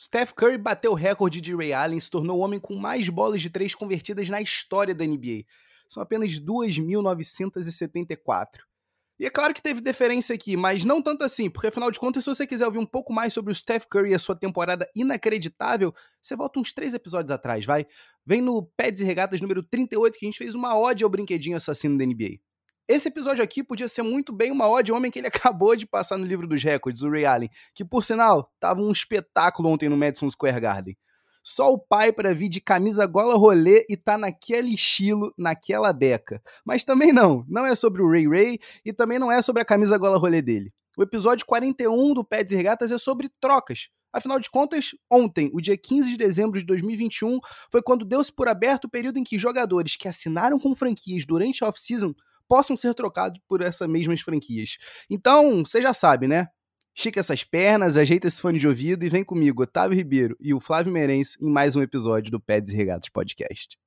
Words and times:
Steph 0.00 0.32
Curry 0.32 0.56
bateu 0.56 0.92
o 0.92 0.94
recorde 0.94 1.42
de 1.42 1.54
Ray 1.54 1.74
Allen 1.74 1.98
e 1.98 2.00
se 2.00 2.08
tornou 2.08 2.38
o 2.38 2.40
homem 2.40 2.58
com 2.58 2.74
mais 2.74 3.10
bolas 3.10 3.42
de 3.42 3.50
três 3.50 3.74
convertidas 3.74 4.30
na 4.30 4.40
história 4.40 4.94
da 4.94 5.04
NBA. 5.04 5.44
São 5.86 6.02
apenas 6.02 6.40
2.974. 6.40 8.60
E 9.18 9.26
é 9.26 9.30
claro 9.30 9.52
que 9.52 9.60
teve 9.60 9.82
deferência 9.82 10.34
aqui, 10.34 10.56
mas 10.56 10.86
não 10.86 11.02
tanto 11.02 11.22
assim, 11.22 11.50
porque 11.50 11.66
afinal 11.66 11.90
de 11.90 12.00
contas, 12.00 12.24
se 12.24 12.30
você 12.30 12.46
quiser 12.46 12.64
ouvir 12.64 12.78
um 12.78 12.86
pouco 12.86 13.12
mais 13.12 13.34
sobre 13.34 13.52
o 13.52 13.54
Steph 13.54 13.84
Curry 13.84 14.12
e 14.12 14.14
a 14.14 14.18
sua 14.18 14.34
temporada 14.34 14.88
inacreditável, 14.96 15.94
você 16.22 16.34
volta 16.34 16.58
uns 16.58 16.72
três 16.72 16.94
episódios 16.94 17.30
atrás, 17.30 17.66
vai? 17.66 17.86
Vem 18.24 18.40
no 18.40 18.62
Peds 18.78 19.02
e 19.02 19.04
Regatas 19.04 19.42
número 19.42 19.62
38 19.62 20.18
que 20.18 20.24
a 20.24 20.28
gente 20.28 20.38
fez 20.38 20.54
uma 20.54 20.78
ode 20.78 21.04
ao 21.04 21.10
brinquedinho 21.10 21.58
assassino 21.58 21.98
da 21.98 22.06
NBA. 22.06 22.40
Esse 22.90 23.06
episódio 23.06 23.44
aqui 23.44 23.62
podia 23.62 23.86
ser 23.86 24.02
muito 24.02 24.32
bem 24.32 24.50
uma 24.50 24.68
ode 24.68 24.90
homem 24.90 25.12
que 25.12 25.20
ele 25.20 25.28
acabou 25.30 25.76
de 25.76 25.86
passar 25.86 26.18
no 26.18 26.24
livro 26.24 26.48
dos 26.48 26.60
recordes, 26.60 27.04
o 27.04 27.08
Ray 27.08 27.24
Allen, 27.24 27.50
que 27.72 27.84
por 27.84 28.02
sinal, 28.02 28.52
tava 28.58 28.80
um 28.80 28.90
espetáculo 28.90 29.68
ontem 29.68 29.88
no 29.88 29.96
Madison 29.96 30.28
Square 30.28 30.60
Garden. 30.60 30.98
Só 31.40 31.72
o 31.72 31.78
pai 31.78 32.12
para 32.12 32.34
vir 32.34 32.48
de 32.48 32.60
camisa 32.60 33.06
gola 33.06 33.36
rolê 33.36 33.86
e 33.88 33.96
tá 33.96 34.18
naquele 34.18 34.74
estilo, 34.74 35.32
naquela 35.38 35.92
beca. 35.92 36.42
Mas 36.66 36.82
também 36.82 37.12
não, 37.12 37.44
não 37.48 37.64
é 37.64 37.76
sobre 37.76 38.02
o 38.02 38.10
Ray 38.10 38.26
Ray 38.26 38.58
e 38.84 38.92
também 38.92 39.20
não 39.20 39.30
é 39.30 39.40
sobre 39.40 39.62
a 39.62 39.64
camisa 39.64 39.96
gola 39.96 40.18
rolê 40.18 40.42
dele. 40.42 40.72
O 40.98 41.04
episódio 41.04 41.46
41 41.46 42.12
do 42.12 42.24
Pets 42.24 42.52
e 42.52 42.56
Regatas 42.56 42.90
é 42.90 42.98
sobre 42.98 43.30
trocas. 43.40 43.88
Afinal 44.12 44.40
de 44.40 44.50
contas, 44.50 44.90
ontem, 45.08 45.48
o 45.54 45.60
dia 45.60 45.78
15 45.78 46.10
de 46.10 46.16
dezembro 46.16 46.58
de 46.58 46.66
2021, 46.66 47.38
foi 47.70 47.80
quando 47.80 48.04
deu-se 48.04 48.32
por 48.32 48.48
aberto 48.48 48.86
o 48.86 48.90
período 48.90 49.20
em 49.20 49.22
que 49.22 49.38
jogadores 49.38 49.94
que 49.94 50.08
assinaram 50.08 50.58
com 50.58 50.74
franquias 50.74 51.24
durante 51.24 51.62
a 51.62 51.68
off-season 51.68 52.12
possam 52.50 52.76
ser 52.76 52.92
trocados 52.96 53.40
por 53.48 53.60
essas 53.60 53.88
mesmas 53.88 54.20
franquias. 54.22 54.76
Então, 55.08 55.64
você 55.64 55.80
já 55.80 55.94
sabe, 55.94 56.26
né? 56.26 56.48
Estica 56.92 57.20
essas 57.20 57.44
pernas, 57.44 57.96
ajeita 57.96 58.26
esse 58.26 58.42
fone 58.42 58.58
de 58.58 58.66
ouvido 58.66 59.04
e 59.04 59.08
vem 59.08 59.22
comigo, 59.22 59.62
Otávio 59.62 59.96
Ribeiro 59.96 60.36
e 60.40 60.52
o 60.52 60.58
Flávio 60.58 60.92
Meirense, 60.92 61.38
em 61.40 61.48
mais 61.48 61.76
um 61.76 61.82
episódio 61.82 62.32
do 62.32 62.40
Peds 62.40 62.72
e 62.72 62.76
Regatos 62.76 63.08
Podcast. 63.08 63.78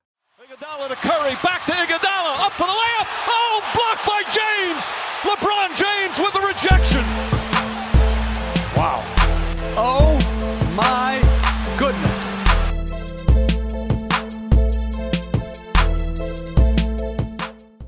Iguodala 0.42 0.88
to 0.88 0.96
Curry, 0.96 1.36
back 1.42 1.66
to 1.66 1.72
Iguodala, 1.72 2.46
up 2.46 2.56
for 2.56 2.66
the 2.66 2.72
layup, 2.72 3.08
oh, 3.28 3.60
blocked 3.74 4.06
by 4.06 4.24
James! 4.32 4.84
LeBron 5.24 5.76
James 5.76 5.83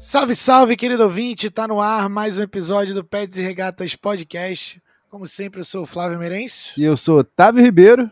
Salve, 0.07 0.37
salve, 0.37 0.77
querido 0.77 1.03
ouvinte! 1.03 1.51
Tá 1.51 1.67
no 1.67 1.81
ar 1.81 2.09
mais 2.09 2.39
um 2.39 2.43
episódio 2.43 2.95
do 2.95 3.03
Peds 3.03 3.39
e 3.39 3.43
Regatas 3.43 3.97
Podcast. 3.97 4.81
Como 5.11 5.27
sempre, 5.27 5.61
eu 5.61 5.65
sou 5.65 5.83
o 5.83 5.87
Flávio 5.87 6.17
Merencio. 6.17 6.75
E 6.77 6.85
eu 6.85 6.97
sou 6.97 7.19
Otávio 7.19 7.61
Ribeiro. 7.61 8.09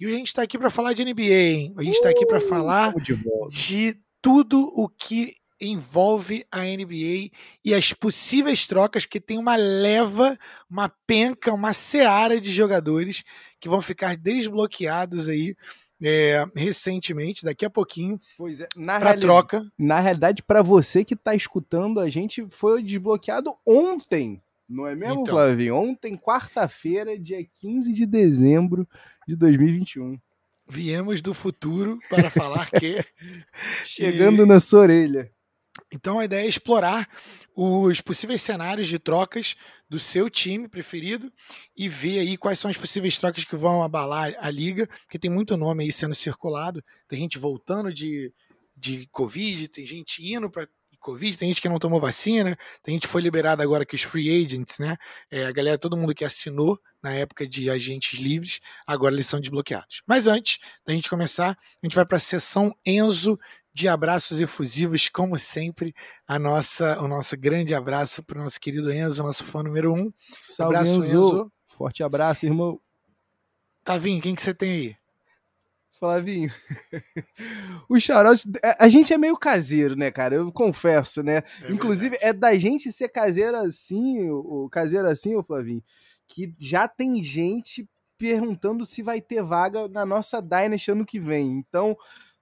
E 0.00 0.06
a 0.06 0.08
gente 0.08 0.28
está 0.28 0.40
aqui 0.40 0.56
para 0.56 0.70
falar 0.70 0.94
de 0.94 1.04
NBA, 1.04 1.22
hein? 1.22 1.74
A 1.76 1.82
gente 1.82 1.96
está 1.96 2.08
aqui 2.08 2.24
para 2.24 2.38
uh, 2.38 2.48
falar 2.48 2.94
de, 2.94 3.18
de 3.50 3.98
tudo 4.22 4.72
o 4.74 4.88
que 4.88 5.36
envolve 5.60 6.46
a 6.50 6.60
NBA 6.60 7.30
e 7.62 7.74
as 7.74 7.92
possíveis 7.92 8.66
trocas, 8.66 9.04
porque 9.04 9.20
tem 9.20 9.36
uma 9.36 9.56
leva, 9.56 10.38
uma 10.70 10.88
penca, 11.06 11.52
uma 11.52 11.74
seara 11.74 12.40
de 12.40 12.50
jogadores 12.50 13.24
que 13.60 13.68
vão 13.68 13.82
ficar 13.82 14.16
desbloqueados 14.16 15.28
aí 15.28 15.54
é, 16.02 16.44
recentemente, 16.54 17.44
daqui 17.44 17.64
a 17.64 17.70
pouquinho, 17.70 18.20
pois 18.36 18.60
é, 18.60 18.68
para 18.74 19.18
troca. 19.18 19.66
Na 19.78 20.00
realidade, 20.00 20.42
para 20.42 20.62
você 20.62 21.04
que 21.04 21.14
está 21.14 21.34
escutando, 21.34 22.00
a 22.00 22.08
gente 22.08 22.46
foi 22.50 22.82
desbloqueado 22.82 23.54
ontem. 23.66 24.42
Não 24.68 24.86
é 24.86 24.94
mesmo, 24.94 25.22
então. 25.22 25.34
Flavinho? 25.34 25.76
Ontem, 25.76 26.14
quarta-feira, 26.16 27.18
dia 27.18 27.44
15 27.60 27.92
de 27.92 28.06
dezembro 28.06 28.88
de 29.28 29.36
2021. 29.36 30.18
Viemos 30.66 31.20
do 31.20 31.34
futuro 31.34 31.98
para 32.08 32.30
falar 32.30 32.70
que. 32.70 33.04
Chegando 33.84 34.44
e... 34.44 34.46
na 34.46 34.58
sua 34.58 34.80
orelha. 34.80 35.30
Então 35.92 36.18
a 36.18 36.24
ideia 36.24 36.44
é 36.44 36.48
explorar 36.48 37.08
os 37.54 38.00
possíveis 38.00 38.42
cenários 38.42 38.88
de 38.88 38.98
trocas 38.98 39.54
do 39.88 39.98
seu 39.98 40.28
time 40.28 40.68
preferido 40.68 41.32
e 41.76 41.88
ver 41.88 42.18
aí 42.18 42.36
quais 42.36 42.58
são 42.58 42.70
as 42.70 42.76
possíveis 42.76 43.16
trocas 43.16 43.44
que 43.44 43.54
vão 43.54 43.82
abalar 43.82 44.34
a 44.38 44.50
liga, 44.50 44.88
porque 45.02 45.18
tem 45.18 45.30
muito 45.30 45.56
nome 45.56 45.84
aí 45.84 45.92
sendo 45.92 46.14
circulado, 46.14 46.82
tem 47.08 47.20
gente 47.20 47.38
voltando 47.38 47.92
de, 47.94 48.32
de 48.76 49.06
Covid, 49.12 49.68
tem 49.68 49.86
gente 49.86 50.24
indo 50.26 50.50
para 50.50 50.68
Covid, 51.04 51.36
tem 51.36 51.48
gente 51.48 51.60
que 51.60 51.68
não 51.68 51.78
tomou 51.78 52.00
vacina, 52.00 52.56
tem 52.82 52.94
gente 52.94 53.02
que 53.02 53.12
foi 53.12 53.20
liberada 53.20 53.62
agora 53.62 53.84
que 53.84 53.94
os 53.94 54.02
free 54.02 54.42
agents, 54.42 54.78
né? 54.78 54.96
É, 55.30 55.44
a 55.44 55.52
galera, 55.52 55.76
todo 55.76 55.98
mundo 55.98 56.14
que 56.14 56.24
assinou 56.24 56.80
na 57.02 57.12
época 57.12 57.46
de 57.46 57.68
agentes 57.68 58.18
livres, 58.18 58.58
agora 58.86 59.14
eles 59.14 59.26
são 59.26 59.38
desbloqueados. 59.38 60.00
Mas 60.06 60.26
antes 60.26 60.58
da 60.86 60.94
gente 60.94 61.10
começar, 61.10 61.50
a 61.50 61.86
gente 61.86 61.94
vai 61.94 62.06
para 62.06 62.16
a 62.16 62.20
sessão 62.20 62.74
Enzo 62.86 63.38
de 63.74 63.88
abraços 63.88 64.38
efusivos, 64.38 65.08
como 65.08 65.36
sempre, 65.36 65.92
a 66.28 66.38
nossa, 66.38 67.02
o 67.02 67.08
nosso 67.08 67.36
grande 67.36 67.74
abraço 67.74 68.22
para 68.22 68.38
o 68.38 68.44
nosso 68.44 68.60
querido 68.60 68.92
Enzo, 68.92 69.20
nosso 69.20 69.42
fã 69.42 69.64
número 69.64 69.92
um. 69.92 70.12
Salve, 70.30 70.76
abraço, 70.76 70.96
Enzo. 70.96 71.16
Enzo. 71.16 71.52
Forte 71.66 72.04
abraço, 72.04 72.46
irmão. 72.46 72.80
Tavinho, 73.84 74.22
quem 74.22 74.32
que 74.32 74.40
você 74.40 74.54
tem 74.54 74.70
aí? 74.70 74.96
Flavinho. 75.98 76.52
o 77.88 77.98
Charote, 77.98 78.48
a 78.78 78.88
gente 78.88 79.12
é 79.12 79.18
meio 79.18 79.36
caseiro, 79.36 79.96
né, 79.96 80.08
cara? 80.10 80.36
Eu 80.36 80.52
confesso, 80.52 81.22
né? 81.24 81.42
É 81.62 81.72
Inclusive, 81.72 82.10
verdade. 82.10 82.28
é 82.28 82.32
da 82.32 82.54
gente 82.54 82.92
ser 82.92 83.08
caseiro 83.08 83.56
assim, 83.56 84.30
o 84.30 84.68
caseiro 84.70 85.08
assim, 85.08 85.34
ô 85.34 85.42
Flavinho, 85.42 85.82
que 86.28 86.54
já 86.58 86.86
tem 86.86 87.22
gente 87.24 87.88
perguntando 88.16 88.84
se 88.84 89.02
vai 89.02 89.20
ter 89.20 89.42
vaga 89.42 89.88
na 89.88 90.06
nossa 90.06 90.40
Dynasty 90.40 90.92
ano 90.92 91.04
que 91.04 91.18
vem. 91.18 91.58
Então, 91.58 91.96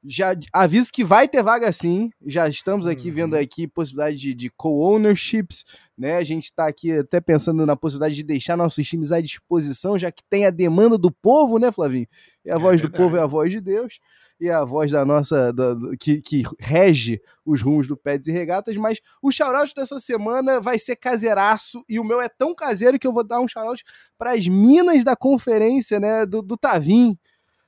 já 0.04 0.34
aviso 0.52 0.90
que 0.92 1.04
vai 1.04 1.28
ter 1.28 1.42
vaga 1.42 1.70
sim. 1.70 2.10
Já 2.26 2.48
estamos 2.48 2.86
aqui 2.86 3.08
uhum. 3.08 3.14
vendo 3.14 3.36
aqui 3.36 3.68
possibilidade 3.68 4.16
de, 4.16 4.34
de 4.34 4.50
co-ownerships, 4.50 5.64
né? 5.96 6.16
A 6.16 6.24
gente 6.24 6.44
está 6.44 6.66
aqui 6.66 6.92
até 6.92 7.20
pensando 7.20 7.64
na 7.64 7.76
possibilidade 7.76 8.16
de 8.16 8.22
deixar 8.22 8.56
nossos 8.56 8.86
times 8.86 9.12
à 9.12 9.20
disposição, 9.20 9.98
já 9.98 10.10
que 10.10 10.22
tem 10.28 10.44
a 10.44 10.50
demanda 10.50 10.98
do 10.98 11.10
povo, 11.10 11.58
né, 11.58 11.70
Flavinho? 11.70 12.06
E 12.44 12.50
a 12.50 12.56
é 12.56 12.58
voz 12.58 12.80
do 12.80 12.90
povo 12.90 13.16
é 13.16 13.20
a 13.20 13.26
voz 13.26 13.50
de 13.50 13.60
Deus 13.60 13.98
e 14.40 14.50
a 14.50 14.64
voz 14.64 14.90
da 14.90 15.04
nossa 15.04 15.52
da, 15.52 15.76
que, 16.00 16.20
que 16.20 16.42
rege 16.58 17.20
os 17.46 17.62
rumos 17.62 17.86
do 17.86 17.96
Pets 17.96 18.26
e 18.26 18.32
Regatas, 18.32 18.76
mas 18.76 18.98
o 19.22 19.30
shoutout 19.30 19.72
dessa 19.72 20.00
semana 20.00 20.60
vai 20.60 20.80
ser 20.80 20.96
caseiraço 20.96 21.84
e 21.88 22.00
o 22.00 22.04
meu 22.04 22.20
é 22.20 22.28
tão 22.28 22.52
caseiro 22.52 22.98
que 22.98 23.06
eu 23.06 23.12
vou 23.12 23.22
dar 23.22 23.40
um 23.40 23.46
shoutout 23.46 23.84
para 24.18 24.32
as 24.32 24.48
minas 24.48 25.04
da 25.04 25.14
conferência, 25.14 26.00
né, 26.00 26.26
do, 26.26 26.42
do 26.42 26.56
Tavim 26.56 27.16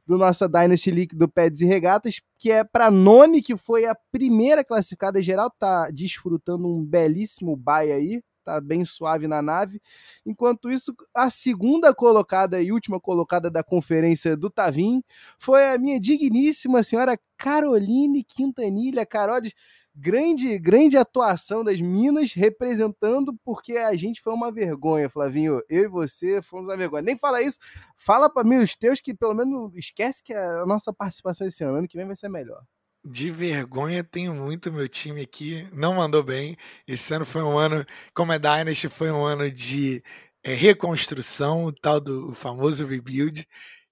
do 0.06 0.18
nossa 0.18 0.48
Dynasty 0.48 0.90
League 0.90 1.16
do 1.16 1.28
Peds 1.28 1.60
e 1.60 1.66
Regatas, 1.66 2.20
que 2.38 2.50
é 2.50 2.62
para 2.62 2.90
Noni, 2.90 3.40
que 3.42 3.56
foi 3.56 3.86
a 3.86 3.96
primeira 4.12 4.64
classificada 4.64 5.22
geral, 5.22 5.50
tá 5.50 5.90
desfrutando 5.90 6.68
um 6.68 6.84
belíssimo 6.84 7.56
bye 7.56 7.90
aí, 7.90 8.22
tá 8.44 8.60
bem 8.60 8.84
suave 8.84 9.26
na 9.26 9.40
nave. 9.40 9.80
Enquanto 10.24 10.70
isso, 10.70 10.94
a 11.14 11.30
segunda 11.30 11.94
colocada 11.94 12.60
e 12.60 12.70
última 12.70 13.00
colocada 13.00 13.50
da 13.50 13.64
conferência 13.64 14.36
do 14.36 14.50
Tavim 14.50 15.02
foi 15.38 15.66
a 15.72 15.78
minha 15.78 15.98
digníssima 15.98 16.82
senhora 16.82 17.18
Caroline 17.38 18.22
Quintanilha. 18.22 19.06
Carolis, 19.06 19.54
grande, 19.94 20.58
grande 20.58 20.96
atuação 20.96 21.62
das 21.62 21.80
Minas, 21.80 22.32
representando, 22.32 23.34
porque 23.44 23.76
a 23.76 23.94
gente 23.94 24.20
foi 24.20 24.32
uma 24.32 24.50
vergonha, 24.50 25.08
Flavinho. 25.08 25.62
Eu 25.68 25.84
e 25.84 25.88
você 25.88 26.42
fomos 26.42 26.66
uma 26.66 26.76
vergonha. 26.76 27.02
Nem 27.02 27.16
fala 27.16 27.40
isso, 27.40 27.58
fala 27.96 28.28
para 28.28 28.44
mim 28.44 28.56
os 28.56 28.74
teus 28.74 29.00
que 29.00 29.14
pelo 29.14 29.34
menos 29.34 29.74
esquece 29.76 30.22
que 30.22 30.34
a 30.34 30.66
nossa 30.66 30.92
participação 30.92 31.46
esse 31.46 31.62
ano, 31.62 31.78
ano 31.78 31.88
que 31.88 31.96
vem 31.96 32.06
vai 32.06 32.16
ser 32.16 32.28
melhor. 32.28 32.62
De 33.06 33.30
vergonha 33.30 34.02
tenho 34.02 34.34
muito 34.34 34.72
meu 34.72 34.88
time 34.88 35.20
aqui, 35.20 35.68
não 35.72 35.94
mandou 35.94 36.22
bem. 36.22 36.56
Esse 36.88 37.12
ano 37.14 37.26
foi 37.26 37.42
um 37.42 37.58
ano, 37.58 37.84
como 38.14 38.32
é 38.32 38.38
Dynasty, 38.38 38.88
foi 38.88 39.10
um 39.10 39.24
ano 39.24 39.50
de 39.50 40.02
é, 40.42 40.54
reconstrução, 40.54 41.64
o 41.66 41.72
tal 41.72 42.00
do 42.00 42.32
famoso 42.32 42.86
rebuild. 42.86 43.46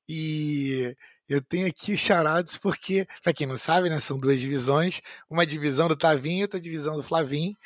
E 0.09 0.97
eu 1.33 1.41
tenho 1.41 1.67
aqui 1.67 1.95
os 1.95 2.01
charados 2.01 2.59
porque, 2.59 3.07
para 3.23 3.33
quem 3.33 3.47
não 3.47 3.57
sabe, 3.57 3.89
né, 3.89 3.99
são 3.99 4.19
duas 4.19 4.39
divisões, 4.39 5.01
uma 5.31 5.47
divisão 5.47 5.89
do 5.89 5.97
Tavinho 5.97 6.41
e 6.41 6.43
outra 6.43 6.61
divisão 6.61 6.95
do 6.95 7.03
Flavinho. 7.03 7.57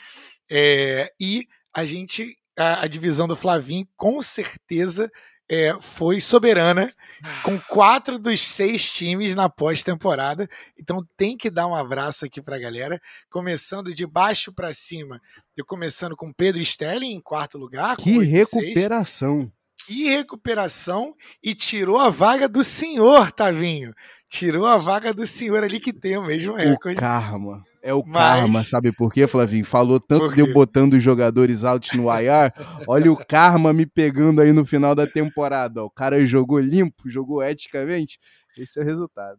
É, 0.48 1.12
e 1.20 1.48
a 1.74 1.84
gente, 1.84 2.36
a, 2.56 2.84
a, 2.84 2.86
divisão 2.86 3.26
do 3.26 3.34
Flavinho, 3.34 3.86
com 3.96 4.22
certeza 4.22 5.10
é, 5.48 5.76
foi 5.80 6.20
soberana, 6.20 6.94
com 7.42 7.58
quatro 7.60 8.20
dos 8.20 8.40
seis 8.40 8.92
times 8.92 9.34
na 9.34 9.48
pós-temporada. 9.48 10.48
Então 10.78 11.04
tem 11.16 11.36
que 11.36 11.50
dar 11.50 11.66
um 11.66 11.74
abraço 11.74 12.24
aqui 12.24 12.40
para 12.40 12.54
a 12.54 12.60
galera, 12.60 13.00
começando 13.28 13.92
de 13.92 14.06
baixo 14.06 14.52
para 14.52 14.72
cima. 14.72 15.20
Eu 15.56 15.64
começando 15.64 16.16
com 16.16 16.32
Pedro 16.32 16.62
Stelling 16.62 17.14
em 17.14 17.20
quarto 17.20 17.58
lugar. 17.58 17.96
Que 17.96 18.18
recuperação! 18.20 19.50
Que 19.84 20.08
recuperação 20.08 21.14
e 21.42 21.54
tirou 21.54 21.98
a 21.98 22.10
vaga 22.10 22.48
do 22.48 22.64
senhor, 22.64 23.30
Tavinho. 23.32 23.92
Tirou 24.28 24.66
a 24.66 24.76
vaga 24.76 25.14
do 25.14 25.26
senhor 25.26 25.62
ali 25.62 25.78
que 25.78 25.92
tem 25.92 26.16
o 26.16 26.24
mesmo 26.24 26.54
recorde. 26.54 26.98
O 26.98 27.00
karma. 27.00 27.62
É 27.82 27.94
o 27.94 28.02
Mas... 28.04 28.40
karma, 28.40 28.64
sabe 28.64 28.90
por 28.90 29.12
quê, 29.12 29.28
Flavinho? 29.28 29.64
Falou 29.64 30.00
tanto 30.00 30.34
de 30.34 30.40
eu 30.40 30.52
botando 30.52 30.94
os 30.94 31.02
jogadores 31.02 31.64
altos 31.64 31.92
no 31.92 32.10
IR. 32.10 32.52
Olha 32.88 33.12
o 33.12 33.16
karma 33.16 33.72
me 33.72 33.86
pegando 33.86 34.40
aí 34.40 34.52
no 34.52 34.64
final 34.64 34.92
da 34.92 35.06
temporada. 35.06 35.84
O 35.84 35.90
cara 35.90 36.24
jogou 36.26 36.58
limpo, 36.58 37.08
jogou 37.08 37.44
eticamente. 37.44 38.18
Esse 38.58 38.80
é 38.80 38.82
o 38.82 38.84
resultado. 38.84 39.38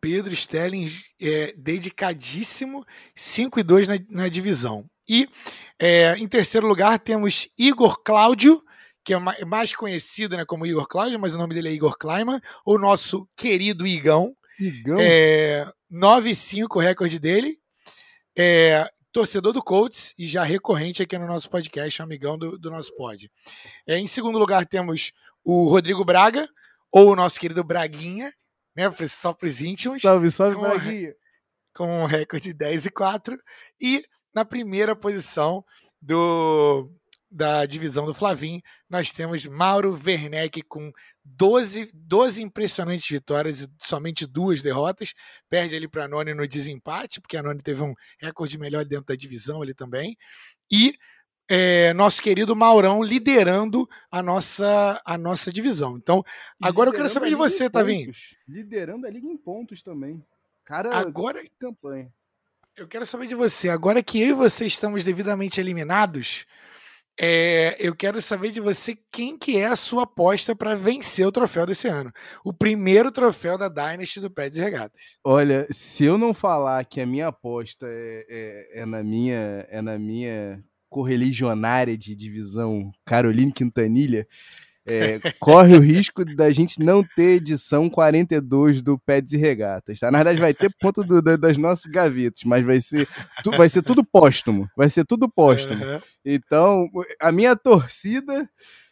Pedro 0.00 0.34
Stelling 0.34 0.88
é 1.20 1.52
dedicadíssimo, 1.58 2.84
5 3.14 3.58
e 3.58 3.62
2 3.62 3.88
na, 3.88 3.94
na 4.08 4.28
divisão. 4.28 4.86
E 5.08 5.28
é, 5.78 6.16
em 6.16 6.28
terceiro 6.28 6.68
lugar 6.68 6.98
temos 6.98 7.48
Igor 7.58 8.00
Cláudio, 8.02 8.62
que 9.04 9.14
é 9.14 9.44
mais 9.44 9.74
conhecido 9.74 10.36
né, 10.36 10.44
como 10.44 10.66
Igor 10.66 10.86
Cláudio, 10.86 11.18
mas 11.18 11.34
o 11.34 11.38
nome 11.38 11.54
dele 11.54 11.68
é 11.68 11.72
Igor 11.72 11.96
Kleiman, 11.98 12.40
o 12.64 12.78
nosso 12.78 13.28
querido 13.36 13.86
Igão. 13.86 14.34
Igão? 14.58 14.98
É, 15.00 15.66
9-5 15.90 16.66
o 16.76 16.78
recorde 16.78 17.18
dele. 17.18 17.58
É, 18.36 18.88
torcedor 19.12 19.52
do 19.52 19.62
Colts 19.62 20.14
e 20.18 20.26
já 20.26 20.44
recorrente 20.44 21.02
aqui 21.02 21.18
no 21.18 21.26
nosso 21.26 21.50
podcast, 21.50 22.00
amigão 22.02 22.38
do, 22.38 22.58
do 22.58 22.70
nosso 22.70 22.94
pod. 22.94 23.30
É, 23.86 23.98
em 23.98 24.06
segundo 24.06 24.38
lugar 24.38 24.66
temos 24.66 25.12
o 25.44 25.68
Rodrigo 25.68 26.04
Braga, 26.04 26.48
ou 26.92 27.12
o 27.12 27.16
nosso 27.16 27.38
querido 27.38 27.64
Braguinha, 27.64 28.32
né? 28.76 28.90
Só 29.08 29.32
para 29.32 29.46
os 29.46 29.60
íntimos. 29.60 30.02
Salve, 30.02 30.30
salve, 30.30 30.56
com, 30.56 30.62
Braguinha. 30.62 31.14
Com 31.74 32.02
um 32.02 32.06
recorde 32.06 32.48
de 32.48 32.54
10 32.54 32.86
e 32.86 32.90
4. 32.90 33.38
E 33.80 34.04
na 34.34 34.44
primeira 34.44 34.94
posição 34.94 35.64
do 36.00 36.90
da 37.30 37.64
divisão 37.64 38.06
do 38.06 38.14
Flavim, 38.14 38.60
nós 38.88 39.12
temos 39.12 39.46
Mauro 39.46 39.98
Werneck 40.04 40.62
com 40.62 40.92
12, 41.24 41.90
12 41.94 42.42
impressionantes 42.42 43.08
vitórias 43.08 43.60
e 43.60 43.68
somente 43.78 44.26
duas 44.26 44.62
derrotas. 44.62 45.14
Perde 45.48 45.76
ali 45.76 45.86
para 45.86 46.04
a 46.04 46.08
Noni 46.08 46.34
no 46.34 46.48
desempate, 46.48 47.20
porque 47.20 47.36
a 47.36 47.42
Noni 47.42 47.62
teve 47.62 47.82
um 47.82 47.94
recorde 48.18 48.58
melhor 48.58 48.84
dentro 48.84 49.06
da 49.06 49.14
divisão 49.14 49.62
ali 49.62 49.72
também. 49.72 50.16
E 50.70 50.94
é, 51.48 51.92
nosso 51.94 52.22
querido 52.22 52.54
Maurão 52.54 53.02
liderando 53.02 53.88
a 54.10 54.22
nossa, 54.22 55.00
a 55.04 55.18
nossa 55.18 55.52
divisão. 55.52 55.96
Então, 55.96 56.24
agora 56.62 56.90
eu 56.90 56.94
quero 56.94 57.08
saber 57.08 57.28
de 57.28 57.34
você, 57.34 57.68
Tavinho. 57.68 58.12
Liderando 58.46 59.06
a 59.06 59.10
liga 59.10 59.26
em 59.26 59.36
pontos 59.36 59.82
também. 59.82 60.24
Cara, 60.64 60.96
agora 60.96 61.42
campanha. 61.58 62.12
Eu 62.76 62.86
quero 62.86 63.04
saber 63.04 63.26
de 63.26 63.34
você. 63.34 63.68
Agora 63.68 64.02
que 64.02 64.20
eu 64.20 64.28
e 64.28 64.32
você 64.32 64.64
estamos 64.64 65.02
devidamente 65.02 65.60
eliminados, 65.60 66.46
é, 67.22 67.76
eu 67.78 67.94
quero 67.94 68.22
saber 68.22 68.50
de 68.50 68.60
você 68.60 68.96
quem 69.12 69.36
que 69.36 69.58
é 69.58 69.66
a 69.66 69.76
sua 69.76 70.04
aposta 70.04 70.56
para 70.56 70.74
vencer 70.74 71.26
o 71.26 71.32
troféu 71.32 71.66
desse 71.66 71.86
ano. 71.86 72.10
O 72.42 72.50
primeiro 72.50 73.12
troféu 73.12 73.58
da 73.58 73.68
Dynasty 73.68 74.20
do 74.20 74.30
Pés 74.30 74.56
e 74.56 74.60
Regatas. 74.60 75.18
Olha, 75.22 75.66
se 75.70 76.04
eu 76.04 76.16
não 76.16 76.32
falar 76.32 76.82
que 76.86 76.98
a 76.98 77.04
minha 77.04 77.28
aposta 77.28 77.86
é, 77.86 78.24
é, 78.30 78.80
é 78.80 78.86
na 78.86 79.02
minha 79.02 79.66
é 79.68 79.82
na 79.82 79.98
minha 79.98 80.64
correligionária 80.88 81.96
de 81.96 82.16
divisão 82.16 82.90
Caroline 83.04 83.52
Quintanilha, 83.52 84.26
é, 84.90 85.20
corre 85.38 85.76
o 85.76 85.80
risco 85.80 86.24
da 86.24 86.50
gente 86.50 86.80
não 86.80 87.04
ter 87.14 87.36
edição 87.36 87.88
42 87.88 88.82
do 88.82 88.98
Peds 88.98 89.32
e 89.32 89.36
Regatas, 89.36 90.00
tá? 90.00 90.10
Na 90.10 90.18
verdade, 90.18 90.40
vai 90.40 90.52
ter 90.52 90.74
ponto 90.80 91.04
do, 91.04 91.22
do, 91.22 91.38
das 91.38 91.56
nossas 91.56 91.90
gavetas, 91.90 92.42
mas 92.44 92.66
vai 92.66 92.80
ser, 92.80 93.08
tu, 93.44 93.52
vai 93.52 93.68
ser 93.68 93.82
tudo 93.82 94.04
póstumo. 94.04 94.68
Vai 94.76 94.88
ser 94.88 95.04
tudo 95.04 95.30
póstumo. 95.30 95.84
Uhum. 95.84 96.00
Então, 96.24 96.88
a 97.20 97.30
minha 97.30 97.54
torcida 97.54 98.48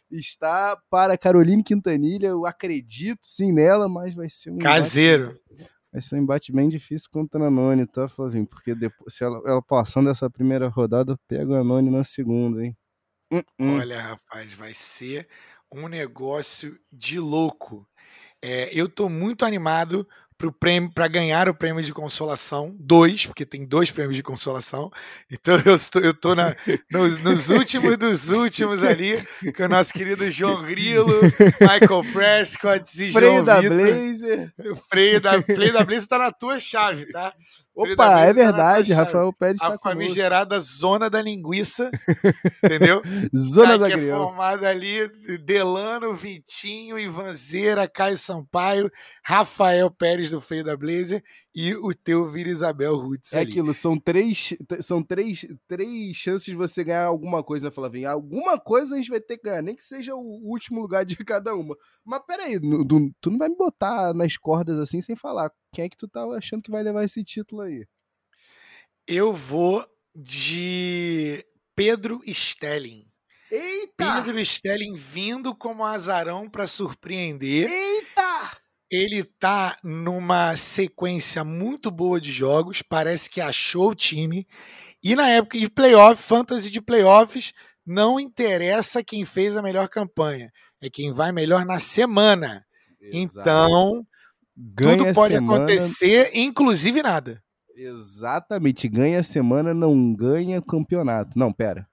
está 0.09 0.77
para 0.89 1.17
Caroline 1.17 1.63
Quintanilha. 1.63 2.27
Eu 2.27 2.45
acredito 2.45 3.19
sim 3.23 3.51
nela, 3.51 3.89
mas 3.89 4.15
vai 4.15 4.29
ser 4.29 4.51
um. 4.51 4.57
Caseiro. 4.57 5.37
Embate, 5.51 5.71
vai 5.91 6.01
ser 6.01 6.15
um 6.15 6.19
embate 6.19 6.51
bem 6.53 6.69
difícil 6.69 7.09
contra 7.11 7.45
a 7.45 7.51
Noni, 7.51 7.85
tá, 7.85 8.07
Flavinho? 8.07 8.47
Porque 8.47 8.73
depois, 8.73 9.13
se 9.13 9.23
ela, 9.23 9.41
ela 9.45 9.61
passando 9.61 10.07
dessa 10.07 10.29
primeira 10.29 10.69
rodada, 10.69 11.11
eu 11.11 11.19
pego 11.27 11.55
a 11.55 11.63
Noni 11.63 11.89
na 11.89 12.03
segunda, 12.03 12.63
hein? 12.63 12.75
Hum, 13.31 13.43
hum. 13.59 13.77
Olha, 13.77 14.01
rapaz, 14.01 14.53
vai 14.53 14.73
ser 14.73 15.27
um 15.71 15.87
negócio 15.87 16.79
de 16.91 17.19
louco. 17.19 17.87
É, 18.41 18.69
eu 18.73 18.85
estou 18.85 19.09
muito 19.09 19.45
animado 19.45 20.07
para 20.93 21.07
ganhar 21.09 21.49
o 21.49 21.53
prêmio 21.53 21.83
de 21.83 21.93
consolação, 21.93 22.73
dois, 22.79 23.25
porque 23.25 23.45
tem 23.45 23.65
dois 23.65 23.91
prêmios 23.91 24.15
de 24.15 24.23
consolação. 24.23 24.89
Então 25.29 25.59
eu 25.65 25.75
estou, 25.75 26.01
eu 26.01 26.11
estou 26.11 26.33
na, 26.33 26.55
nos, 26.89 27.21
nos, 27.21 27.49
últimos 27.49 27.97
dos 27.97 28.29
últimos 28.29 28.81
ali, 28.81 29.21
com 29.55 29.63
o 29.63 29.67
nosso 29.67 29.91
querido 29.91 30.31
João 30.31 30.63
Grilo, 30.63 31.19
Michael 31.59 32.13
Prescott 32.13 32.89
e 33.03 33.11
Freio 33.11 33.33
João 33.33 33.43
da 33.43 33.59
Vitor. 33.59 33.77
Blazer. 33.77 34.53
O 34.59 34.75
freio 34.89 35.19
da, 35.19 35.41
freio 35.41 35.73
da 35.73 35.83
Blazer 35.83 36.03
está 36.03 36.17
na 36.17 36.31
tua 36.31 36.57
chave, 36.59 37.11
tá? 37.11 37.33
Opa, 37.79 38.19
é 38.25 38.33
verdade, 38.33 38.93
tá 38.93 39.03
Rafael 39.03 39.31
Pérez 39.31 39.55
está 39.55 39.73
A 39.73 39.79
famigerada 39.79 40.59
Zona 40.59 41.09
da 41.09 41.21
Linguiça, 41.21 41.89
entendeu? 42.61 43.01
Zona 43.33 43.71
tá, 43.71 43.77
da 43.77 43.87
que 43.87 43.93
é 43.93 44.15
formada 44.15 44.67
ali, 44.67 45.07
Delano, 45.39 46.13
Vitinho, 46.13 46.99
Ivanzeira, 46.99 47.87
Caio 47.87 48.17
Sampaio, 48.17 48.91
Rafael 49.23 49.89
Pérez 49.89 50.29
do 50.29 50.41
Freio 50.41 50.63
da 50.65 50.75
Blazer 50.75 51.23
e 51.61 51.75
o 51.75 51.93
teu 51.93 52.25
Vira 52.25 52.47
Isabel 52.47 52.95
Roots. 52.95 53.33
É 53.33 53.39
ali. 53.39 53.51
aquilo, 53.51 53.73
são 53.73 53.99
três, 53.99 54.53
são 54.79 55.03
três, 55.03 55.45
três 55.67 56.15
chances 56.15 56.45
de 56.45 56.55
você 56.55 56.85
ganhar 56.85 57.03
alguma 57.03 57.43
coisa, 57.43 57.69
Flavinho. 57.69 58.09
Alguma 58.09 58.57
coisa 58.57 58.95
a 58.95 58.97
gente 58.97 59.09
vai 59.09 59.19
ter 59.19 59.35
que 59.35 59.43
ganhar, 59.43 59.61
nem 59.61 59.75
que 59.75 59.83
seja 59.83 60.15
o 60.15 60.21
último 60.21 60.79
lugar 60.79 61.03
de 61.03 61.17
cada 61.25 61.53
uma. 61.53 61.75
Mas 62.05 62.21
peraí, 62.25 62.57
tu, 62.61 63.11
tu 63.19 63.29
não 63.29 63.37
vai 63.37 63.49
me 63.49 63.57
botar 63.57 64.13
nas 64.13 64.37
cordas 64.37 64.79
assim 64.79 65.01
sem 65.01 65.17
falar. 65.17 65.51
Quem 65.73 65.83
é 65.83 65.89
que 65.89 65.97
tu 65.97 66.07
tá 66.07 66.23
achando 66.27 66.61
que 66.61 66.71
vai 66.71 66.81
levar 66.81 67.03
esse 67.03 67.21
título 67.25 67.59
aí? 67.61 67.85
Eu 69.05 69.33
vou 69.33 69.85
de 70.15 71.45
Pedro 71.75 72.21
Stelling. 72.25 73.05
Eita! 73.51 74.21
Pedro 74.23 74.39
Stelling 74.45 74.95
vindo 74.95 75.53
como 75.53 75.83
azarão 75.83 76.49
para 76.49 76.67
surpreender. 76.67 77.69
Eita! 77.69 78.18
Ele 78.91 79.23
tá 79.23 79.77
numa 79.83 80.57
sequência 80.57 81.43
muito 81.43 81.91
boa 81.91 82.19
de 82.19 82.31
jogos, 82.31 82.81
parece 82.81 83.29
que 83.29 83.39
achou 83.39 83.91
o 83.91 83.95
time. 83.95 84.47
E 85.03 85.15
na 85.15 85.29
época 85.29 85.59
de 85.59 85.69
playoff, 85.69 86.21
fantasy 86.21 86.71
de 86.71 86.81
playoffs, 86.81 87.53
não 87.85 88.19
interessa 88.19 89.03
quem 89.03 89.25
fez 89.25 89.55
a 89.55 89.61
melhor 89.61 89.87
campanha, 89.87 90.51
é 90.81 90.89
quem 90.89 91.11
vai 91.11 91.31
melhor 91.31 91.65
na 91.65 91.79
semana. 91.79 92.65
Exato. 93.01 93.49
Então, 93.49 94.07
Ganha 94.55 94.97
tudo 94.97 95.13
pode 95.13 95.33
semana... 95.35 95.55
acontecer, 95.55 96.31
inclusive 96.33 97.01
nada. 97.01 97.41
Exatamente, 97.75 98.89
ganha 98.89 99.23
semana, 99.23 99.73
não 99.73 100.13
ganha 100.13 100.61
campeonato. 100.61 101.39
Não, 101.39 101.53
pera. 101.53 101.87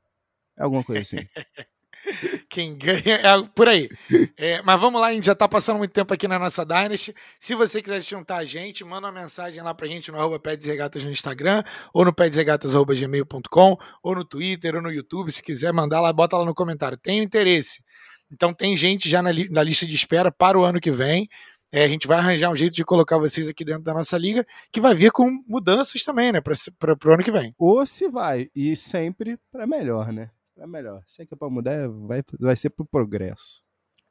É 0.59 0.65
alguma 0.65 0.83
coisa 0.83 1.03
assim. 1.03 1.17
Quem 2.49 2.77
ganha 2.77 3.15
é 3.15 3.43
por 3.55 3.69
aí. 3.69 3.89
É, 4.37 4.63
mas 4.63 4.81
vamos 4.81 5.01
lá, 5.01 5.09
a 5.09 5.13
gente 5.13 5.27
já 5.27 5.35
tá 5.35 5.49
passando 5.49 5.79
muito 5.79 5.93
tempo 5.93 6.13
aqui 6.13 6.29
na 6.29 6.39
nossa 6.39 6.65
Dynasty. 6.65 7.15
Se 7.39 7.55
você 7.55 7.83
quiser 7.83 8.01
se 8.03 8.11
juntar 8.11 8.37
a 8.37 8.45
gente, 8.45 8.85
manda 8.85 9.07
uma 9.07 9.21
mensagem 9.21 9.63
lá 9.63 9.75
pra 9.75 9.87
gente 9.87 10.11
no 10.11 10.19
arroba 10.19 10.41
Regatas 10.65 11.05
no 11.05 11.11
Instagram, 11.11 11.63
ou 11.93 12.05
no 12.05 12.13
pedsregatas.gmail.com, 12.13 13.77
ou 14.03 14.15
no 14.15 14.25
Twitter, 14.25 14.77
ou 14.77 14.83
no 14.83 14.91
YouTube. 14.91 15.31
Se 15.31 15.43
quiser 15.43 15.73
mandar 15.73 16.01
lá, 16.01 16.13
bota 16.13 16.37
lá 16.37 16.45
no 16.45 16.55
comentário. 16.55 16.97
Tenho 16.97 17.23
interesse. 17.23 17.83
Então 18.31 18.53
tem 18.53 18.77
gente 18.77 19.09
já 19.09 19.23
na, 19.23 19.31
li 19.31 19.49
na 19.49 19.63
lista 19.63 19.87
de 19.87 19.95
espera 19.95 20.33
para 20.33 20.59
o 20.59 20.65
ano 20.65 20.81
que 20.81 20.91
vem. 20.91 21.29
É, 21.73 21.85
a 21.85 21.89
gente 21.89 22.07
vai 22.07 22.19
arranjar 22.19 22.51
um 22.51 22.57
jeito 22.57 22.75
de 22.75 22.85
colocar 22.85 23.19
vocês 23.19 23.49
aqui 23.49 23.65
dentro 23.65 23.83
da 23.83 23.93
nossa 23.93 24.17
liga, 24.17 24.47
que 24.73 24.81
vai 24.81 24.95
vir 24.95 25.11
com 25.11 25.29
mudanças 25.49 26.05
também, 26.05 26.33
né, 26.33 26.41
para 26.41 26.95
o 26.95 27.13
ano 27.13 27.25
que 27.25 27.31
vem. 27.31 27.55
Ou 27.59 27.85
se 27.85 28.09
vai, 28.09 28.49
e 28.55 28.77
sempre 28.77 29.37
para 29.51 29.67
melhor, 29.67 30.13
né? 30.13 30.31
É 30.59 30.67
melhor. 30.67 31.03
Se 31.07 31.23
é 31.23 31.27
que 31.27 31.35
é 31.35 31.37
pra 31.37 31.49
mudar, 31.49 31.89
vai, 31.89 32.23
vai 32.39 32.57
ser 32.57 32.71
pro 32.71 32.85
progresso. 32.85 33.63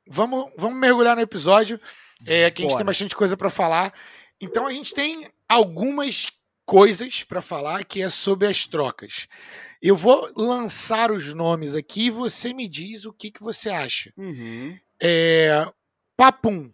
Vamos, 0.08 0.52
vamos 0.58 0.80
mergulhar 0.80 1.16
no 1.16 1.22
episódio. 1.22 1.80
É, 2.26 2.50
que 2.52 2.62
a 2.62 2.66
gente 2.66 2.78
tem 2.78 2.86
bastante 2.86 3.16
coisa 3.16 3.36
para 3.36 3.50
falar. 3.50 3.94
Então 4.40 4.68
a 4.68 4.72
gente 4.72 4.94
tem 4.94 5.28
algumas 5.50 6.28
coisas 6.66 7.24
para 7.24 7.42
falar 7.42 7.84
que 7.84 8.02
é 8.02 8.10
sobre 8.10 8.48
as 8.48 8.66
trocas. 8.66 9.28
Eu 9.82 9.96
vou 9.96 10.32
lançar 10.36 11.12
os 11.12 11.34
nomes 11.34 11.76
aqui 11.76 12.08
e 12.08 12.12
você 12.12 12.54
me 12.54 12.68
diz 12.68 13.06
o 13.06 13.14
que, 13.14 13.32
que 13.32 13.42
você 13.42 13.70
acha. 13.70 14.14
Uhum. 14.18 14.78
É, 15.02 15.72
Papum, 16.18 16.72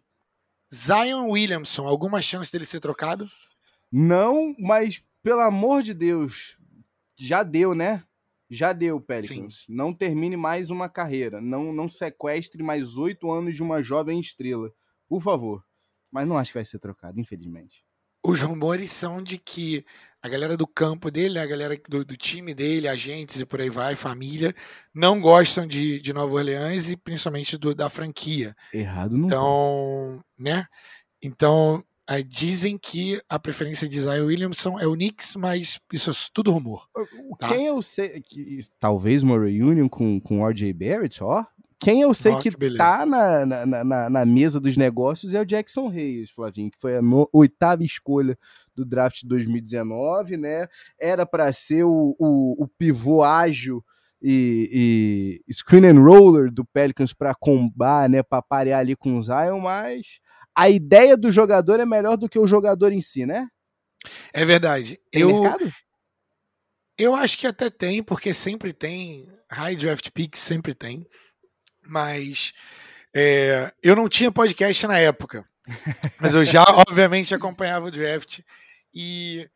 Zion 0.74 1.30
Williamson, 1.30 1.88
alguma 1.88 2.22
chance 2.22 2.51
dele 2.51 2.66
ser 2.66 2.80
trocado? 2.80 3.25
Não, 3.92 4.56
mas 4.58 5.04
pelo 5.22 5.42
amor 5.42 5.84
de 5.84 5.94
Deus, 5.94 6.58
já 7.18 7.44
deu, 7.44 7.75
né? 7.75 8.04
Já 8.53 8.74
deu, 8.74 9.00
Pelicans. 9.00 9.63
Sim. 9.65 9.74
Não 9.74 9.93
termine 9.93 10.36
mais 10.36 10.70
uma 10.70 10.89
carreira. 10.89 11.39
Não, 11.39 11.72
não 11.72 11.88
sequestre 11.88 12.62
mais 12.62 12.98
oito 12.98 13.31
anos 13.31 13.55
de 13.55 13.63
uma 13.63 13.81
jovem 13.81 14.20
estrela. 14.20 14.70
Por 15.08 15.22
favor. 15.22 15.63
Mas 16.12 16.27
não 16.27 16.38
acho 16.38 16.51
que 16.51 16.58
vai 16.58 16.65
ser 16.65 16.77
trocado, 16.77 17.17
infelizmente. 17.17 17.86
Os 18.22 18.41
rumores 18.41 18.91
são 18.91 19.24
de 19.24 19.38
que 19.38 19.86
a 20.22 20.27
galera 20.27 20.58
do 20.58 20.67
campo 20.67 21.10
dele, 21.10 21.39
a 21.39 21.46
galera 21.48 21.79
do, 21.88 22.03
do, 22.03 22.17
time 22.17 22.53
dele, 22.53 22.89
agentes 22.89 23.39
e 23.39 23.46
por 23.46 23.62
aí 23.62 23.70
vai, 23.70 23.96
família, 23.96 24.53
não 24.93 25.20
gostam 25.20 25.65
de, 25.65 26.00
de 26.01 26.13
Nova 26.13 26.34
Orleans 26.36 26.89
e 26.89 26.98
principalmente 26.98 27.58
do, 27.58 27.74
da 27.74 27.89
franquia. 27.89 28.55
Errado 28.74 29.17
não. 29.17 29.27
Então, 29.27 30.24
né? 30.38 30.67
Então, 31.24 31.84
Aí 32.12 32.24
dizem 32.25 32.77
que 32.77 33.22
a 33.30 33.39
preferência 33.39 33.88
de 33.88 34.01
Zion 34.01 34.25
Williamson 34.25 34.77
é 34.77 34.86
o 34.86 34.96
Knicks, 34.96 35.34
mas 35.38 35.80
isso 35.94 36.10
é 36.10 36.13
tudo 36.34 36.51
rumor. 36.51 36.86
Tá? 37.39 37.48
Quem 37.48 37.68
eu 37.68 37.82
sei. 37.82 38.20
Que, 38.20 38.60
talvez 38.77 39.24
uma 39.24 39.39
reunião 39.39 39.88
com, 39.88 40.20
com 40.20 40.41
o 40.41 40.46
RJ 40.46 40.74
Barrett, 40.74 41.24
ó. 41.24 41.46
Quem 41.80 42.01
eu 42.01 42.13
sei 42.13 42.34
oh, 42.34 42.39
que, 42.39 42.51
que 42.51 42.75
tá 42.75 43.06
na, 43.06 43.46
na, 43.46 43.65
na, 43.86 44.10
na, 44.10 44.25
mesa 44.25 44.60
dos 44.60 44.75
negócios 44.75 45.34
é 45.34 45.39
o 45.39 45.46
Jackson 45.46 45.88
Reyes, 45.88 46.30
Flavinho, 46.30 46.70
que 46.70 46.77
foi 46.77 46.98
a 46.98 47.01
no, 47.01 47.30
oitava 47.32 47.82
escolha 47.82 48.38
do 48.75 48.84
draft 48.84 49.22
de 49.22 49.27
2019, 49.30 50.36
né? 50.36 50.68
Era 51.00 51.25
para 51.25 51.53
ser 51.53 51.86
o, 51.86 52.13
o, 52.20 52.62
o 52.62 52.68
pivô 52.68 53.24
ágil 53.24 53.82
e, 54.22 55.39
e, 55.48 55.53
screen 55.53 55.86
and 55.86 56.01
roller 56.01 56.51
do 56.51 56.65
Pelicans 56.65 57.13
para 57.13 57.34
combar, 57.34 58.10
né? 58.10 58.22
Para 58.22 58.41
parear 58.41 58.82
ali 58.82 58.98
com 58.98 59.18
o 59.18 59.24
Zion, 59.24 59.62
mas 59.62 60.20
a 60.62 60.70
ideia 60.70 61.18
do 61.18 61.32
jogador 61.32 61.80
é 61.80 61.86
melhor 61.88 62.15
do 62.15 62.30
que 62.30 62.38
o 62.38 62.46
jogador 62.46 62.91
em 62.91 63.01
si, 63.01 63.25
né? 63.25 63.48
É 64.32 64.46
verdade. 64.46 65.00
Tem 65.12 65.24
eu, 65.24 65.41
mercado? 65.41 65.74
eu 67.00 67.15
acho 67.15 67.36
que 67.36 67.48
até 67.48 67.68
tem, 67.68 68.03
porque 68.03 68.32
sempre 68.32 68.72
tem. 68.72 69.27
High 69.51 69.75
draft 69.75 70.12
picks 70.12 70.39
sempre 70.39 70.75
tem. 70.75 71.08
Mas 71.84 72.53
é, 73.12 73.74
eu 73.82 73.96
não 73.96 74.08
tinha 74.08 74.32
podcast 74.32 74.86
na 74.86 75.00
época. 75.00 75.44
Mas 76.22 76.36
eu 76.36 76.46
já, 76.46 76.63
obviamente, 76.63 77.34
acompanhava 77.34 77.88
o 77.88 77.91
draft. 77.91 78.41
E 78.94 79.50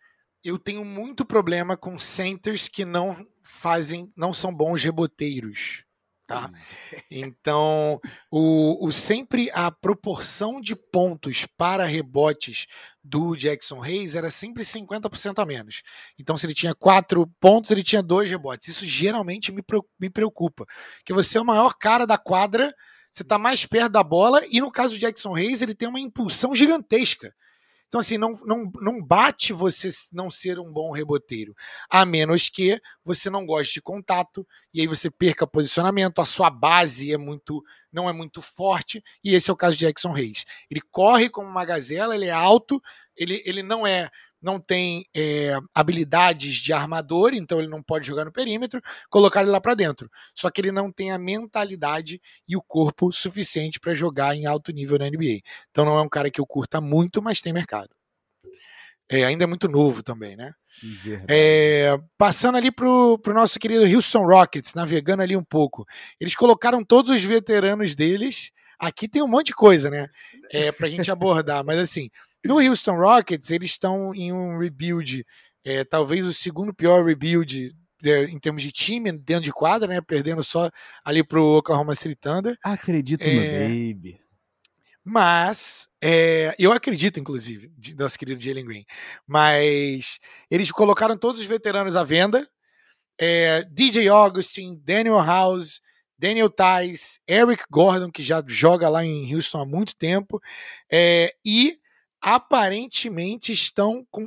eu 0.43 0.57
tenho 0.57 0.83
muito 0.83 1.24
problema 1.24 1.77
com 1.77 2.00
centers 2.00 2.67
que 2.67 2.83
não 2.83 3.27
fazem, 3.43 4.12
não 4.17 4.33
são 4.33 4.51
bons 4.51 4.83
reboteiros. 4.83 5.85
Tá? 6.27 6.50
É. 6.91 7.03
Então, 7.12 8.01
o, 8.32 8.88
o, 8.88 8.91
sempre 8.91 9.51
a 9.53 9.70
proporção 9.70 10.60
de 10.60 10.75
pontos 10.75 11.46
para 11.55 11.86
rebotes 11.86 12.65
do 13.03 13.36
Jackson 13.36 13.79
Reis 13.79 14.15
era 14.15 14.32
sempre 14.32 14.63
50% 14.63 15.38
a 15.38 15.46
menos. 15.46 15.84
Então, 16.17 16.36
se 16.36 16.48
ele 16.48 16.55
tinha 16.55 16.74
quatro 16.74 17.27
pontos, 17.39 17.70
ele 17.70 17.84
tinha 17.84 18.01
dois 18.01 18.27
rebotes. 18.27 18.70
Isso 18.70 18.86
geralmente 18.88 19.51
me, 19.51 19.63
me 20.00 20.10
preocupa. 20.10 20.65
Que 21.05 21.13
você 21.13 21.38
é 21.38 21.41
o 21.41 21.46
maior 21.46 21.75
cara 21.77 22.08
da 22.08 22.17
quadra, 22.17 22.74
você 23.12 23.22
está 23.22 23.38
mais 23.38 23.63
perto 23.65 23.91
da 23.91 24.03
bola, 24.03 24.41
e 24.50 24.60
no 24.60 24.72
caso 24.72 24.96
do 24.96 25.00
Jackson 25.00 25.32
Reis, 25.32 25.62
ele 25.62 25.75
tem 25.75 25.88
uma 25.88 26.00
impulsão 26.00 26.55
gigantesca. 26.55 27.32
Então, 27.95 28.01
assim, 28.01 28.17
não, 28.17 28.37
não, 28.43 28.69
não 28.81 29.01
bate 29.01 29.53
você 29.53 29.89
não 30.11 30.29
ser 30.29 30.59
um 30.59 30.69
bom 30.69 30.91
reboteiro, 30.91 31.55
a 31.89 32.03
menos 32.03 32.49
que 32.49 32.77
você 33.05 33.29
não 33.29 33.45
goste 33.45 33.75
de 33.75 33.81
contato 33.81 34.45
e 34.73 34.81
aí 34.81 34.87
você 34.87 35.09
perca 35.09 35.47
posicionamento, 35.47 36.19
a 36.19 36.25
sua 36.25 36.49
base 36.49 37.13
é 37.13 37.17
muito 37.17 37.63
não 37.93 38.09
é 38.09 38.11
muito 38.11 38.41
forte, 38.41 39.01
e 39.23 39.33
esse 39.33 39.49
é 39.49 39.53
o 39.53 39.55
caso 39.55 39.77
de 39.77 39.85
Jackson 39.85 40.11
Reis. 40.11 40.43
Ele 40.69 40.81
corre 40.91 41.29
como 41.29 41.47
uma 41.47 41.63
gazela, 41.63 42.13
ele 42.13 42.25
é 42.25 42.31
alto, 42.31 42.83
ele, 43.15 43.41
ele 43.45 43.63
não 43.63 43.87
é 43.87 44.09
não 44.45 44.59
tem 44.59 45.05
é, 45.13 45.57
habilidades 45.73 46.57
de 46.57 46.71
armador, 46.71 47.33
então 47.33 47.59
ele 47.59 47.67
não 47.67 47.81
pode 47.81 48.07
jogar 48.07 48.23
no 48.23 48.31
perímetro, 48.31 48.79
colocar 49.09 49.41
ele 49.41 49.49
lá 49.49 49.59
para 49.59 49.73
dentro. 49.73 50.09
Só 50.35 50.49
que 50.51 50.61
ele 50.61 50.71
não 50.71 50.91
tem 50.91 51.11
a 51.11 51.17
mentalidade 51.17 52.21
e 52.47 52.55
o 52.55 52.61
corpo 52.61 53.11
suficiente 53.11 53.79
para 53.79 53.95
jogar 53.95 54.35
em 54.35 54.45
alto 54.45 54.71
nível 54.71 54.99
na 54.99 55.09
NBA. 55.09 55.41
Então 55.71 55.83
não 55.83 55.97
é 55.97 56.01
um 56.01 56.07
cara 56.07 56.29
que 56.29 56.39
eu 56.39 56.45
curta 56.45 56.79
muito, 56.79 57.21
mas 57.21 57.41
tem 57.41 57.51
mercado. 57.51 57.89
É, 59.09 59.23
ainda 59.23 59.43
é 59.43 59.47
muito 59.47 59.67
novo 59.67 60.01
também, 60.01 60.35
né? 60.35 60.53
É, 61.27 61.97
passando 62.17 62.57
ali 62.57 62.71
pro, 62.71 63.19
pro 63.19 63.33
nosso 63.33 63.59
querido 63.59 63.83
Houston 63.83 64.25
Rockets, 64.25 64.73
navegando 64.73 65.21
ali 65.21 65.35
um 65.35 65.43
pouco. 65.43 65.85
Eles 66.19 66.35
colocaram 66.35 66.83
todos 66.83 67.11
os 67.11 67.21
veteranos 67.21 67.95
deles. 67.95 68.51
Aqui 68.79 69.07
tem 69.07 69.21
um 69.21 69.27
monte 69.27 69.47
de 69.47 69.53
coisa, 69.53 69.89
né? 69.89 70.07
É, 70.51 70.71
pra 70.71 70.89
gente 70.89 71.09
abordar, 71.11 71.63
mas 71.63 71.79
assim, 71.79 72.09
no 72.45 72.59
Houston 72.59 72.95
Rockets, 72.95 73.51
eles 73.51 73.71
estão 73.71 74.13
em 74.13 74.31
um 74.31 74.57
rebuild, 74.57 75.25
é, 75.63 75.83
talvez 75.83 76.25
o 76.25 76.33
segundo 76.33 76.73
pior 76.73 77.03
rebuild 77.03 77.75
é, 78.03 78.23
em 78.25 78.39
termos 78.39 78.61
de 78.61 78.71
time 78.71 79.11
dentro 79.11 79.43
de 79.43 79.51
quadra, 79.51 79.87
né? 79.87 80.01
Perdendo 80.01 80.43
só 80.43 80.69
ali 81.03 81.23
pro 81.23 81.57
Oklahoma 81.57 81.95
City 81.95 82.15
Thunder. 82.15 82.57
Acredito 82.63 83.21
é, 83.21 83.33
no 83.33 83.95
baby. 83.95 84.19
Mas, 85.03 85.87
é, 86.01 86.55
eu 86.57 86.71
acredito, 86.71 87.19
inclusive, 87.19 87.71
de 87.77 87.95
nosso 87.95 88.17
querido 88.17 88.41
Jalen 88.41 88.65
Green. 88.65 88.85
Mas 89.27 90.19
eles 90.49 90.71
colocaram 90.71 91.17
todos 91.17 91.41
os 91.41 91.47
veteranos 91.47 91.95
à 91.95 92.03
venda. 92.03 92.47
É, 93.19 93.63
DJ 93.71 94.07
Augustin, 94.07 94.81
Daniel 94.83 95.23
House, 95.23 95.79
Daniel 96.17 96.49
Tice, 96.49 97.19
Eric 97.27 97.63
Gordon, 97.69 98.11
que 98.11 98.23
já 98.23 98.43
joga 98.47 98.89
lá 98.89 99.05
em 99.05 99.33
Houston 99.33 99.61
há 99.61 99.65
muito 99.65 99.95
tempo, 99.95 100.41
é, 100.91 101.33
e 101.45 101.77
aparentemente 102.25 103.53
estão 103.53 104.03
com, 104.10 104.25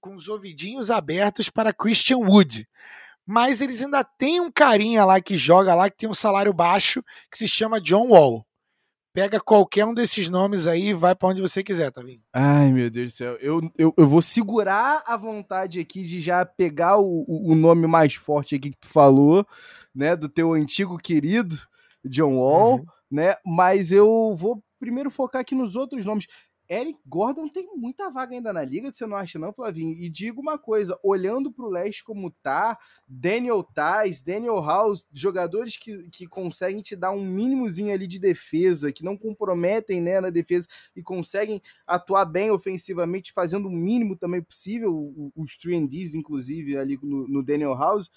com 0.00 0.16
os 0.16 0.26
ouvidinhos 0.26 0.90
abertos 0.90 1.48
para 1.48 1.72
Christian 1.72 2.18
Wood. 2.18 2.68
Mas 3.24 3.60
eles 3.60 3.80
ainda 3.80 4.02
têm 4.02 4.40
um 4.40 4.50
carinha 4.50 5.04
lá 5.04 5.20
que 5.20 5.38
joga 5.38 5.72
lá, 5.72 5.88
que 5.88 5.96
tem 5.96 6.08
um 6.08 6.14
salário 6.14 6.52
baixo, 6.52 7.04
que 7.30 7.38
se 7.38 7.46
chama 7.46 7.80
John 7.80 8.08
Wall. 8.08 8.44
Pega 9.14 9.38
qualquer 9.38 9.84
um 9.84 9.94
desses 9.94 10.28
nomes 10.28 10.66
aí 10.66 10.88
e 10.88 10.94
vai 10.94 11.14
para 11.14 11.28
onde 11.28 11.40
você 11.40 11.62
quiser, 11.62 11.92
tá 11.92 12.02
vendo? 12.02 12.20
Ai, 12.32 12.72
meu 12.72 12.90
Deus 12.90 13.12
do 13.12 13.16
céu. 13.16 13.36
Eu, 13.40 13.60
eu, 13.78 13.94
eu 13.96 14.08
vou 14.08 14.20
segurar 14.20 15.04
a 15.06 15.16
vontade 15.16 15.78
aqui 15.78 16.02
de 16.02 16.20
já 16.20 16.44
pegar 16.44 16.98
o, 16.98 17.24
o 17.28 17.54
nome 17.54 17.86
mais 17.86 18.14
forte 18.14 18.56
aqui 18.56 18.70
que 18.70 18.78
tu 18.80 18.88
falou, 18.88 19.46
né? 19.94 20.16
Do 20.16 20.28
teu 20.28 20.52
antigo 20.52 20.98
querido 20.98 21.56
John 22.04 22.38
Wall, 22.38 22.78
uhum. 22.78 22.86
né? 23.08 23.36
Mas 23.46 23.92
eu 23.92 24.34
vou 24.36 24.60
primeiro 24.80 25.10
focar 25.10 25.42
aqui 25.42 25.54
nos 25.54 25.76
outros 25.76 26.04
nomes. 26.04 26.26
Eric 26.70 27.00
Gordon 27.04 27.48
tem 27.48 27.68
muita 27.74 28.08
vaga 28.10 28.32
ainda 28.32 28.52
na 28.52 28.62
liga, 28.62 28.92
você 28.92 29.04
não 29.04 29.16
acha 29.16 29.40
não, 29.40 29.52
Flavinho? 29.52 29.92
E 29.92 30.08
digo 30.08 30.40
uma 30.40 30.56
coisa, 30.56 30.96
olhando 31.02 31.50
para 31.50 31.64
o 31.64 31.68
leste 31.68 32.04
como 32.04 32.30
tá, 32.30 32.78
Daniel 33.08 33.64
Tais, 33.64 34.22
Daniel 34.22 34.62
House, 34.62 35.04
jogadores 35.12 35.76
que, 35.76 36.08
que 36.10 36.28
conseguem 36.28 36.80
te 36.80 36.94
dar 36.94 37.10
um 37.10 37.24
mínimozinho 37.24 37.92
ali 37.92 38.06
de 38.06 38.20
defesa, 38.20 38.92
que 38.92 39.02
não 39.02 39.18
comprometem 39.18 40.00
né, 40.00 40.20
na 40.20 40.30
defesa 40.30 40.68
e 40.94 41.02
conseguem 41.02 41.60
atuar 41.84 42.24
bem 42.24 42.52
ofensivamente, 42.52 43.32
fazendo 43.32 43.66
o 43.66 43.72
mínimo 43.72 44.16
também 44.16 44.40
possível, 44.40 45.32
os 45.34 45.58
3 45.58 46.14
inclusive 46.14 46.76
ali 46.76 46.96
no, 47.02 47.26
no 47.26 47.42
Daniel 47.42 47.74
House, 47.74 48.12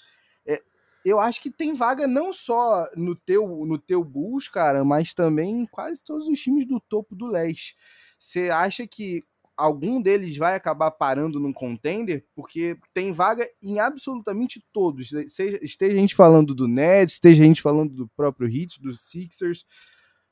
é, 0.45 0.61
eu 1.03 1.19
acho 1.19 1.41
que 1.41 1.49
tem 1.49 1.73
vaga 1.73 2.05
não 2.05 2.31
só 2.31 2.87
no 2.95 3.15
teu, 3.15 3.65
no 3.65 3.79
teu 3.79 4.03
Bulls, 4.03 4.47
cara, 4.47 4.85
mas 4.85 5.11
também 5.11 5.61
em 5.61 5.65
quase 5.65 6.03
todos 6.03 6.27
os 6.27 6.39
times 6.39 6.67
do 6.67 6.79
topo 6.79 7.15
do 7.15 7.25
leste. 7.25 7.75
Você 8.23 8.49
acha 8.49 8.87
que 8.87 9.25
algum 9.57 10.01
deles 10.01 10.37
vai 10.37 10.55
acabar 10.55 10.91
parando 10.91 11.41
num 11.41 11.51
contender? 11.51 12.25
Porque 12.33 12.77
tem 12.93 13.11
vaga 13.11 13.45
em 13.61 13.79
absolutamente 13.79 14.65
todos. 14.71 15.09
Seja, 15.27 15.59
esteja 15.61 15.97
a 15.97 15.99
gente 15.99 16.15
falando 16.15 16.55
do 16.55 16.65
Nets, 16.65 17.15
esteja 17.15 17.43
a 17.43 17.45
gente 17.45 17.61
falando 17.61 17.93
do 17.93 18.07
próprio 18.15 18.47
Heat, 18.47 18.81
dos 18.81 19.01
Sixers. 19.01 19.65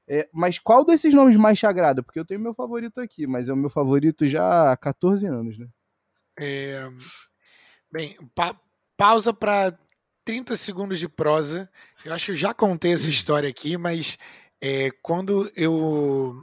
É, 0.08 0.28
mas 0.32 0.58
qual 0.58 0.86
desses 0.86 1.14
nomes 1.14 1.36
mais 1.36 1.60
te 1.60 1.66
agrada? 1.66 2.02
Porque 2.02 2.20
eu 2.20 2.26
tenho 2.26 2.40
meu 2.40 2.54
favorito 2.54 3.02
aqui, 3.02 3.28
mas 3.28 3.50
é 3.50 3.54
o 3.54 3.58
meu 3.58 3.70
favorito 3.70 4.26
já 4.26 4.72
há 4.72 4.78
14 4.78 5.28
anos, 5.28 5.60
né? 5.60 5.68
É... 6.40 6.90
Bem, 7.92 8.16
pa 8.34 8.58
pausa 8.96 9.34
para 9.34 9.78
30 10.24 10.56
segundos 10.56 10.98
de 10.98 11.10
prosa. 11.10 11.70
Eu 12.06 12.14
acho 12.14 12.28
que 12.28 12.32
eu 12.32 12.36
já 12.36 12.54
contei 12.54 12.94
essa 12.94 13.10
história 13.12 13.50
aqui, 13.50 13.78
mas 13.78 14.18
é, 14.62 14.92
quando 15.02 15.52
eu 15.56 16.42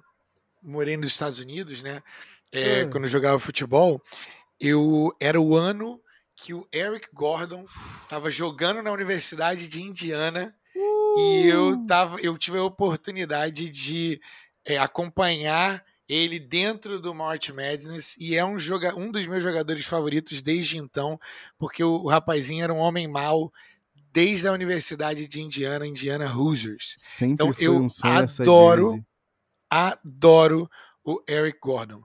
morei 0.68 0.96
nos 0.96 1.12
Estados 1.12 1.38
Unidos, 1.38 1.82
né? 1.82 2.02
É, 2.52 2.84
hum. 2.84 2.90
Quando 2.90 3.04
eu 3.04 3.10
jogava 3.10 3.38
futebol, 3.38 4.02
eu 4.60 5.14
era 5.20 5.40
o 5.40 5.56
ano 5.56 6.00
que 6.37 6.54
o 6.54 6.66
Eric 6.72 7.08
Gordon 7.12 7.64
estava 8.02 8.30
jogando 8.30 8.82
na 8.82 8.92
Universidade 8.92 9.68
de 9.68 9.82
Indiana 9.82 10.54
uh. 10.76 11.18
e 11.18 11.46
eu 11.48 11.70
uh! 11.70 11.87
tava, 11.87 12.20
eu 12.20 12.38
tive 12.38 12.58
a 12.58 12.64
oportunidade 12.64 13.68
de 13.68 14.20
é, 14.64 14.78
acompanhar 14.78 15.84
ele 16.08 16.38
dentro 16.38 17.00
do 17.00 17.14
March 17.14 17.50
Madness 17.50 18.16
e 18.18 18.34
é 18.34 18.44
um, 18.44 18.58
joga 18.58 18.94
um 18.96 19.10
dos 19.10 19.26
meus 19.26 19.42
jogadores 19.42 19.84
favoritos 19.84 20.40
desde 20.40 20.78
então, 20.78 21.20
porque 21.58 21.84
o, 21.84 22.04
o 22.04 22.08
rapazinho 22.08 22.64
era 22.64 22.72
um 22.72 22.78
homem 22.78 23.06
mau 23.06 23.52
desde 24.12 24.48
a 24.48 24.52
Universidade 24.52 25.26
de 25.26 25.40
Indiana, 25.40 25.87
Indiana 25.87 26.32
Hoosiers. 26.32 26.94
Sempre 26.96 27.34
então 27.34 27.54
eu 27.58 27.82
um 27.82 27.87
adoro 28.02 29.04
adoro 29.70 30.68
o 31.04 31.22
Eric 31.28 31.58
Gordon. 31.60 32.02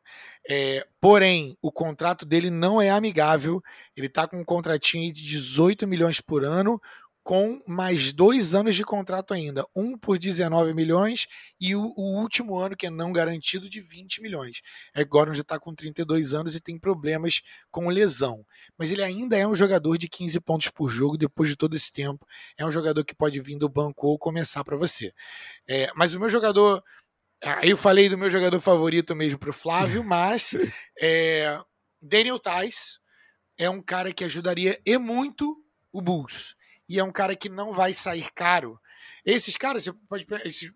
É, 0.49 0.85
porém, 1.01 1.57
o 1.61 1.71
contrato 1.71 2.25
dele 2.25 2.49
não 2.49 2.81
é 2.81 2.89
amigável. 2.89 3.61
Ele 3.95 4.07
está 4.07 4.27
com 4.27 4.39
um 4.39 4.45
contratinho 4.45 5.11
de 5.11 5.21
18 5.21 5.87
milhões 5.87 6.21
por 6.21 6.43
ano, 6.43 6.79
com 7.23 7.61
mais 7.65 8.11
dois 8.11 8.53
anos 8.53 8.75
de 8.75 8.83
contrato 8.83 9.33
ainda. 9.33 9.65
Um 9.73 9.97
por 9.97 10.19
19 10.19 10.73
milhões 10.73 11.25
e 11.59 11.73
o, 11.73 11.93
o 11.95 12.19
último 12.21 12.57
ano, 12.57 12.75
que 12.75 12.87
é 12.87 12.89
não 12.89 13.13
garantido, 13.13 13.69
de 13.69 13.79
20 13.79 14.21
milhões. 14.21 14.61
Eric 14.95 15.09
Gordon 15.09 15.33
já 15.33 15.41
está 15.41 15.57
com 15.57 15.73
32 15.73 16.33
anos 16.33 16.53
e 16.53 16.59
tem 16.59 16.77
problemas 16.77 17.41
com 17.71 17.87
lesão. 17.87 18.45
Mas 18.77 18.91
ele 18.91 19.01
ainda 19.01 19.37
é 19.37 19.47
um 19.47 19.55
jogador 19.55 19.97
de 19.97 20.09
15 20.09 20.39
pontos 20.41 20.69
por 20.69 20.89
jogo 20.89 21.17
depois 21.17 21.49
de 21.49 21.55
todo 21.55 21.75
esse 21.75 21.91
tempo. 21.91 22.27
É 22.57 22.65
um 22.65 22.71
jogador 22.71 23.05
que 23.05 23.15
pode 23.15 23.39
vir 23.39 23.57
do 23.57 23.69
banco 23.69 24.07
ou 24.07 24.19
começar 24.19 24.63
para 24.65 24.75
você. 24.75 25.13
É, 25.67 25.89
mas 25.95 26.13
o 26.13 26.19
meu 26.19 26.29
jogador 26.29 26.83
Aí 27.43 27.71
eu 27.71 27.77
falei 27.77 28.07
do 28.07 28.17
meu 28.17 28.29
jogador 28.29 28.59
favorito 28.61 29.13
mesmo 29.13 29.37
pro 29.37 29.51
Flávio, 29.51 30.01
mas 30.05 30.55
é, 30.99 31.59
Daniel 32.01 32.39
Tais 32.39 32.99
é 33.57 33.69
um 33.69 33.81
cara 33.81 34.13
que 34.13 34.23
ajudaria 34.23 34.79
e 34.85 34.97
muito 34.97 35.61
o 35.91 36.01
Bulls. 36.01 36.55
E 36.87 36.99
é 36.99 37.03
um 37.03 37.11
cara 37.11 37.35
que 37.35 37.49
não 37.49 37.73
vai 37.73 37.93
sair 37.93 38.31
caro. 38.33 38.79
Esses 39.25 39.57
caras, 39.57 39.89
pode, 40.07 40.25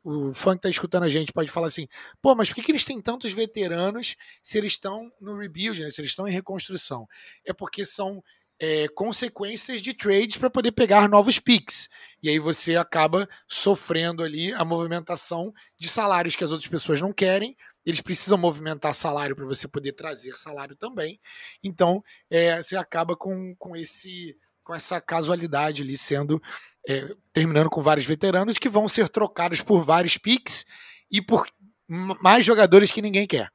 o 0.03 0.33
fã 0.33 0.55
que 0.55 0.61
tá 0.61 0.69
escutando 0.69 1.03
a 1.03 1.09
gente 1.09 1.33
pode 1.33 1.51
falar 1.51 1.67
assim: 1.67 1.87
pô, 2.21 2.33
mas 2.35 2.49
por 2.49 2.55
que, 2.55 2.63
que 2.63 2.71
eles 2.71 2.85
têm 2.85 3.01
tantos 3.01 3.33
veteranos 3.33 4.15
se 4.41 4.57
eles 4.57 4.73
estão 4.73 5.11
no 5.19 5.37
rebuild, 5.37 5.81
né, 5.81 5.89
se 5.89 6.01
eles 6.01 6.11
estão 6.11 6.27
em 6.27 6.31
reconstrução? 6.31 7.07
É 7.45 7.53
porque 7.53 7.85
são 7.85 8.23
é, 8.59 8.87
consequências 8.89 9.81
de 9.81 9.93
trades 9.93 10.37
para 10.37 10.49
poder 10.49 10.71
pegar 10.71 11.07
novos 11.07 11.39
picks. 11.39 11.89
E 12.21 12.29
aí 12.29 12.39
você 12.39 12.75
acaba 12.75 13.27
sofrendo 13.47 14.23
ali 14.23 14.51
a 14.53 14.65
movimentação 14.65 15.53
de 15.77 15.87
salários 15.87 16.35
que 16.35 16.43
as 16.43 16.51
outras 16.51 16.69
pessoas 16.69 17.01
não 17.01 17.13
querem. 17.13 17.55
Eles 17.85 18.01
precisam 18.01 18.37
movimentar 18.37 18.93
salário 18.93 19.35
para 19.35 19.45
você 19.45 19.67
poder 19.67 19.93
trazer 19.93 20.35
salário 20.35 20.75
também. 20.75 21.19
Então 21.63 22.03
é, 22.29 22.61
você 22.61 22.75
acaba 22.75 23.15
com, 23.15 23.55
com, 23.55 23.75
esse, 23.75 24.35
com 24.63 24.73
essa 24.73 24.99
casualidade 24.99 25.83
ali 25.83 25.97
sendo. 25.97 26.41
É, 26.89 27.13
terminando 27.33 27.69
com 27.69 27.81
vários 27.81 28.05
veteranos 28.05 28.57
que 28.57 28.69
vão 28.69 28.87
ser 28.87 29.09
trocados 29.09 29.59
por 29.59 29.83
vários 29.83 30.17
picks 30.17 30.65
e 31.11 31.21
por 31.21 31.45
mais 31.87 32.45
jogadores 32.45 32.91
que 32.91 33.01
ninguém 33.01 33.27
quer. 33.27 33.51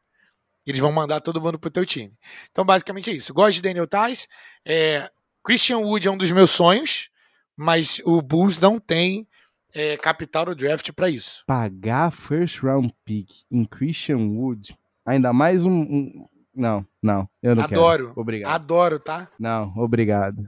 Eles 0.67 0.81
vão 0.81 0.93
mandar 0.93 1.21
todo 1.21 1.41
mundo 1.41 1.59
pro 1.59 1.71
teu 1.71 1.85
time. 1.85 2.13
Então, 2.51 2.65
basicamente 2.65 3.11
é 3.11 3.13
isso. 3.13 3.35
Gosto 3.35 3.55
de 3.55 3.63
Daniel 3.63 3.87
Tais. 3.87 4.29
É, 4.65 5.11
Christian 5.45 5.79
Wood 5.79 6.07
é 6.07 6.11
um 6.11 6.17
dos 6.17 6.31
meus 6.31 6.51
sonhos, 6.51 7.11
mas 7.57 8.01
o 8.05 8.23
Bulls 8.23 8.61
não 8.61 8.79
tem 8.79 9.27
é, 9.75 9.97
capital 9.97 10.47
no 10.47 10.55
draft 10.55 10.93
para 10.93 11.09
isso. 11.09 11.43
Pagar 11.47 12.13
first 12.13 12.63
round 12.63 12.95
pick 13.05 13.29
em 13.51 13.65
Christian 13.65 14.19
Wood, 14.19 14.77
ainda 15.05 15.33
mais 15.33 15.67
um. 15.67 15.81
um... 15.81 16.29
Não, 16.55 16.87
não, 17.03 17.29
eu 17.43 17.57
não 17.57 17.65
Adoro. 17.65 18.09
quero. 18.09 18.21
Obrigado. 18.21 18.53
Adoro, 18.53 19.01
tá? 19.01 19.29
Não, 19.39 19.73
obrigado. 19.77 20.47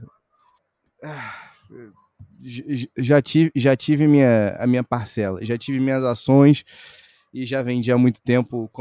Já 2.95 3.21
tive, 3.21 3.51
já 3.55 3.75
tive 3.75 4.07
minha, 4.07 4.55
a 4.59 4.67
minha 4.67 4.83
parcela, 4.83 5.43
já 5.43 5.57
tive 5.57 5.79
minhas 5.79 6.03
ações 6.03 6.63
e 7.35 7.45
já 7.45 7.61
vendi 7.61 7.91
há 7.91 7.97
muito 7.97 8.21
tempo 8.21 8.71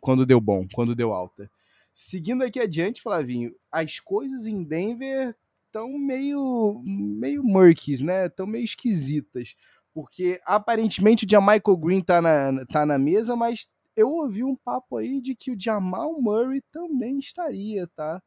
quando, 0.00 0.24
deu 0.24 0.40
bom, 0.40 0.66
quando 0.72 0.94
deu 0.94 1.12
alta. 1.12 1.50
Seguindo 1.92 2.42
aqui 2.42 2.58
adiante, 2.58 3.02
Flavinho, 3.02 3.54
as 3.70 4.00
coisas 4.00 4.46
em 4.46 4.64
Denver 4.64 5.36
estão 5.66 5.98
meio, 5.98 6.80
meio 6.86 7.44
murkies, 7.44 8.00
né? 8.00 8.28
Estão 8.28 8.46
meio 8.46 8.64
esquisitas. 8.64 9.54
Porque 9.92 10.40
aparentemente 10.46 11.26
o 11.26 11.28
Jamaica 11.28 11.76
Green 11.76 12.00
tá 12.00 12.22
na, 12.22 12.64
tá 12.64 12.86
na 12.86 12.98
mesa, 12.98 13.36
mas 13.36 13.68
eu 13.94 14.08
ouvi 14.08 14.42
um 14.42 14.56
papo 14.56 14.96
aí 14.96 15.20
de 15.20 15.34
que 15.34 15.50
o 15.50 15.60
Jamal 15.60 16.18
Murray 16.18 16.62
também 16.72 17.18
estaria, 17.18 17.86
tá? 17.88 18.22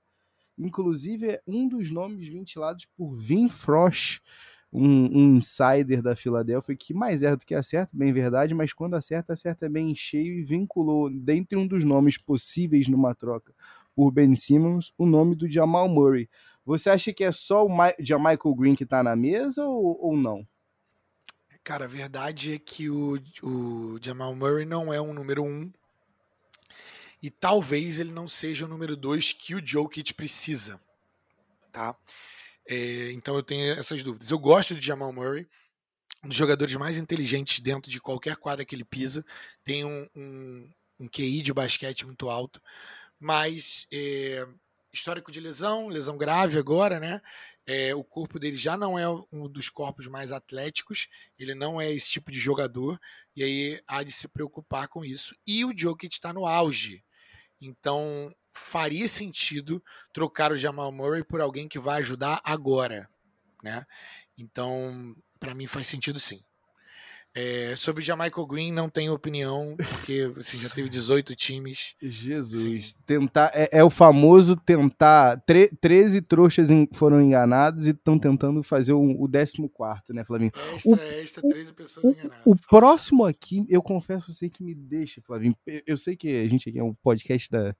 Inclusive, 0.59 1.31
é 1.31 1.41
um 1.47 1.67
dos 1.67 1.89
nomes 1.89 2.27
ventilados 2.27 2.85
por 2.95 3.15
Vin 3.15 3.49
Frost, 3.49 4.21
um, 4.71 5.05
um, 5.05 5.37
insider 5.37 6.01
da 6.01 6.15
Filadélfia 6.15 6.75
que 6.75 6.93
mais 6.93 7.23
erra 7.23 7.37
do 7.37 7.45
que 7.45 7.55
acerta, 7.55 7.91
bem 7.95 8.11
verdade, 8.11 8.53
mas 8.53 8.73
quando 8.73 8.95
acerta, 8.95 9.33
acerta 9.33 9.69
bem 9.69 9.95
cheio 9.95 10.33
e 10.39 10.43
vinculou, 10.43 11.09
dentre 11.09 11.57
um 11.57 11.65
dos 11.65 11.83
nomes 11.83 12.17
possíveis 12.17 12.87
numa 12.87 13.15
troca 13.15 13.53
por 13.95 14.11
Ben 14.11 14.35
Simmons, 14.35 14.93
o 14.97 15.05
nome 15.05 15.35
do 15.35 15.49
Jamal 15.49 15.87
Murray. 15.87 16.29
Você 16.65 16.89
acha 16.89 17.13
que 17.13 17.23
é 17.23 17.31
só 17.31 17.65
o 17.65 17.69
Michael 17.69 18.55
Green 18.55 18.75
que 18.75 18.83
está 18.83 19.01
na 19.01 19.15
mesa 19.15 19.65
ou, 19.65 19.97
ou 20.01 20.17
não? 20.17 20.45
Cara, 21.63 21.85
a 21.85 21.87
verdade 21.87 22.53
é 22.53 22.59
que 22.59 22.89
o, 22.89 23.19
o 23.41 23.97
Jamal 24.01 24.35
Murray 24.35 24.65
não 24.65 24.93
é 24.93 25.01
um 25.01 25.13
número 25.13 25.43
um. 25.43 25.71
E 27.23 27.29
talvez 27.31 27.97
ele 27.97 28.11
não 28.11 28.27
seja 28.27 28.65
o 28.65 28.67
número 28.67 28.95
dois 28.95 29.31
que 29.31 29.55
o 29.55 29.65
Jokic 29.65 30.13
precisa. 30.13 30.79
Tá? 31.71 31.95
É, 32.67 33.11
então 33.11 33.35
eu 33.35 33.43
tenho 33.43 33.73
essas 33.73 34.03
dúvidas. 34.03 34.31
Eu 34.31 34.39
gosto 34.39 34.75
de 34.75 34.85
Jamal 34.85 35.13
Murray, 35.13 35.47
um 36.23 36.27
dos 36.27 36.37
jogadores 36.37 36.75
mais 36.75 36.97
inteligentes 36.97 37.59
dentro 37.59 37.91
de 37.91 38.01
qualquer 38.01 38.35
quadra 38.37 38.65
que 38.65 38.75
ele 38.75 38.83
pisa. 38.83 39.25
Tem 39.63 39.85
um, 39.85 40.07
um, 40.15 40.69
um 40.99 41.07
QI 41.07 41.41
de 41.41 41.53
basquete 41.53 42.05
muito 42.05 42.29
alto, 42.29 42.61
mas 43.19 43.85
é, 43.93 44.47
histórico 44.91 45.31
de 45.31 45.39
lesão, 45.39 45.87
lesão 45.87 46.17
grave 46.17 46.57
agora, 46.57 46.99
né? 46.99 47.21
É, 47.67 47.95
o 47.95 48.03
corpo 48.03 48.39
dele 48.39 48.57
já 48.57 48.77
não 48.77 48.97
é 48.97 49.07
um 49.31 49.49
dos 49.49 49.69
corpos 49.69 50.07
mais 50.07 50.31
atléticos, 50.31 51.07
ele 51.37 51.55
não 51.55 51.81
é 51.81 51.91
esse 51.91 52.09
tipo 52.09 52.31
de 52.31 52.39
jogador, 52.39 52.99
e 53.35 53.43
aí 53.43 53.81
há 53.87 54.03
de 54.03 54.11
se 54.11 54.27
preocupar 54.27 54.87
com 54.87 55.03
isso. 55.03 55.35
E 55.45 55.65
o 55.65 55.73
Jokic 55.75 56.13
está 56.13 56.31
no 56.31 56.45
auge. 56.45 57.03
Então, 57.59 58.33
faria 58.55 59.07
sentido 59.07 59.83
trocar 60.13 60.51
o 60.51 60.57
Jamal 60.57 60.91
Murray 60.91 61.23
por 61.23 61.41
alguém 61.41 61.67
que 61.67 61.77
vai 61.77 61.99
ajudar 61.99 62.41
agora, 62.43 63.09
né? 63.61 63.85
Então, 64.37 65.15
para 65.39 65.53
mim 65.53 65.67
faz 65.67 65.87
sentido 65.87 66.19
sim. 66.19 66.41
É, 67.37 67.75
sobre 67.75 68.01
o 68.01 68.05
Jamaica 68.05 68.41
Green 68.47 68.71
não 68.71 68.89
tenho 68.89 69.13
opinião, 69.13 69.75
porque 69.77 70.31
assim, 70.37 70.57
já 70.57 70.69
teve 70.69 70.87
18 70.87 71.35
times. 71.35 71.93
Jesus, 72.01 72.91
Sim. 72.91 72.93
tentar 73.05 73.51
é, 73.53 73.67
é, 73.73 73.83
o 73.83 73.89
famoso 73.89 74.55
tentar. 74.55 75.41
Tre, 75.41 75.67
13 75.81 76.21
trouxas 76.21 76.69
foram 76.93 77.21
enganados 77.21 77.87
e 77.87 77.89
estão 77.89 78.17
tentando 78.17 78.63
fazer 78.63 78.93
o, 78.93 79.21
o 79.21 79.29
14, 79.29 80.13
né, 80.13 80.23
Flavinho? 80.23 80.51
Extra, 80.73 80.91
o, 80.91 80.95
extra, 80.95 81.41
13 81.41 81.73
pessoas 81.73 82.05
o, 82.05 82.09
enganadas. 82.11 82.41
O 82.45 82.55
próximo 82.69 83.25
aqui, 83.25 83.65
eu 83.69 83.81
confesso, 83.81 84.31
eu 84.31 84.33
sei 84.33 84.49
que 84.49 84.63
me 84.63 84.73
deixa, 84.73 85.21
Flavinho. 85.21 85.53
Eu, 85.67 85.81
eu 85.87 85.97
sei 85.97 86.15
que 86.15 86.29
a 86.29 86.47
gente 86.47 86.69
aqui 86.69 86.79
é 86.79 86.83
um 86.83 86.93
podcast 86.93 87.51
da, 87.51 87.75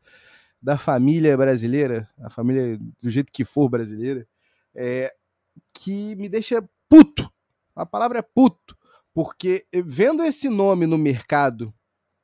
da 0.65 0.79
família 0.79 1.37
brasileira, 1.37 2.09
a 2.19 2.27
família 2.27 2.79
do 2.99 3.07
jeito 3.07 3.31
que 3.31 3.45
for 3.45 3.69
brasileira, 3.69 4.27
é, 4.73 5.13
que 5.71 6.15
me 6.15 6.27
deixa 6.27 6.67
puto. 6.89 7.31
A 7.75 7.85
palavra 7.85 8.17
é 8.17 8.23
puto. 8.23 8.75
Porque 9.13 9.63
vendo 9.85 10.23
esse 10.23 10.49
nome 10.49 10.87
no 10.87 10.97
mercado, 10.97 11.71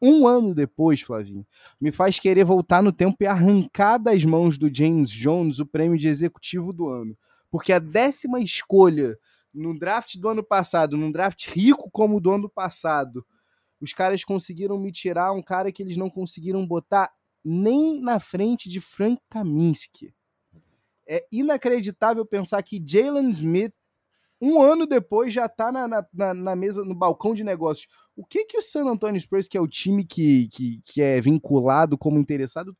um 0.01 0.27
ano 0.27 0.55
depois, 0.55 1.01
Flavinho, 1.01 1.45
me 1.79 1.91
faz 1.91 2.17
querer 2.17 2.43
voltar 2.43 2.81
no 2.81 2.91
tempo 2.91 3.17
e 3.21 3.27
arrancar 3.27 3.99
das 3.99 4.25
mãos 4.25 4.57
do 4.57 4.73
James 4.73 5.11
Jones 5.11 5.59
o 5.59 5.65
prêmio 5.65 5.95
de 5.95 6.07
executivo 6.07 6.73
do 6.73 6.89
ano. 6.89 7.15
Porque 7.51 7.71
a 7.71 7.77
décima 7.77 8.39
escolha 8.39 9.19
no 9.53 9.77
draft 9.77 10.17
do 10.17 10.27
ano 10.27 10.43
passado, 10.43 10.97
num 10.97 11.11
draft 11.11 11.47
rico 11.47 11.91
como 11.91 12.17
o 12.17 12.19
do 12.19 12.31
ano 12.31 12.49
passado, 12.49 13.23
os 13.79 13.93
caras 13.93 14.23
conseguiram 14.23 14.79
me 14.79 14.91
tirar 14.91 15.31
um 15.31 15.43
cara 15.43 15.71
que 15.71 15.83
eles 15.83 15.95
não 15.95 16.09
conseguiram 16.09 16.65
botar 16.65 17.11
nem 17.43 17.99
na 18.01 18.19
frente 18.19 18.69
de 18.69 18.79
Frank 18.79 19.21
Kaminsky. 19.29 20.13
É 21.07 21.25
inacreditável 21.31 22.25
pensar 22.25 22.61
que 22.63 22.81
Jalen 22.85 23.29
Smith, 23.29 23.73
um 24.39 24.61
ano 24.61 24.87
depois, 24.87 25.33
já 25.33 25.45
está 25.45 25.71
na, 25.71 25.87
na, 25.87 26.33
na, 26.33 26.55
mesa, 26.55 26.83
no 26.83 26.95
balcão 26.95 27.33
de 27.33 27.43
negócios. 27.43 27.87
O 28.15 28.25
que 28.25 28.45
que 28.45 28.57
o 28.57 28.61
San 28.61 28.85
Antonio 28.85 29.19
Spurs, 29.19 29.47
que 29.47 29.57
é 29.57 29.61
o 29.61 29.67
time 29.67 30.05
que, 30.05 30.47
que, 30.49 30.81
que 30.85 31.01
é 31.01 31.19
vinculado 31.19 31.97
como 31.97 32.19
interessado, 32.19 32.73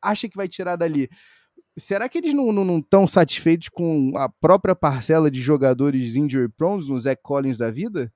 acha 0.00 0.28
que 0.28 0.36
vai 0.36 0.48
tirar 0.48 0.76
dali? 0.76 1.08
Será 1.78 2.08
que 2.08 2.18
eles 2.18 2.32
não 2.32 2.78
estão 2.78 3.06
satisfeitos 3.06 3.68
com 3.68 4.16
a 4.16 4.28
própria 4.28 4.74
parcela 4.74 5.30
de 5.30 5.42
jogadores 5.42 6.16
injury 6.16 6.48
prone 6.48 6.88
no 6.88 6.98
Zach 6.98 7.20
Collins 7.22 7.58
da 7.58 7.70
vida? 7.70 8.12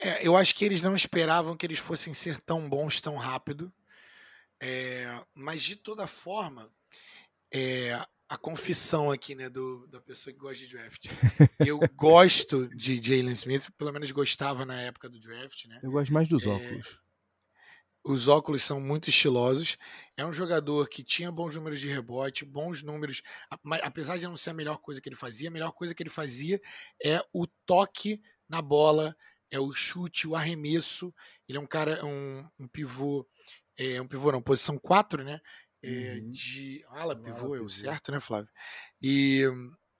É, 0.00 0.26
eu 0.26 0.36
acho 0.36 0.54
que 0.54 0.64
eles 0.64 0.82
não 0.82 0.94
esperavam 0.94 1.56
que 1.56 1.66
eles 1.66 1.78
fossem 1.78 2.14
ser 2.14 2.40
tão 2.42 2.68
bons 2.68 3.00
tão 3.00 3.16
rápido. 3.16 3.72
É, 4.60 5.24
mas 5.34 5.62
de 5.62 5.76
toda 5.76 6.06
forma, 6.06 6.70
é, 7.52 7.94
a 8.28 8.36
confissão 8.36 9.10
aqui, 9.10 9.34
né, 9.34 9.48
do, 9.48 9.86
da 9.86 10.00
pessoa 10.00 10.32
que 10.32 10.38
gosta 10.38 10.64
de 10.64 10.70
draft. 10.70 11.06
Eu 11.58 11.78
gosto 11.96 12.68
de 12.76 13.00
Jalen 13.02 13.32
Smith, 13.32 13.70
pelo 13.78 13.92
menos 13.92 14.10
gostava 14.10 14.66
na 14.66 14.80
época 14.82 15.08
do 15.08 15.18
draft, 15.18 15.64
né? 15.66 15.80
Eu 15.82 15.90
gosto 15.90 16.12
mais 16.12 16.28
dos 16.28 16.44
é, 16.44 16.50
óculos. 16.50 17.00
Os 18.04 18.28
óculos 18.28 18.62
são 18.62 18.80
muito 18.80 19.08
estilosos. 19.08 19.78
É 20.16 20.24
um 20.24 20.32
jogador 20.32 20.88
que 20.88 21.02
tinha 21.02 21.32
bons 21.32 21.54
números 21.54 21.80
de 21.80 21.88
rebote, 21.88 22.44
bons 22.44 22.82
números. 22.82 23.22
Apesar 23.82 24.18
de 24.18 24.26
não 24.26 24.36
ser 24.36 24.50
a 24.50 24.54
melhor 24.54 24.78
coisa 24.78 25.00
que 25.00 25.08
ele 25.08 25.16
fazia, 25.16 25.48
a 25.48 25.52
melhor 25.52 25.72
coisa 25.72 25.94
que 25.94 26.02
ele 26.02 26.10
fazia 26.10 26.60
é 27.02 27.24
o 27.32 27.46
toque 27.66 28.20
na 28.48 28.60
bola, 28.60 29.16
é 29.50 29.58
o 29.58 29.72
chute, 29.72 30.28
o 30.28 30.34
arremesso. 30.34 31.14
Ele 31.48 31.58
é 31.58 31.60
um 31.60 31.66
cara, 31.66 32.04
um, 32.04 32.46
um 32.58 32.68
pivô 32.68 33.26
é 33.78 34.02
um 34.02 34.08
pivô 34.08 34.32
não, 34.32 34.42
posição 34.42 34.76
4, 34.76 35.22
né? 35.22 35.40
É, 35.80 36.14
uhum. 36.14 36.32
De 36.32 36.84
ala 36.88 37.14
pivô, 37.14 37.54
é 37.54 37.60
o 37.60 37.68
certo, 37.68 38.10
né, 38.10 38.18
Flávio? 38.18 38.50
E, 39.00 39.44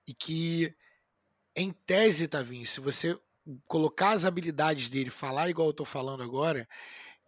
e 0.05 0.13
que, 0.13 0.75
em 1.55 1.71
tese, 1.71 2.27
Tavinho, 2.27 2.67
se 2.67 2.81
você 2.81 3.17
colocar 3.65 4.11
as 4.11 4.25
habilidades 4.25 4.89
dele, 4.89 5.09
falar 5.09 5.49
igual 5.49 5.69
eu 5.69 5.73
tô 5.73 5.85
falando 5.85 6.21
agora, 6.21 6.67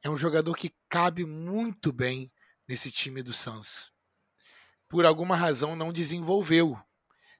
é 0.03 0.09
um 0.09 0.17
jogador 0.17 0.55
que 0.55 0.75
cabe 0.89 1.25
muito 1.25 1.91
bem 1.91 2.31
nesse 2.67 2.91
time 2.91 3.23
do 3.23 3.31
Suns. 3.31 3.91
Por 4.89 5.05
alguma 5.05 5.35
razão 5.35 5.75
não 5.75 5.93
desenvolveu. 5.93 6.77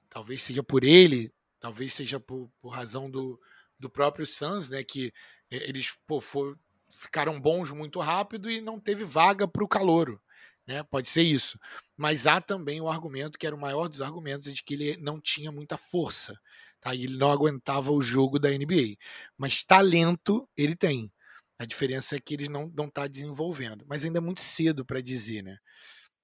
Talvez 0.08 0.42
seja 0.42 0.62
por 0.62 0.84
ele, 0.84 1.32
talvez 1.60 1.92
seja 1.92 2.18
por, 2.18 2.50
por 2.60 2.70
razão 2.70 3.10
do, 3.10 3.38
do 3.78 3.90
próprio 3.90 4.26
Suns, 4.26 4.70
né? 4.70 4.82
Que 4.82 5.12
eles 5.50 5.92
pô, 6.06 6.20
for, 6.20 6.58
ficaram 6.98 7.40
bons 7.40 7.70
muito 7.70 8.00
rápido 8.00 8.50
e 8.50 8.60
não 8.60 8.78
teve 8.78 9.04
vaga 9.04 9.46
para 9.46 9.64
o 9.64 9.68
calouro. 9.68 10.20
Né? 10.66 10.82
Pode 10.84 11.08
ser 11.08 11.22
isso. 11.22 11.58
Mas 11.96 12.26
há 12.26 12.40
também 12.40 12.80
o 12.80 12.88
argumento, 12.88 13.38
que 13.38 13.46
era 13.46 13.56
o 13.56 13.60
maior 13.60 13.88
dos 13.88 14.00
argumentos, 14.00 14.52
de 14.52 14.62
que 14.62 14.74
ele 14.74 14.96
não 14.98 15.20
tinha 15.20 15.50
muita 15.50 15.76
força. 15.76 16.38
Tá? 16.80 16.94
E 16.94 17.04
ele 17.04 17.16
não 17.16 17.30
aguentava 17.30 17.90
o 17.92 18.02
jogo 18.02 18.38
da 18.38 18.50
NBA. 18.50 18.96
Mas 19.36 19.62
talento 19.62 20.48
ele 20.56 20.76
tem. 20.76 21.12
A 21.58 21.64
diferença 21.64 22.16
é 22.16 22.20
que 22.20 22.34
ele 22.34 22.48
não 22.48 22.68
está 22.86 23.06
desenvolvendo. 23.06 23.84
Mas 23.88 24.04
ainda 24.04 24.18
é 24.18 24.20
muito 24.20 24.40
cedo 24.40 24.84
para 24.84 25.00
dizer, 25.00 25.42
né? 25.42 25.58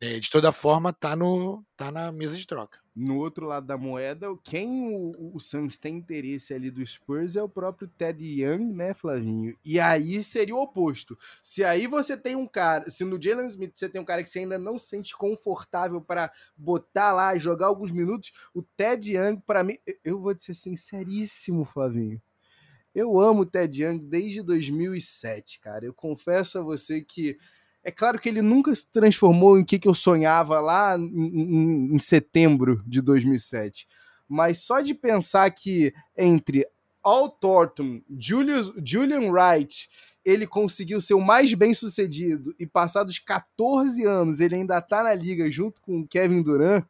É, 0.01 0.21
de 0.21 0.31
toda 0.31 0.53
forma, 0.53 0.93
tá, 0.93 1.17
no, 1.17 1.65
tá 1.77 1.91
na 1.91 2.13
mesa 2.13 2.37
de 2.37 2.47
troca. 2.47 2.79
No 2.95 3.19
outro 3.19 3.47
lado 3.47 3.67
da 3.67 3.77
moeda, 3.77 4.29
quem 4.45 4.95
o, 4.95 5.35
o 5.35 5.41
Suns 5.41 5.77
tem 5.77 5.97
interesse 5.97 6.55
ali 6.55 6.71
do 6.71 6.85
Spurs 6.87 7.35
é 7.35 7.43
o 7.43 7.49
próprio 7.49 7.89
Ted 7.89 8.25
Young, 8.25 8.73
né, 8.73 8.95
Flavinho? 8.95 9.57
E 9.65 9.81
aí 9.81 10.23
seria 10.23 10.55
o 10.55 10.63
oposto. 10.63 11.19
Se 11.43 11.65
aí 11.65 11.89
você 11.89 12.17
tem 12.17 12.37
um 12.37 12.47
cara, 12.47 12.89
se 12.89 13.05
no 13.05 13.21
Jalen 13.21 13.49
Smith 13.49 13.73
você 13.75 13.89
tem 13.89 14.01
um 14.01 14.05
cara 14.05 14.23
que 14.23 14.31
você 14.31 14.41
ainda 14.41 14.57
não 14.57 14.79
se 14.79 14.89
sente 14.89 15.17
confortável 15.17 16.01
para 16.01 16.33
botar 16.57 17.13
lá 17.13 17.35
e 17.35 17.41
jogar 17.41 17.67
alguns 17.67 17.91
minutos, 17.91 18.33
o 18.55 18.63
Ted 18.63 19.17
Young, 19.17 19.41
para 19.41 19.65
mim, 19.65 19.77
eu 20.05 20.21
vou 20.21 20.35
ser 20.39 20.55
sinceríssimo, 20.55 21.65
Flavinho. 21.65 22.23
Eu 22.95 23.21
amo 23.21 23.43
o 23.43 23.47
Ted 23.47 23.83
Young 23.83 23.99
desde 23.99 24.43
2007, 24.43 25.61
cara. 25.61 25.85
Eu 25.85 25.95
confesso 25.95 26.59
a 26.59 26.63
você 26.63 27.01
que 27.01 27.37
é 27.89 27.91
claro 27.91 28.19
que 28.19 28.29
ele 28.29 28.43
nunca 28.43 28.75
se 28.75 28.87
transformou 28.93 29.59
em 29.59 29.65
que, 29.65 29.79
que 29.79 29.89
eu 29.89 29.95
sonhava 29.95 30.61
lá 30.61 30.95
em, 30.99 31.07
em, 31.07 31.95
em 31.95 31.99
setembro 31.99 32.83
de 32.87 33.01
2007. 33.01 33.89
Mas 34.29 34.59
só 34.59 34.83
de 34.83 34.93
pensar 34.93 35.51
que 35.51 35.95
entre 36.15 36.67
Al 37.03 37.31
Thornton, 37.31 38.03
Julius, 38.19 38.71
Julian 38.85 39.31
Wright, 39.33 39.89
ele 40.23 40.47
conseguiu 40.47 41.01
ser 41.01 41.15
o 41.15 41.21
mais 41.21 41.55
bem 41.55 41.73
sucedido 41.73 42.55
e 42.61 42.67
passados 42.67 43.19
14 43.19 44.05
anos 44.05 44.41
ele 44.41 44.57
ainda 44.57 44.83
tá 44.83 45.03
na 45.03 45.15
liga 45.15 45.51
junto 45.51 45.81
com 45.81 46.01
o 46.01 46.07
Kevin 46.07 46.43
Durant, 46.43 46.85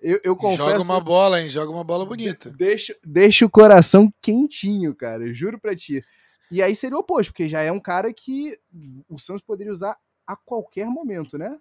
eu, 0.00 0.18
eu 0.24 0.34
confesso. 0.34 0.70
Joga 0.70 0.82
uma 0.82 1.00
bola, 1.00 1.42
hein? 1.42 1.50
Joga 1.50 1.70
uma 1.70 1.84
bola 1.84 2.06
bonita. 2.06 2.48
Deixa, 2.48 2.96
deixa 3.04 3.44
o 3.44 3.50
coração 3.50 4.10
quentinho, 4.22 4.94
cara. 4.94 5.30
Juro 5.34 5.60
pra 5.60 5.76
ti. 5.76 6.02
E 6.50 6.62
aí 6.62 6.74
seria 6.74 6.96
o 6.96 7.00
oposto, 7.00 7.30
porque 7.30 7.46
já 7.46 7.60
é 7.60 7.70
um 7.70 7.78
cara 7.78 8.10
que 8.10 8.58
o 9.06 9.18
Santos 9.18 9.42
poderia 9.42 9.70
usar 9.70 9.98
a 10.32 10.36
qualquer 10.36 10.86
momento, 10.86 11.36
né? 11.36 11.58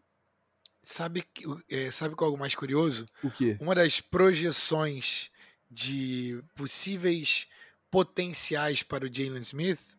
Sabe, 0.84 1.25
é, 1.69 1.91
sabe 1.91 2.15
qual 2.15 2.27
é 2.27 2.29
algo 2.29 2.39
mais 2.39 2.55
curioso? 2.55 3.05
O 3.23 3.29
quê? 3.32 3.58
Uma 3.60 3.75
das 3.75 3.99
projeções 3.99 5.32
de 5.69 6.43
possíveis 6.55 7.47
potenciais 7.91 8.84
para 8.84 9.05
o 9.05 9.13
Jalen 9.13 9.41
Smith 9.41 9.97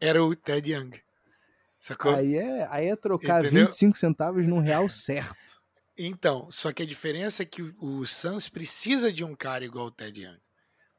era 0.00 0.22
o 0.22 0.34
Ted 0.34 0.72
Young. 0.72 1.00
Sacou? 1.78 2.14
Aí 2.14 2.36
é, 2.36 2.66
aí 2.70 2.88
é 2.88 2.96
trocar 2.96 3.44
Entendeu? 3.44 3.66
25 3.66 3.96
centavos 3.96 4.46
num 4.46 4.60
real 4.60 4.88
certo. 4.88 5.60
Então, 5.96 6.50
só 6.50 6.72
que 6.72 6.82
a 6.82 6.86
diferença 6.86 7.42
é 7.42 7.46
que 7.46 7.62
o, 7.62 7.74
o 7.78 8.06
Suns 8.06 8.48
precisa 8.48 9.12
de 9.12 9.22
um 9.22 9.34
cara 9.36 9.64
igual 9.64 9.86
o 9.86 9.90
Ted 9.90 10.22
Young. 10.22 10.40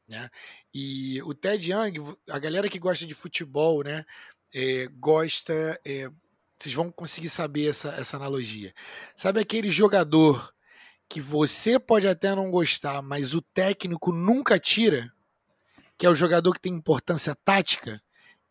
Né? 0.08 0.30
E 0.72 1.20
o 1.22 1.34
Ted 1.34 1.70
Young, 1.70 2.16
a 2.30 2.38
galera 2.38 2.68
que 2.68 2.78
gosta 2.78 3.04
de 3.04 3.14
futebol, 3.14 3.82
né, 3.82 4.06
é, 4.54 4.86
gosta, 4.86 5.78
é, 5.84 6.10
vocês 6.58 6.74
vão 6.74 6.90
conseguir 6.90 7.28
saber 7.28 7.68
essa, 7.68 7.88
essa 7.90 8.16
analogia. 8.16 8.72
Sabe 9.14 9.40
aquele 9.40 9.70
jogador 9.70 10.52
que 11.08 11.20
você 11.20 11.78
pode 11.78 12.08
até 12.08 12.34
não 12.34 12.50
gostar, 12.50 13.02
mas 13.02 13.34
o 13.34 13.42
técnico 13.42 14.12
nunca 14.12 14.58
tira? 14.58 15.12
Que 15.98 16.06
é 16.06 16.10
o 16.10 16.14
jogador 16.14 16.52
que 16.52 16.60
tem 16.60 16.74
importância 16.74 17.34
tática? 17.34 18.02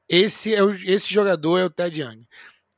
Esse, 0.07 0.53
é 0.53 0.63
o, 0.63 0.71
esse 0.71 1.13
jogador 1.13 1.57
é 1.57 1.65
o 1.65 1.69
Ted 1.69 2.01
Young. 2.01 2.27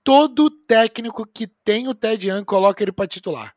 Todo 0.03 0.49
técnico 0.49 1.25
que 1.25 1.47
tem 1.47 1.87
o 1.87 1.95
Ted 1.95 2.29
Young 2.29 2.45
coloca 2.45 2.81
ele 2.81 2.93
para 2.93 3.07
titular. 3.07 3.53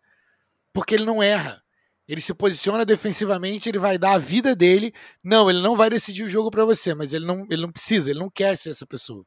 Porque 0.73 0.95
ele 0.95 1.05
não 1.05 1.23
erra. 1.23 1.63
Ele 2.09 2.21
se 2.21 2.35
posiciona 2.35 2.85
defensivamente, 2.85 3.69
ele 3.69 3.79
vai 3.79 3.97
dar 3.97 4.15
a 4.15 4.19
vida 4.19 4.57
dele. 4.57 4.93
Não, 5.23 5.49
ele 5.49 5.63
não 5.63 5.77
vai 5.77 5.89
decidir 5.89 6.25
o 6.25 6.29
jogo 6.29 6.51
para 6.51 6.65
você, 6.65 6.93
mas 6.93 7.13
ele 7.13 7.25
não, 7.25 7.47
ele 7.49 7.63
não 7.63 7.71
precisa, 7.71 8.11
ele 8.11 8.19
não 8.19 8.29
quer 8.29 8.59
ser 8.59 8.71
essa 8.71 8.85
pessoa. 8.85 9.25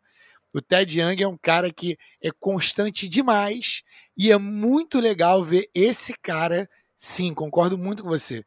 O 0.53 0.61
Ted 0.61 0.99
Young 0.99 1.21
é 1.21 1.27
um 1.27 1.37
cara 1.37 1.73
que 1.73 1.97
é 2.21 2.29
constante 2.31 3.09
demais 3.09 3.81
e 4.15 4.31
é 4.31 4.37
muito 4.37 4.99
legal 4.99 5.43
ver 5.43 5.67
esse 5.73 6.13
cara. 6.21 6.69
Sim, 6.95 7.33
concordo 7.33 7.77
muito 7.77 8.03
com 8.03 8.09
você. 8.09 8.45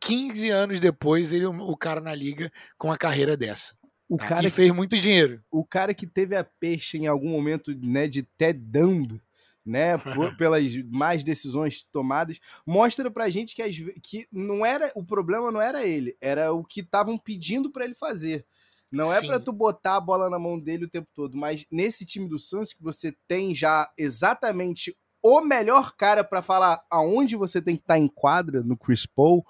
15 0.00 0.50
anos 0.50 0.80
depois, 0.80 1.32
ele 1.32 1.46
o 1.46 1.76
cara 1.76 2.00
na 2.00 2.14
liga 2.14 2.52
com 2.78 2.92
a 2.92 2.96
carreira 2.96 3.36
dessa. 3.36 3.76
O 4.08 4.16
tá? 4.16 4.28
cara 4.28 4.46
e 4.46 4.50
fez 4.50 4.70
muito 4.70 4.96
dinheiro. 4.96 5.42
O 5.50 5.64
cara 5.64 5.92
que 5.92 6.06
teve 6.06 6.36
a 6.36 6.44
peixe 6.44 6.96
em 6.96 7.08
algum 7.08 7.28
momento, 7.28 7.74
né, 7.82 8.06
de 8.06 8.22
Ted 8.22 8.58
Dumb, 8.58 9.20
né, 9.66 9.98
por, 9.98 10.34
pelas 10.38 10.74
mais 10.84 11.22
decisões 11.22 11.82
tomadas, 11.92 12.38
mostra 12.64 13.10
pra 13.10 13.28
gente 13.28 13.54
que, 13.54 13.62
as, 13.62 13.76
que 14.02 14.26
não 14.32 14.64
era 14.64 14.90
o 14.94 15.04
problema 15.04 15.50
não 15.50 15.60
era 15.60 15.86
ele, 15.86 16.16
era 16.20 16.52
o 16.52 16.64
que 16.64 16.80
estavam 16.80 17.18
pedindo 17.18 17.70
para 17.70 17.84
ele 17.84 17.94
fazer. 17.94 18.46
Não 18.90 19.12
é 19.12 19.20
para 19.20 19.38
tu 19.38 19.52
botar 19.52 19.96
a 19.96 20.00
bola 20.00 20.30
na 20.30 20.38
mão 20.38 20.58
dele 20.58 20.86
o 20.86 20.90
tempo 20.90 21.08
todo, 21.14 21.36
mas 21.36 21.66
nesse 21.70 22.06
time 22.06 22.28
do 22.28 22.38
Santos 22.38 22.72
que 22.72 22.82
você 22.82 23.14
tem 23.26 23.54
já 23.54 23.90
exatamente 23.98 24.96
o 25.22 25.40
melhor 25.40 25.94
cara 25.96 26.24
para 26.24 26.40
falar 26.40 26.82
aonde 26.90 27.36
você 27.36 27.60
tem 27.60 27.76
que 27.76 27.82
estar 27.82 27.94
tá 27.94 27.98
em 27.98 28.06
quadra 28.06 28.62
no 28.62 28.76
Chris 28.76 29.04
Paul, 29.04 29.44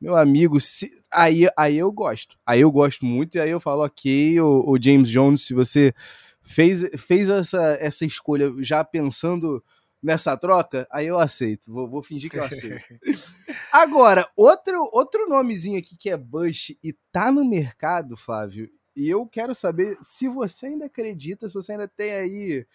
meu 0.00 0.16
amigo, 0.16 0.58
se, 0.58 0.90
aí, 1.10 1.48
aí 1.56 1.78
eu 1.78 1.92
gosto. 1.92 2.36
Aí 2.44 2.60
eu 2.60 2.72
gosto 2.72 3.04
muito 3.04 3.36
e 3.36 3.40
aí 3.40 3.50
eu 3.50 3.60
falo, 3.60 3.84
ok, 3.84 4.40
o, 4.40 4.64
o 4.66 4.82
James 4.82 5.08
Jones, 5.08 5.42
se 5.42 5.54
você 5.54 5.94
fez, 6.42 6.82
fez 6.98 7.28
essa, 7.28 7.76
essa 7.80 8.04
escolha 8.04 8.52
já 8.58 8.82
pensando 8.82 9.62
nessa 10.02 10.36
troca, 10.36 10.86
aí 10.90 11.06
eu 11.06 11.18
aceito. 11.18 11.72
Vou, 11.72 11.88
vou 11.88 12.02
fingir 12.02 12.30
que 12.30 12.38
eu 12.38 12.44
aceito. 12.44 12.82
Agora, 13.70 14.28
outro, 14.36 14.90
outro 14.92 15.28
nomezinho 15.28 15.78
aqui 15.78 15.96
que 15.96 16.10
é 16.10 16.16
Bush 16.16 16.70
e 16.82 16.92
tá 17.12 17.30
no 17.30 17.44
mercado, 17.44 18.16
Flávio, 18.16 18.68
e 18.96 19.08
eu 19.08 19.26
quero 19.26 19.54
saber 19.54 19.96
se 20.00 20.28
você 20.28 20.66
ainda 20.66 20.86
acredita, 20.86 21.46
se 21.48 21.54
você 21.54 21.72
ainda 21.72 21.88
tem 21.88 22.12
aí 22.12 22.66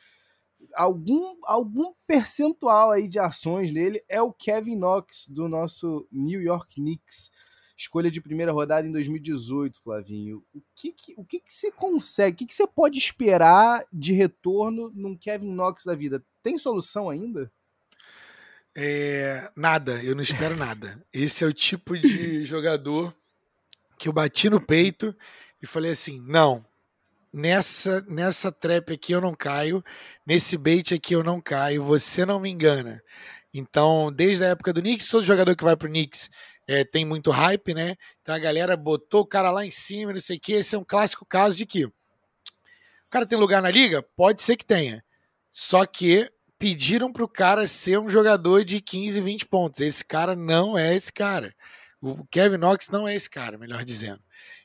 algum, 0.74 1.36
algum 1.44 1.94
percentual 2.08 2.92
aí 2.92 3.08
de 3.08 3.20
ações 3.20 3.72
nele, 3.72 4.04
é 4.10 4.22
o 4.22 4.34
Kevin 4.34 4.76
Knox 4.76 5.28
do 5.28 5.48
nosso 5.48 6.08
New 6.12 6.42
York 6.42 6.76
Knicks 6.76 7.30
escolha 7.78 8.10
de 8.10 8.20
primeira 8.20 8.52
rodada 8.52 8.88
em 8.88 8.92
2018, 8.92 9.80
Flavinho. 9.82 10.44
O 10.54 10.62
que, 10.76 10.92
que 10.92 11.14
o 11.16 11.24
que, 11.24 11.40
que 11.40 11.54
você 11.54 11.72
consegue, 11.72 12.34
o 12.34 12.38
que, 12.40 12.46
que 12.48 12.56
você 12.56 12.66
pode 12.66 12.98
esperar 12.98 13.86
de 13.94 14.14
retorno 14.14 14.92
num 14.96 15.16
Kevin 15.16 15.54
Knox 15.54 15.86
da 15.86 15.96
vida? 15.96 16.26
Tem 16.48 16.58
solução 16.58 17.10
ainda? 17.10 17.52
É, 18.74 19.52
nada, 19.54 20.02
eu 20.02 20.16
não 20.16 20.24
espero 20.24 20.56
nada. 20.56 21.06
Esse 21.12 21.44
é 21.44 21.48
o 21.48 21.52
tipo 21.52 22.00
de 22.00 22.46
jogador 22.48 23.14
que 24.00 24.08
eu 24.08 24.14
bati 24.14 24.50
no 24.50 24.62
peito 24.62 25.14
e 25.62 25.68
falei 25.68 25.92
assim: 25.92 26.22
não, 26.26 26.66
nessa 27.34 28.00
nessa 28.08 28.50
trap 28.50 28.94
aqui 28.94 29.12
eu 29.12 29.20
não 29.20 29.36
caio, 29.36 29.84
nesse 30.26 30.58
bait 30.58 30.94
aqui 30.94 31.14
eu 31.14 31.22
não 31.22 31.42
caio, 31.42 31.84
você 31.84 32.26
não 32.26 32.40
me 32.40 32.50
engana. 32.50 33.04
Então, 33.54 34.10
desde 34.10 34.46
a 34.46 34.48
época 34.48 34.72
do 34.72 34.80
Knicks, 34.80 35.10
todo 35.10 35.26
jogador 35.26 35.54
que 35.54 35.66
vai 35.66 35.76
pro 35.76 35.90
Knicks 35.90 36.30
é, 36.66 36.86
tem 36.86 37.04
muito 37.04 37.30
hype, 37.30 37.74
né? 37.74 37.98
Então 38.22 38.34
a 38.34 38.40
galera 38.40 38.78
botou 38.78 39.24
o 39.24 39.28
cara 39.28 39.52
lá 39.52 39.66
em 39.66 39.72
cima, 39.72 40.14
não 40.14 40.22
sei 40.22 40.38
o 40.38 40.40
que. 40.40 40.54
Esse 40.54 40.76
é 40.76 40.80
um 40.80 40.86
clássico 40.86 41.26
caso 41.26 41.58
de 41.58 41.66
que 41.66 41.84
o 41.84 41.92
cara 43.10 43.26
tem 43.26 43.38
lugar 43.38 43.62
na 43.62 43.70
liga? 43.70 44.02
Pode 44.02 44.42
ser 44.42 44.56
que 44.56 44.64
tenha. 44.64 45.04
Só 45.60 45.88
que 45.88 46.32
pediram 46.60 47.12
pro 47.12 47.28
cara 47.28 47.68
ser 47.68 48.00
um 48.00 48.10
jogador 48.10 48.64
de 48.64 48.82
15, 48.82 49.22
20 49.22 49.46
pontos. 49.46 49.82
Esse 49.82 50.04
cara 50.04 50.36
não 50.36 50.78
é 50.78 50.96
esse 50.96 51.12
cara. 51.12 51.54
O 52.02 52.26
Kevin 52.28 52.58
Knox 52.58 52.90
não 52.90 53.08
é 53.08 53.16
esse 53.16 53.30
cara, 53.30 53.58
melhor 53.58 53.84
dizendo. 53.84 54.22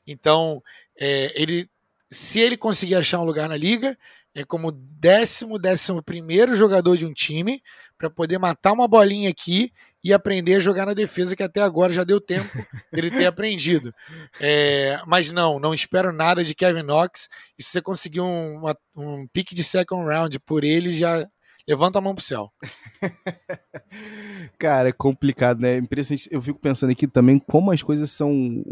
Então, 0.06 0.62
é, 0.98 1.32
ele, 1.40 1.68
se 2.10 2.40
ele 2.40 2.56
conseguir 2.56 2.94
achar 2.94 3.20
um 3.20 3.24
lugar 3.24 3.48
na 3.48 3.56
liga, 3.56 3.96
é 4.34 4.44
como 4.44 4.72
décimo, 4.72 5.58
décimo 5.58 6.02
primeiro 6.02 6.56
jogador 6.56 6.96
de 6.96 7.04
um 7.04 7.12
time 7.12 7.62
para 7.98 8.10
poder 8.10 8.38
matar 8.38 8.72
uma 8.72 8.88
bolinha 8.88 9.30
aqui 9.30 9.72
e 10.04 10.12
aprender 10.12 10.56
a 10.56 10.60
jogar 10.60 10.86
na 10.86 10.94
defesa, 10.94 11.36
que 11.36 11.42
até 11.42 11.62
agora 11.62 11.92
já 11.92 12.02
deu 12.02 12.20
tempo 12.20 12.50
dele 12.92 13.10
ter 13.10 13.26
aprendido. 13.26 13.94
É, 14.40 15.00
mas 15.06 15.30
não, 15.30 15.60
não 15.60 15.72
espero 15.72 16.12
nada 16.12 16.42
de 16.42 16.54
Kevin 16.54 16.82
Knox. 16.82 17.28
E 17.56 17.62
se 17.62 17.70
você 17.70 17.80
conseguir 17.80 18.20
um, 18.20 18.56
uma, 18.56 18.76
um 18.96 19.26
pique 19.28 19.54
de 19.54 19.62
second 19.62 20.04
round 20.04 20.40
por 20.40 20.64
ele, 20.64 20.92
já 20.92 21.28
levanta 21.66 21.98
a 21.98 22.02
mão 22.02 22.14
pro 22.14 22.24
céu. 22.24 22.52
Cara, 24.58 24.88
é 24.88 24.92
complicado, 24.92 25.60
né? 25.60 25.76
Impressionante. 25.76 26.28
Eu 26.30 26.40
fico 26.40 26.58
pensando 26.58 26.90
aqui 26.90 27.06
também 27.06 27.38
como 27.38 27.70
as 27.70 27.82
coisas 27.82 28.10
são 28.10 28.64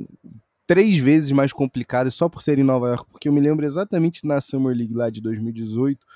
três 0.66 0.98
vezes 0.98 1.32
mais 1.32 1.52
complicadas 1.52 2.14
só 2.14 2.28
por 2.28 2.42
ser 2.42 2.58
em 2.58 2.62
Nova 2.62 2.88
York, 2.88 3.10
porque 3.10 3.28
eu 3.28 3.32
me 3.32 3.40
lembro 3.40 3.66
exatamente 3.66 4.24
na 4.26 4.40
Summer 4.40 4.76
League 4.76 4.94
lá 4.94 5.10
de 5.10 5.20
2018 5.20 6.06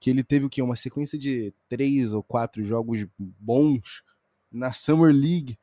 que 0.00 0.08
ele 0.08 0.24
teve 0.24 0.46
o 0.46 0.50
quê? 0.50 0.62
Uma 0.62 0.74
sequência 0.74 1.18
de 1.18 1.52
três 1.68 2.14
ou 2.14 2.22
quatro 2.22 2.64
jogos 2.64 3.06
bons 3.18 4.02
na 4.50 4.72
Summer 4.72 5.14
League. 5.14 5.58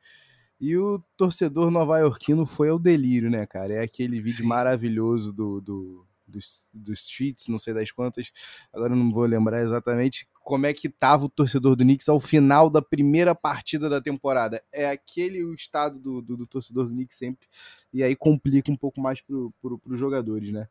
E 0.60 0.76
o 0.76 1.02
torcedor 1.16 1.70
nova-iorquino 1.70 2.46
foi 2.46 2.68
ao 2.68 2.78
delírio, 2.78 3.28
né, 3.28 3.44
cara? 3.46 3.74
É 3.74 3.82
aquele 3.82 4.20
vídeo 4.20 4.42
Sim. 4.42 4.48
maravilhoso 4.48 5.32
do, 5.32 5.60
do, 5.60 6.06
dos, 6.26 6.68
dos 6.72 7.00
streets, 7.00 7.48
não 7.48 7.58
sei 7.58 7.74
das 7.74 7.90
quantas, 7.90 8.30
agora 8.72 8.94
não 8.94 9.10
vou 9.10 9.24
lembrar 9.24 9.60
exatamente 9.60 10.28
como 10.48 10.64
é 10.64 10.72
que 10.72 10.88
tava 10.88 11.26
o 11.26 11.28
torcedor 11.28 11.76
do 11.76 11.84
Knicks 11.84 12.08
ao 12.08 12.18
final 12.18 12.70
da 12.70 12.80
primeira 12.80 13.34
partida 13.34 13.86
da 13.86 14.00
temporada. 14.00 14.64
É 14.72 14.88
aquele 14.88 15.44
o 15.44 15.52
estado 15.52 15.98
do, 15.98 16.22
do, 16.22 16.38
do 16.38 16.46
torcedor 16.46 16.86
do 16.86 16.94
Knicks 16.94 17.18
sempre, 17.18 17.46
e 17.92 18.02
aí 18.02 18.16
complica 18.16 18.72
um 18.72 18.76
pouco 18.76 18.98
mais 18.98 19.20
pro, 19.20 19.52
os 19.62 20.00
jogadores, 20.00 20.50
né? 20.50 20.66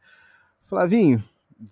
Flavinho, 0.63 1.23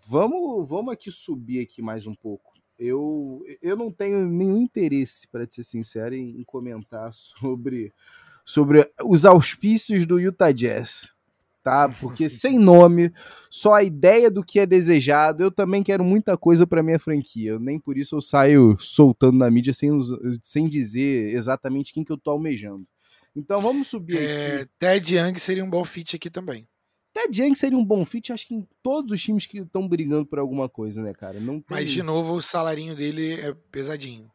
vamos, 0.07 0.69
vamos 0.69 0.93
aqui 0.93 1.09
subir 1.09 1.61
aqui 1.61 1.81
mais 1.81 2.05
um 2.05 2.13
pouco. 2.13 2.53
Eu, 2.77 3.43
eu 3.59 3.75
não 3.75 3.91
tenho 3.91 4.23
nenhum 4.27 4.61
interesse, 4.61 5.27
para 5.27 5.49
ser 5.49 5.63
sincero, 5.63 6.13
em, 6.13 6.39
em 6.39 6.43
comentar 6.43 7.09
sobre, 7.11 7.91
sobre 8.45 8.87
os 9.03 9.25
auspícios 9.25 10.05
do 10.05 10.19
Utah 10.19 10.51
Jazz 10.51 11.14
tá? 11.65 11.89
Porque 11.89 12.29
sem 12.29 12.59
nome, 12.59 13.11
só 13.49 13.73
a 13.73 13.83
ideia 13.83 14.29
do 14.29 14.43
que 14.43 14.59
é 14.59 14.67
desejado, 14.67 15.43
eu 15.43 15.49
também 15.49 15.81
quero 15.81 16.03
muita 16.03 16.37
coisa 16.37 16.67
para 16.67 16.83
minha 16.83 16.99
franquia. 16.99 17.57
Nem 17.57 17.79
por 17.79 17.97
isso 17.97 18.15
eu 18.15 18.21
saio 18.21 18.77
soltando 18.77 19.39
na 19.39 19.49
mídia 19.49 19.73
sem, 19.73 19.89
sem 20.43 20.69
dizer 20.69 21.33
exatamente 21.33 21.91
quem 21.91 22.03
que 22.03 22.11
eu 22.11 22.19
tô 22.19 22.29
almejando. 22.29 22.85
Então 23.35 23.59
vamos 23.63 23.87
subir 23.87 24.17
é, 24.19 24.57
aqui. 24.57 24.69
Ted 24.77 25.15
Young 25.15 25.39
seria 25.39 25.65
um 25.65 25.69
bom 25.69 25.83
fit 25.83 26.15
aqui 26.15 26.29
também. 26.29 26.67
Ted 27.11 27.41
Young 27.41 27.55
seria 27.55 27.77
um 27.77 27.83
bom 27.83 28.05
fit, 28.05 28.31
acho 28.31 28.47
que 28.47 28.53
em 28.53 28.67
todos 28.83 29.11
os 29.11 29.21
times 29.21 29.47
que 29.47 29.57
estão 29.57 29.87
brigando 29.87 30.27
por 30.27 30.37
alguma 30.37 30.69
coisa, 30.69 31.01
né, 31.01 31.15
cara? 31.15 31.39
Não 31.39 31.59
tem... 31.59 31.77
Mas 31.77 31.89
de 31.89 32.03
novo 32.03 32.33
o 32.33 32.41
salarinho 32.43 32.95
dele 32.95 33.41
é 33.41 33.55
pesadinho. 33.71 34.29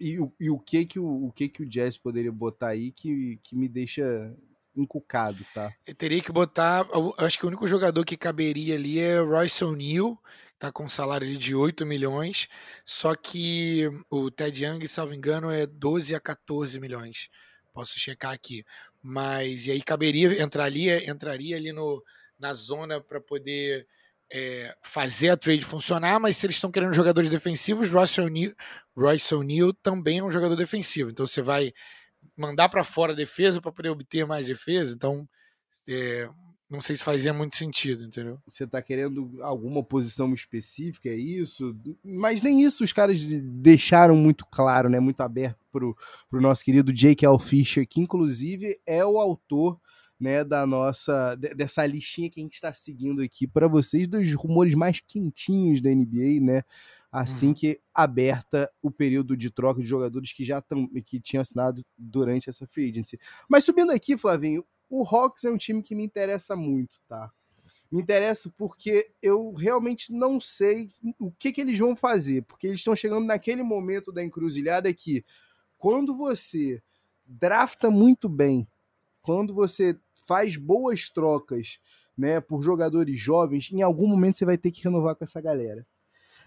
E, 0.00 0.18
e 0.40 0.48
o 0.48 0.58
que 0.58 0.86
que 0.86 0.98
o, 0.98 1.26
o 1.26 1.32
que 1.32 1.48
que 1.48 1.62
o 1.62 1.68
Jazz 1.68 1.98
poderia 1.98 2.32
botar 2.32 2.68
aí 2.68 2.92
que, 2.92 3.38
que 3.42 3.54
me 3.54 3.68
deixa 3.68 4.34
encucado, 4.76 5.44
tá? 5.54 5.72
Eu 5.86 5.94
teria 5.94 6.22
que 6.22 6.30
botar. 6.30 6.86
Acho 7.18 7.38
que 7.38 7.44
o 7.44 7.48
único 7.48 7.66
jogador 7.66 8.04
que 8.04 8.16
caberia 8.16 8.74
ali 8.74 8.98
é 8.98 9.18
Royce 9.18 9.64
O'Neal, 9.64 10.20
tá 10.58 10.70
com 10.70 10.84
um 10.84 10.88
salário 10.88 11.36
de 11.36 11.54
8 11.54 11.86
milhões. 11.86 12.48
Só 12.84 13.14
que 13.14 13.90
o 14.10 14.30
Ted 14.30 14.64
Young, 14.64 14.86
salvo 14.86 15.14
engano, 15.14 15.50
é 15.50 15.66
12 15.66 16.14
a 16.14 16.20
14 16.20 16.78
milhões. 16.78 17.28
Posso 17.72 17.98
checar 17.98 18.32
aqui. 18.32 18.64
Mas 19.02 19.66
e 19.66 19.70
aí 19.70 19.82
caberia, 19.82 20.42
entraria, 20.42 21.10
entraria 21.10 21.56
ali 21.56 21.72
no, 21.72 22.02
na 22.38 22.52
zona 22.54 23.00
para 23.00 23.20
poder 23.20 23.86
é, 24.32 24.74
fazer 24.82 25.30
a 25.30 25.36
trade 25.36 25.64
funcionar, 25.64 26.18
mas 26.18 26.36
se 26.36 26.46
eles 26.46 26.56
estão 26.56 26.70
querendo 26.70 26.94
jogadores 26.94 27.30
defensivos, 27.30 27.90
Royce 27.90 28.20
O'Neal 29.34 29.72
também 29.74 30.18
é 30.18 30.24
um 30.24 30.32
jogador 30.32 30.56
defensivo. 30.56 31.10
Então 31.10 31.26
você 31.26 31.40
vai 31.42 31.72
mandar 32.36 32.68
para 32.68 32.84
fora 32.84 33.12
a 33.12 33.16
defesa 33.16 33.60
para 33.60 33.72
poder 33.72 33.90
obter 33.90 34.26
mais 34.26 34.46
defesa. 34.46 34.94
Então, 34.94 35.28
é, 35.88 36.28
não 36.68 36.82
sei 36.82 36.96
se 36.96 37.04
fazia 37.04 37.32
muito 37.32 37.54
sentido, 37.54 38.04
entendeu? 38.04 38.40
Você 38.46 38.64
está 38.64 38.82
querendo 38.82 39.38
alguma 39.40 39.84
posição 39.84 40.34
específica, 40.34 41.08
é 41.08 41.14
isso? 41.14 41.76
Mas 42.04 42.42
nem 42.42 42.62
isso 42.62 42.82
os 42.82 42.92
caras 42.92 43.22
deixaram 43.24 44.16
muito 44.16 44.44
claro, 44.46 44.88
né? 44.88 44.98
Muito 44.98 45.20
aberto 45.20 45.64
para 45.70 45.84
o 45.84 46.40
nosso 46.40 46.64
querido 46.64 46.92
Jake 46.92 47.24
L. 47.24 47.38
Fisher, 47.38 47.86
que 47.86 48.00
inclusive 48.00 48.80
é 48.84 49.04
o 49.04 49.20
autor 49.20 49.80
né, 50.18 50.42
da 50.42 50.66
nossa 50.66 51.36
dessa 51.36 51.86
listinha 51.86 52.30
que 52.30 52.40
a 52.40 52.42
gente 52.42 52.54
está 52.54 52.72
seguindo 52.72 53.20
aqui 53.22 53.46
para 53.46 53.68
vocês 53.68 54.08
dos 54.08 54.32
rumores 54.32 54.74
mais 54.74 54.98
quentinhos 54.98 55.80
da 55.80 55.90
NBA, 55.90 56.40
né? 56.40 56.62
Assim 57.16 57.48
uhum. 57.48 57.54
que 57.54 57.80
aberta 57.94 58.70
o 58.82 58.90
período 58.90 59.34
de 59.34 59.50
troca 59.50 59.80
de 59.80 59.86
jogadores 59.86 60.34
que 60.34 60.44
já 60.44 60.60
tam, 60.60 60.86
que 61.06 61.18
tinham 61.18 61.40
assinado 61.40 61.82
durante 61.96 62.50
essa 62.50 62.66
free 62.66 62.90
agency. 62.90 63.18
Mas 63.48 63.64
subindo 63.64 63.90
aqui, 63.90 64.18
Flavinho, 64.18 64.62
o 64.86 65.02
Hawks 65.02 65.44
é 65.44 65.50
um 65.50 65.56
time 65.56 65.82
que 65.82 65.94
me 65.94 66.04
interessa 66.04 66.54
muito, 66.54 67.00
tá? 67.08 67.30
Me 67.90 68.02
interessa 68.02 68.52
porque 68.58 69.10
eu 69.22 69.54
realmente 69.54 70.12
não 70.12 70.38
sei 70.38 70.92
o 71.18 71.32
que, 71.32 71.52
que 71.52 71.62
eles 71.62 71.78
vão 71.78 71.96
fazer, 71.96 72.42
porque 72.42 72.66
eles 72.66 72.80
estão 72.80 72.94
chegando 72.94 73.24
naquele 73.24 73.62
momento 73.62 74.12
da 74.12 74.22
encruzilhada 74.22 74.92
que 74.92 75.24
quando 75.78 76.14
você 76.14 76.82
drafta 77.24 77.90
muito 77.90 78.28
bem, 78.28 78.68
quando 79.22 79.54
você 79.54 79.98
faz 80.26 80.58
boas 80.58 81.08
trocas, 81.08 81.78
né, 82.16 82.42
por 82.42 82.60
jogadores 82.60 83.18
jovens, 83.18 83.70
em 83.72 83.80
algum 83.80 84.06
momento 84.06 84.36
você 84.36 84.44
vai 84.44 84.58
ter 84.58 84.70
que 84.70 84.84
renovar 84.84 85.16
com 85.16 85.24
essa 85.24 85.40
galera. 85.40 85.86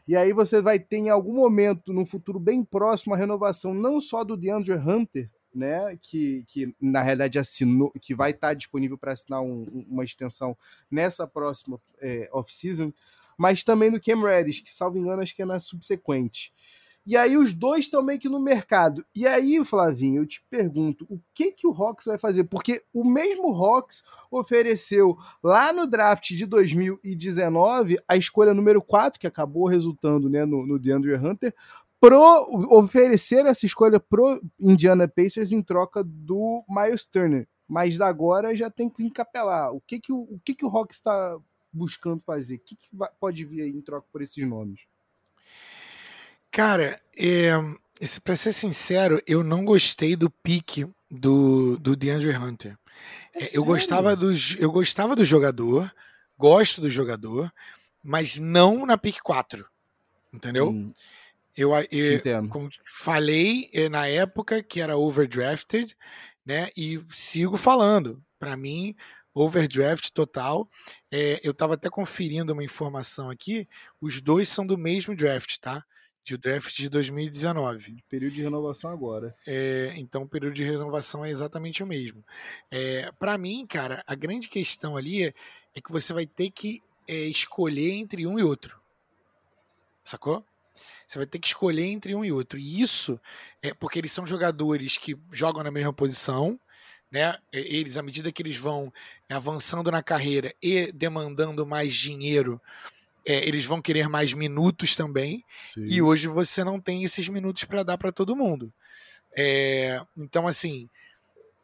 E 0.09 0.17
aí 0.17 0.33
você 0.33 0.59
vai 0.59 0.79
ter 0.79 0.97
em 0.97 1.11
algum 1.11 1.35
momento, 1.35 1.93
num 1.93 2.03
futuro 2.03 2.39
bem 2.39 2.63
próximo, 2.63 3.13
a 3.13 3.17
renovação 3.17 3.75
não 3.75 4.01
só 4.01 4.23
do 4.23 4.35
DeAndre 4.35 4.73
Hunter, 4.73 5.29
né, 5.53 5.95
que, 6.01 6.43
que 6.47 6.73
na 6.81 6.99
realidade 6.99 7.37
assinou, 7.37 7.91
que 8.01 8.15
vai 8.15 8.31
estar 8.31 8.55
disponível 8.55 8.97
para 8.97 9.13
assinar 9.13 9.39
um, 9.43 9.85
uma 9.87 10.03
extensão 10.03 10.57
nessa 10.89 11.27
próxima 11.27 11.79
é, 12.01 12.27
off-season, 12.33 12.91
mas 13.37 13.63
também 13.63 13.91
do 13.91 14.01
Cam 14.01 14.23
Reddish, 14.23 14.61
que 14.61 14.71
salvo 14.71 14.97
engano 14.97 15.21
acho 15.21 15.35
que 15.35 15.43
é 15.43 15.45
na 15.45 15.59
subsequente. 15.59 16.51
E 17.09 17.17
aí 17.17 17.35
os 17.35 17.55
dois 17.55 17.85
estão 17.85 18.03
meio 18.03 18.19
que 18.19 18.29
no 18.29 18.39
mercado. 18.39 19.03
E 19.15 19.25
aí, 19.25 19.65
Flavinho, 19.65 20.21
eu 20.21 20.27
te 20.27 20.45
pergunto, 20.47 21.07
o 21.09 21.19
que 21.33 21.51
que 21.51 21.65
o 21.65 21.73
Hawks 21.73 22.05
vai 22.05 22.19
fazer? 22.19 22.43
Porque 22.43 22.83
o 22.93 23.03
mesmo 23.03 23.51
Hawks 23.51 24.03
ofereceu 24.29 25.17
lá 25.41 25.73
no 25.73 25.87
draft 25.87 26.29
de 26.29 26.45
2019 26.45 27.97
a 28.07 28.15
escolha 28.15 28.53
número 28.53 28.79
4, 28.79 29.19
que 29.19 29.25
acabou 29.25 29.65
resultando 29.65 30.29
né, 30.29 30.45
no, 30.45 30.67
no 30.67 30.77
DeAndre 30.77 31.15
Hunter, 31.15 31.51
pro 31.99 32.47
oferecer 32.69 33.43
essa 33.47 33.65
escolha 33.65 33.99
pro 33.99 34.39
Indiana 34.59 35.07
Pacers 35.07 35.51
em 35.51 35.63
troca 35.63 36.03
do 36.03 36.63
Miles 36.69 37.07
Turner. 37.07 37.47
Mas 37.67 37.99
agora 37.99 38.55
já 38.55 38.69
tem 38.69 38.87
que 38.87 39.01
encapelar. 39.01 39.73
O 39.73 39.81
que 39.81 39.99
que 39.99 40.13
o, 40.13 40.19
o, 40.19 40.39
que 40.45 40.53
que 40.53 40.63
o 40.63 40.69
Hawks 40.69 40.97
está 40.97 41.39
buscando 41.73 42.21
fazer? 42.23 42.57
O 42.57 42.59
que, 42.59 42.75
que 42.75 42.87
pode 43.19 43.43
vir 43.45 43.63
aí 43.63 43.71
em 43.71 43.81
troca 43.81 44.05
por 44.11 44.21
esses 44.21 44.47
nomes? 44.47 44.81
Cara, 46.51 46.99
é, 47.17 47.51
para 48.23 48.35
ser 48.35 48.53
sincero, 48.53 49.21
eu 49.27 49.43
não 49.43 49.65
gostei 49.65 50.15
do 50.15 50.29
pique 50.29 50.87
do, 51.09 51.77
do 51.77 51.95
DeAndre 51.95 52.35
Hunter. 52.35 52.77
É, 53.35 53.43
é 53.43 53.49
eu, 53.53 53.63
gostava 53.63 54.15
do, 54.15 54.33
eu 54.57 54.71
gostava 54.71 55.15
do 55.15 55.25
jogador, 55.25 55.93
gosto 56.37 56.81
do 56.81 56.89
jogador, 56.89 57.51
mas 58.03 58.37
não 58.37 58.85
na 58.85 58.97
pick 58.97 59.19
4. 59.21 59.65
Entendeu? 60.33 60.69
Hum. 60.69 60.93
Eu, 61.57 61.71
eu 61.91 62.47
como 62.49 62.69
falei 62.85 63.69
é, 63.73 63.89
na 63.89 64.07
época 64.07 64.63
que 64.63 64.79
era 64.79 64.95
overdrafted, 64.95 65.95
né? 66.45 66.69
E 66.77 67.01
sigo 67.09 67.57
falando. 67.57 68.23
Para 68.39 68.55
mim, 68.55 68.95
overdraft 69.33 70.11
total. 70.11 70.69
É, 71.11 71.39
eu 71.43 71.51
estava 71.51 71.73
até 71.73 71.89
conferindo 71.89 72.53
uma 72.53 72.63
informação 72.63 73.29
aqui. 73.29 73.67
Os 73.99 74.21
dois 74.21 74.47
são 74.47 74.65
do 74.65 74.77
mesmo 74.77 75.15
draft, 75.15 75.57
tá? 75.59 75.83
De 76.29 76.37
draft 76.37 76.75
de 76.75 76.89
2019. 76.89 78.03
Período 78.07 78.33
de 78.33 78.41
renovação 78.41 78.91
agora. 78.91 79.35
É, 79.47 79.93
então, 79.97 80.23
o 80.23 80.27
período 80.27 80.53
de 80.53 80.63
renovação 80.63 81.25
é 81.25 81.29
exatamente 81.29 81.81
o 81.81 81.87
mesmo. 81.87 82.23
É, 82.69 83.11
para 83.19 83.37
mim, 83.37 83.65
cara, 83.65 84.03
a 84.05 84.15
grande 84.15 84.47
questão 84.47 84.95
ali 84.95 85.23
é, 85.23 85.33
é 85.75 85.81
que 85.81 85.91
você 85.91 86.13
vai 86.13 86.25
ter 86.25 86.51
que 86.51 86.81
é, 87.07 87.15
escolher 87.25 87.91
entre 87.91 88.27
um 88.27 88.37
e 88.37 88.43
outro. 88.43 88.79
Sacou? 90.05 90.45
Você 91.07 91.17
vai 91.17 91.25
ter 91.25 91.39
que 91.39 91.47
escolher 91.47 91.85
entre 91.85 92.13
um 92.13 92.23
e 92.23 92.31
outro. 92.31 92.59
E 92.59 92.81
isso 92.81 93.19
é 93.61 93.73
porque 93.73 93.97
eles 93.97 94.11
são 94.11 94.27
jogadores 94.27 94.97
que 94.97 95.17
jogam 95.31 95.63
na 95.63 95.71
mesma 95.71 95.91
posição, 95.91 96.59
né? 97.11 97.35
Eles, 97.51 97.97
à 97.97 98.03
medida 98.03 98.31
que 98.31 98.41
eles 98.41 98.57
vão 98.57 98.93
avançando 99.27 99.91
na 99.91 100.03
carreira 100.03 100.53
e 100.61 100.91
demandando 100.91 101.65
mais 101.65 101.95
dinheiro, 101.95 102.61
é, 103.29 103.47
eles 103.47 103.63
vão 103.63 103.79
querer 103.79 104.09
mais 104.09 104.33
minutos 104.33 104.95
também. 104.95 105.45
Sim. 105.63 105.85
E 105.85 106.01
hoje 106.01 106.27
você 106.27 106.63
não 106.63 106.81
tem 106.81 107.03
esses 107.03 107.29
minutos 107.29 107.63
para 107.63 107.83
dar 107.83 107.95
para 107.95 108.11
todo 108.11 108.35
mundo. 108.35 108.73
É, 109.37 110.01
então, 110.17 110.47
assim, 110.47 110.89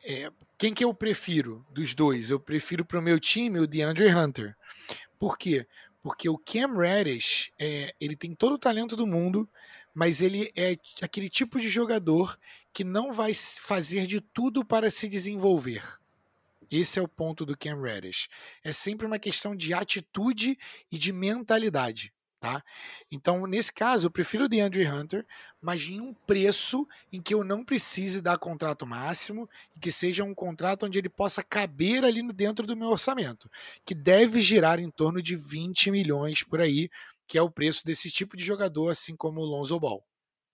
é, 0.06 0.30
quem 0.60 0.76
que 0.76 0.86
eu 0.86 0.94
prefiro 0.94 1.66
dos 1.72 1.96
dois? 1.96 2.30
Eu 2.30 2.40
prefiro 2.40 2.86
para 2.86 3.00
o 3.00 3.02
meu 3.02 3.20
time 3.20 3.60
o 3.60 3.66
DeAndre 3.66 4.14
Hunter. 4.14 4.56
Por 5.18 5.40
quê? 5.40 5.66
Porque 6.04 6.30
o 6.30 6.38
Cam 6.38 6.78
Reddish, 6.78 7.52
é, 7.60 7.96
ele 8.00 8.16
tem 8.16 8.36
todo 8.36 8.54
o 8.54 8.60
talento 8.60 8.96
do 8.96 9.08
mundo, 9.08 9.50
mas 9.92 10.22
ele 10.22 10.52
é 10.56 10.78
aquele 11.02 11.28
tipo 11.28 11.60
de 11.60 11.68
jogador 11.68 12.38
que 12.72 12.84
não 12.84 13.12
vai 13.12 13.34
fazer 13.34 14.06
de 14.06 14.22
tudo 14.22 14.64
para 14.64 14.92
se 14.92 15.10
desenvolver. 15.10 15.82
Esse 16.76 17.00
é 17.00 17.02
o 17.02 17.08
ponto 17.08 17.46
do 17.46 17.58
Cam 17.58 17.82
Reddish. 17.82 18.28
É 18.62 18.74
sempre 18.74 19.08
uma 19.08 19.18
questão 19.18 19.56
de 19.56 19.74
atitude 19.74 20.60
e 20.92 20.98
de 20.98 21.14
mentalidade. 21.14 22.14
Tá? 22.38 22.62
Então, 23.10 23.48
nesse 23.48 23.72
caso, 23.72 24.08
eu 24.08 24.12
prefiro 24.12 24.44
o 24.44 24.50
DeAndre 24.50 24.86
Hunter, 24.86 25.26
mas 25.62 25.84
em 25.84 26.02
um 26.02 26.14
preço 26.14 26.86
em 27.14 27.22
que 27.22 27.34
eu 27.34 27.46
não 27.46 27.64
precise 27.64 28.22
dar 28.22 28.38
contrato 28.38 28.86
máximo 28.86 29.50
e 29.74 29.80
que 29.80 29.90
seja 29.90 30.26
um 30.26 30.36
contrato 30.36 30.86
onde 30.86 31.00
ele 31.00 31.08
possa 31.08 31.42
caber 31.42 32.04
ali 32.04 32.22
dentro 32.34 32.68
do 32.68 32.76
meu 32.76 32.90
orçamento, 32.90 33.50
que 33.86 33.96
deve 33.96 34.42
girar 34.42 34.78
em 34.78 34.92
torno 34.92 35.22
de 35.22 35.38
20 35.38 35.90
milhões 35.92 36.44
por 36.44 36.60
aí, 36.60 36.90
que 37.26 37.38
é 37.38 37.42
o 37.42 37.50
preço 37.50 37.86
desse 37.86 38.12
tipo 38.12 38.36
de 38.36 38.44
jogador, 38.44 38.90
assim 38.90 39.16
como 39.16 39.40
o 39.40 39.46
Lonzo 39.46 39.80
Ball 39.80 40.06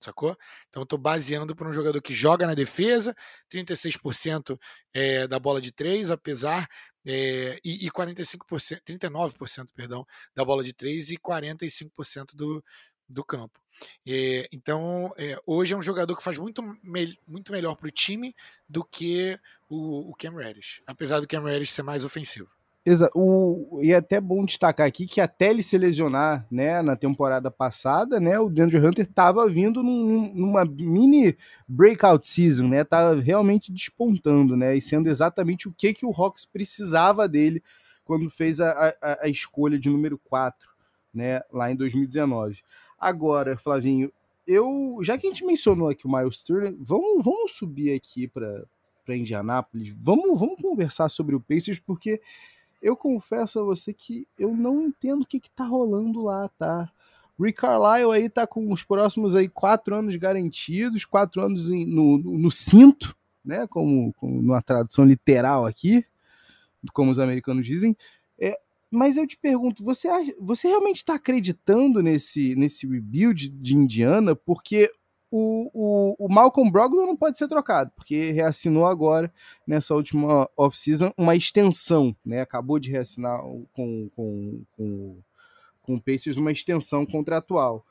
sacou? 0.06 0.38
Então 0.70 0.84
estou 0.84 0.98
baseando 1.00 1.56
para 1.56 1.68
um 1.68 1.74
jogador 1.74 2.02
que 2.02 2.14
joga 2.14 2.48
na 2.48 2.54
defesa, 2.54 3.16
36% 3.50 4.60
é, 4.94 5.28
da 5.28 5.40
bola 5.40 5.62
de 5.62 5.72
três, 5.72 6.10
apesar 6.10 6.68
é, 7.06 7.60
e, 7.64 7.86
e 7.86 7.92
45%, 7.92 8.82
39% 8.86 9.68
perdão, 9.76 10.06
da 10.36 10.46
bola 10.46 10.64
de 10.64 10.74
três 10.74 11.10
e 11.10 11.18
45% 11.18 12.36
do, 12.36 12.64
do 13.08 13.24
campo. 13.24 13.60
É, 14.08 14.48
então, 14.52 15.12
hoje 15.46 15.74
é 15.74 15.78
um 15.78 15.82
jogador 15.82 16.16
que 16.16 16.24
faz 16.24 16.38
muito, 16.38 16.62
me, 16.84 17.18
muito 17.28 17.52
melhor 17.52 17.76
para 17.76 17.88
o 17.88 17.92
time 17.92 18.36
do 18.70 18.84
que 18.84 19.40
o, 19.68 20.12
o 20.12 20.16
Cam 20.16 20.36
Reddish, 20.36 20.82
apesar 20.86 21.20
do 21.20 21.28
Cam 21.28 21.44
Reddish 21.44 21.72
ser 21.72 21.84
mais 21.84 22.04
ofensivo. 22.04 22.50
Exato. 22.84 23.80
E 23.82 23.92
é 23.92 23.96
até 23.96 24.20
bom 24.20 24.44
destacar 24.44 24.88
aqui 24.88 25.06
que 25.06 25.22
até 25.22 25.52
ele 25.52 25.62
se 25.62 25.78
lesionar 25.78 26.48
né, 26.50 26.82
na 26.82 26.96
temporada 26.96 27.52
passada, 27.52 28.20
né, 28.20 28.40
o 28.40 28.50
Deandre 28.50 28.80
Hunter 28.80 29.06
estava 29.06 29.48
vindo 29.48 29.84
num, 29.84 30.34
numa 30.34 30.66
mini 30.66 31.38
breakout 31.68 32.26
season, 32.26 32.68
né? 32.68 32.84
Tava 32.84 33.20
realmente 33.22 33.72
despontando, 33.72 34.58
né? 34.58 34.76
E 34.76 34.82
sendo 34.82 35.08
exatamente 35.08 35.68
o 35.68 35.72
que, 35.72 35.94
que 35.94 36.06
o 36.06 36.12
Hawks 36.12 36.44
precisava 36.44 37.28
dele 37.28 37.62
quando 38.04 38.30
fez 38.30 38.60
a, 38.60 38.96
a, 39.02 39.26
a 39.26 39.30
escolha 39.30 39.78
de 39.78 39.90
número 39.90 40.18
4, 40.18 40.68
né, 41.14 41.42
lá 41.52 41.72
em 41.72 41.76
2019. 41.76 42.62
Agora, 43.00 43.58
Flavinho, 43.58 44.12
eu 44.46 44.98
já 45.02 45.18
que 45.18 45.28
a 45.28 45.30
gente 45.30 45.46
mencionou 45.46 45.88
aqui 45.88 46.06
o 46.06 46.12
Miles 46.12 46.44
Turner, 46.44 46.76
vamos, 46.80 47.24
vamos 47.24 47.54
subir 47.54 47.94
aqui 47.94 48.28
para 48.28 48.66
Indianápolis, 49.08 49.94
vamos, 49.98 50.40
vamos 50.40 50.60
conversar 50.62 51.10
sobre 51.10 51.36
o 51.36 51.40
Pacers, 51.40 51.80
porque 51.80 52.22
eu 52.82 52.96
confesso 52.96 53.60
a 53.60 53.64
você 53.64 53.94
que 53.94 54.28
eu 54.40 54.56
não 54.56 54.82
entendo 54.82 55.22
o 55.22 55.26
que, 55.26 55.40
que 55.40 55.52
tá 55.52 55.64
rolando 55.64 56.24
lá, 56.24 56.50
tá? 56.50 56.92
Rick 57.40 57.60
Carlisle 57.60 58.12
aí 58.12 58.30
tá 58.30 58.46
com 58.46 58.72
os 58.72 58.84
próximos 58.84 59.36
aí 59.36 59.48
quatro 59.48 59.96
anos 59.96 60.16
garantidos, 60.16 61.06
quatro 61.06 61.42
anos 61.42 61.70
em, 61.70 61.86
no, 61.86 62.18
no, 62.18 62.52
cinto, 62.52 63.16
né? 63.44 63.68
Como, 63.68 64.14
como 64.14 64.42
numa 64.42 64.62
tradução 64.62 65.06
literal 65.06 65.66
aqui, 65.66 66.06
como 66.94 67.12
os 67.12 67.20
americanos 67.20 67.66
dizem. 67.66 67.96
É, 68.40 68.60
mas 68.90 69.18
eu 69.18 69.26
te 69.26 69.38
pergunto, 69.38 69.84
você, 69.84 70.10
você 70.40 70.68
realmente 70.68 70.98
está 70.98 71.16
acreditando 71.16 72.02
nesse, 72.02 72.56
nesse 72.56 72.88
rebuild 72.88 73.50
de 73.50 73.76
Indiana? 73.76 74.36
Porque 74.36 74.92
o, 75.32 75.72
o, 75.74 76.26
o, 76.26 76.30
Malcolm 76.30 76.70
Brogdon 76.70 77.06
não 77.06 77.16
pode 77.16 77.38
ser 77.38 77.48
trocado, 77.48 77.90
porque 77.96 78.32
reassinou 78.32 78.86
agora, 78.86 79.34
nessa 79.66 79.96
última 79.96 80.50
off-season, 80.58 81.14
uma 81.18 81.36
extensão, 81.36 82.14
né? 82.24 82.42
Acabou 82.42 82.78
de 82.78 82.92
reassinar 82.92 83.40
com, 83.72 84.10
com, 84.14 84.62
com, 84.76 85.18
com 85.82 85.96
o 85.96 86.02
Pacers 86.02 86.36
uma 86.36 86.52
extensão 86.52 87.06
contratual. 87.06 87.86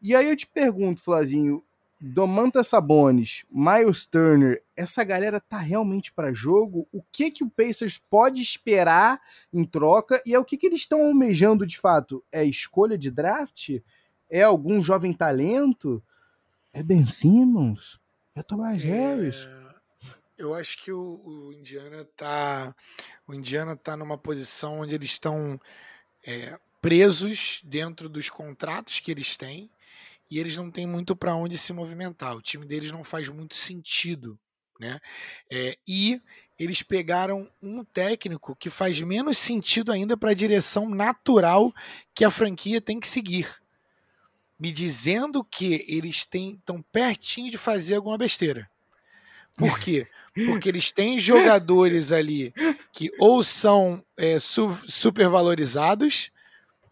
E 0.00 0.14
aí 0.14 0.30
eu 0.30 0.36
te 0.36 0.46
pergunto, 0.46 1.02
Flavinho, 1.02 1.62
Domantas 2.00 2.68
Sabonis, 2.68 3.44
Miles 3.50 4.06
Turner, 4.06 4.62
essa 4.74 5.04
galera 5.04 5.38
tá 5.38 5.58
realmente 5.58 6.10
para 6.10 6.32
jogo? 6.32 6.88
O 6.90 7.02
que 7.12 7.30
que 7.30 7.44
o 7.44 7.50
Pacers 7.50 8.00
pode 8.08 8.40
esperar 8.40 9.20
em 9.52 9.64
troca? 9.64 10.22
E 10.24 10.34
é 10.34 10.38
o 10.38 10.44
que 10.44 10.56
que 10.56 10.66
eles 10.66 10.78
estão 10.78 11.02
almejando 11.02 11.66
de 11.66 11.78
fato? 11.78 12.24
É 12.32 12.42
escolha 12.42 12.96
de 12.96 13.10
draft? 13.10 13.80
É 14.30 14.42
algum 14.42 14.82
jovem 14.82 15.12
talento? 15.12 16.02
É 16.72 16.82
Ben 16.82 17.04
Simmons? 17.04 17.98
É 18.34 18.42
Tobias 18.42 18.82
é... 18.84 18.86
Harris? 18.86 19.48
Eu 20.38 20.54
acho 20.54 20.82
que 20.82 20.90
o, 20.90 21.20
o, 21.22 21.52
Indiana 21.52 22.04
tá 22.16 22.74
o 23.26 23.34
Indiana 23.34 23.76
tá 23.76 23.96
numa 23.96 24.16
posição 24.16 24.80
onde 24.80 24.94
eles 24.94 25.10
estão 25.10 25.60
é, 26.26 26.58
presos 26.80 27.60
dentro 27.62 28.08
dos 28.08 28.30
contratos 28.30 29.00
que 29.00 29.10
eles 29.10 29.36
têm 29.36 29.70
e 30.30 30.38
eles 30.38 30.56
não 30.56 30.70
têm 30.70 30.86
muito 30.86 31.14
para 31.14 31.34
onde 31.34 31.58
se 31.58 31.72
movimentar. 31.72 32.34
O 32.36 32.40
time 32.40 32.64
deles 32.64 32.90
não 32.90 33.04
faz 33.04 33.28
muito 33.28 33.54
sentido, 33.54 34.38
né? 34.78 34.98
É, 35.50 35.76
e 35.86 36.22
eles 36.58 36.82
pegaram 36.82 37.50
um 37.60 37.84
técnico 37.84 38.56
que 38.56 38.70
faz 38.70 38.98
menos 39.02 39.36
sentido 39.36 39.92
ainda 39.92 40.16
para 40.16 40.30
a 40.30 40.34
direção 40.34 40.88
natural 40.88 41.70
que 42.14 42.24
a 42.24 42.30
franquia 42.30 42.80
tem 42.80 42.98
que 42.98 43.08
seguir 43.08 43.60
me 44.60 44.70
dizendo 44.70 45.42
que 45.42 45.86
eles 45.88 46.16
estão 46.16 46.82
pertinho 46.92 47.50
de 47.50 47.56
fazer 47.56 47.94
alguma 47.94 48.18
besteira. 48.18 48.70
Por 49.56 49.78
quê? 49.78 50.06
Porque 50.34 50.68
eles 50.68 50.92
têm 50.92 51.18
jogadores 51.18 52.12
ali 52.12 52.52
que 52.92 53.10
ou 53.18 53.42
são 53.42 54.04
é, 54.18 54.38
su 54.38 54.76
supervalorizados, 54.86 56.30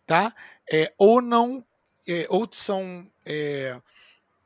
tá? 0.06 0.34
É, 0.70 0.92
ou 0.96 1.20
não, 1.20 1.62
é, 2.06 2.26
ou 2.30 2.48
são 2.50 3.06
é, 3.24 3.78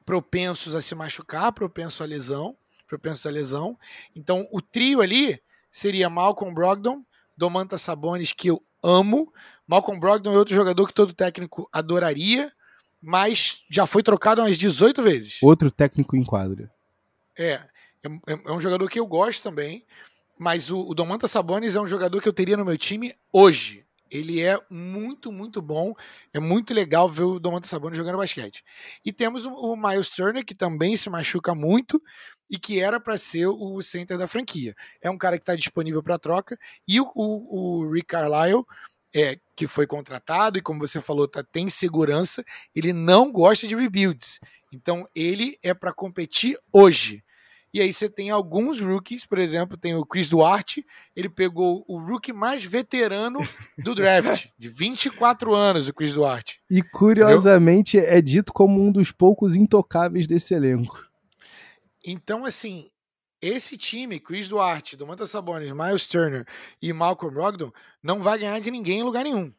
propensos 0.05 0.75
a 0.75 0.83
se 0.83 0.95
machucar, 0.95 1.53
propensos 1.53 2.01
à 2.01 2.05
lesão, 2.05 2.57
propensos 2.89 3.25
à 3.25 3.31
lesão. 3.31 3.79
Então, 4.17 4.49
o 4.51 4.61
trio 4.61 5.01
ali 5.01 5.41
seria 5.71 6.11
Malcolm 6.11 6.53
Brogdon, 6.53 7.05
Domantas 7.37 7.83
Sabonis, 7.83 8.33
que 8.33 8.51
eu 8.51 8.63
amo. 8.83 9.33
Malcolm 9.67 9.99
Brogdon 9.99 10.33
é 10.33 10.39
outro 10.39 10.55
jogador 10.55 10.87
que 10.89 10.95
todo 10.95 11.15
técnico 11.15 11.69
adoraria 11.73 12.53
mas 13.03 13.62
já 13.69 13.85
foi 13.85 14.03
trocado 14.03 14.41
umas 14.41 14.57
18 14.57 15.03
vezes. 15.03 15.43
Outro 15.43 15.71
técnico 15.71 16.17
em 16.17 16.25
quadra. 16.25 16.71
É, 17.37 17.61
é, 18.05 18.33
é 18.47 18.53
um 18.53 18.61
jogador 18.61 18.88
que 18.88 19.01
eu 19.01 19.07
gosto 19.07 19.43
também, 19.43 19.85
mas 20.38 20.71
o, 20.71 20.81
o 20.88 20.95
Domantas 20.95 21.33
Sabonis 21.33 21.75
é 21.75 21.81
um 21.81 21.87
jogador 21.87 22.21
que 22.23 22.29
eu 22.29 22.33
teria 22.33 22.57
no 22.57 22.65
meu 22.65 22.79
time 22.79 23.15
hoje. 23.33 23.85
Ele 24.11 24.43
é 24.43 24.61
muito, 24.71 25.33
muito 25.33 25.62
bom. 25.62 25.95
É 26.35 26.38
muito 26.38 26.75
legal 26.75 27.09
ver 27.09 27.23
o 27.23 27.41
Domantas 27.41 27.71
Sabonis 27.71 27.97
jogando 27.97 28.19
basquete. 28.19 28.62
E 29.05 29.11
temos 29.11 29.47
o, 29.47 29.55
o 29.55 29.77
Miles 29.77 30.11
Turner, 30.11 30.45
que 30.45 30.55
também 30.55 30.97
se 30.97 31.09
machuca 31.09 31.55
muito 31.55 32.01
e 32.51 32.59
que 32.59 32.79
era 32.79 33.01
para 33.01 33.17
ser 33.17 33.47
o 33.47 33.81
center 33.81 34.19
da 34.19 34.29
franquia. 34.29 34.75
É 35.01 35.11
um 35.11 35.17
cara 35.17 35.38
que 35.38 35.43
está 35.43 35.57
disponível 35.57 36.03
para 36.03 36.19
troca. 36.19 36.59
E 36.87 37.01
o, 37.01 37.11
o, 37.15 37.81
o 37.81 37.91
Rick 37.91 38.09
Carlisle 38.09 38.67
é, 39.14 39.38
que 39.55 39.66
foi 39.66 39.87
contratado 39.87 40.59
e, 40.59 40.62
como 40.62 40.81
você 40.81 41.01
falou, 41.01 41.29
tá, 41.29 41.42
tem 41.42 41.68
segurança, 41.68 42.44
ele 42.75 42.92
não 42.92 43.31
gosta 43.31 43.66
de 43.66 43.77
rebuilds. 43.77 44.40
Então, 44.72 45.07
ele 45.14 45.59
é 45.62 45.75
para 45.75 45.92
competir 45.92 46.59
hoje. 46.72 47.22
E 47.75 47.81
aí 47.81 47.90
você 47.90 48.07
tem 48.09 48.29
alguns 48.29 48.81
rookies, 48.81 49.25
por 49.25 49.38
exemplo, 49.38 49.79
tem 49.79 49.94
o 49.94 50.05
Chris 50.05 50.29
Duarte, 50.29 50.85
ele 51.16 51.31
pegou 51.31 51.83
o 51.88 51.98
rookie 51.98 52.33
mais 52.33 52.62
veterano 52.62 53.38
do 53.79 53.94
draft, 53.94 54.48
de 54.59 54.68
24 54.68 55.55
anos, 55.55 55.88
o 55.88 55.94
Chris 55.94 56.12
Duarte. 56.12 56.61
E 56.70 56.83
curiosamente 56.83 57.96
Entendeu? 57.96 58.14
é 58.14 58.20
dito 58.20 58.53
como 58.53 58.83
um 58.83 58.92
dos 58.92 59.11
poucos 59.11 59.57
intocáveis 59.57 60.27
desse 60.27 60.53
elenco. 60.53 61.03
Então, 62.05 62.44
assim, 62.44 62.90
esse 63.43 63.77
time, 63.77 64.21
Chris 64.21 64.49
Duarte, 64.49 64.97
Domantas 64.97 65.31
Sabonis, 65.31 65.73
Miles 65.73 66.07
Turner 66.07 66.47
e 66.81 66.93
Malcolm 66.93 67.35
Brogdon, 67.35 67.73
não 68.01 68.23
vai 68.23 68.39
ganhar 68.39 68.61
de 68.61 68.71
ninguém 68.71 69.01
em 69.01 69.03
lugar 69.03 69.25
nenhum. 69.25 69.53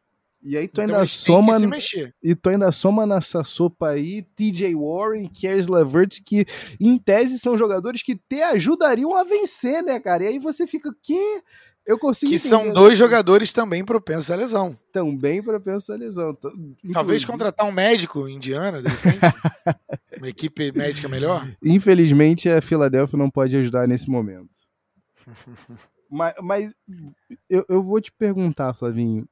E 0.45 0.57
aí 0.57 0.67
tu 0.67 0.81
então 0.81 0.95
ainda 0.95 1.05
soma 1.05 1.57
e 2.21 2.35
tu 2.35 2.49
ainda 2.49 2.69
soma 2.71 3.05
nessa 3.05 3.45
sopa 3.45 3.89
aí 3.89 4.21
TJ 4.35 4.75
Warren, 4.75 5.29
Caris 5.29 5.67
LeVert, 5.69 6.21
que 6.25 6.45
em 6.79 6.97
tese 6.97 7.39
são 7.39 7.57
jogadores 7.57 8.03
que 8.03 8.15
te 8.15 8.41
ajudariam 8.41 9.15
a 9.15 9.23
vencer, 9.23 9.81
né, 9.81 9.99
cara? 10.01 10.23
E 10.23 10.27
aí 10.27 10.39
você 10.39 10.67
fica 10.67 10.93
que 11.01 11.41
eu 11.85 11.99
consigo 11.99 12.31
Que 12.31 12.39
são 12.39 12.71
dois 12.71 12.97
jogadores 12.97 13.51
também 13.51 13.83
propensos 13.83 14.31
à 14.31 14.35
lesão. 14.35 14.77
Também 14.91 15.43
propensos 15.43 15.89
à 15.89 15.95
lesão. 15.95 16.29
Inclusive... 16.31 16.93
Talvez 16.93 17.25
contratar 17.25 17.67
um 17.67 17.71
médico 17.71 18.27
indiano, 18.27 18.81
de 18.81 18.87
repente. 18.87 19.19
Uma 20.17 20.29
equipe 20.29 20.71
médica 20.71 21.09
melhor. 21.09 21.45
Infelizmente, 21.61 22.49
a 22.49 22.61
Filadélfia 22.61 23.17
não 23.17 23.29
pode 23.29 23.55
ajudar 23.57 23.87
nesse 23.87 24.09
momento. 24.09 24.57
mas, 26.09 26.33
mas 26.41 26.75
eu, 27.49 27.65
eu 27.67 27.83
vou 27.83 27.99
te 27.99 28.11
perguntar, 28.13 28.73
Flavinho, 28.73 29.27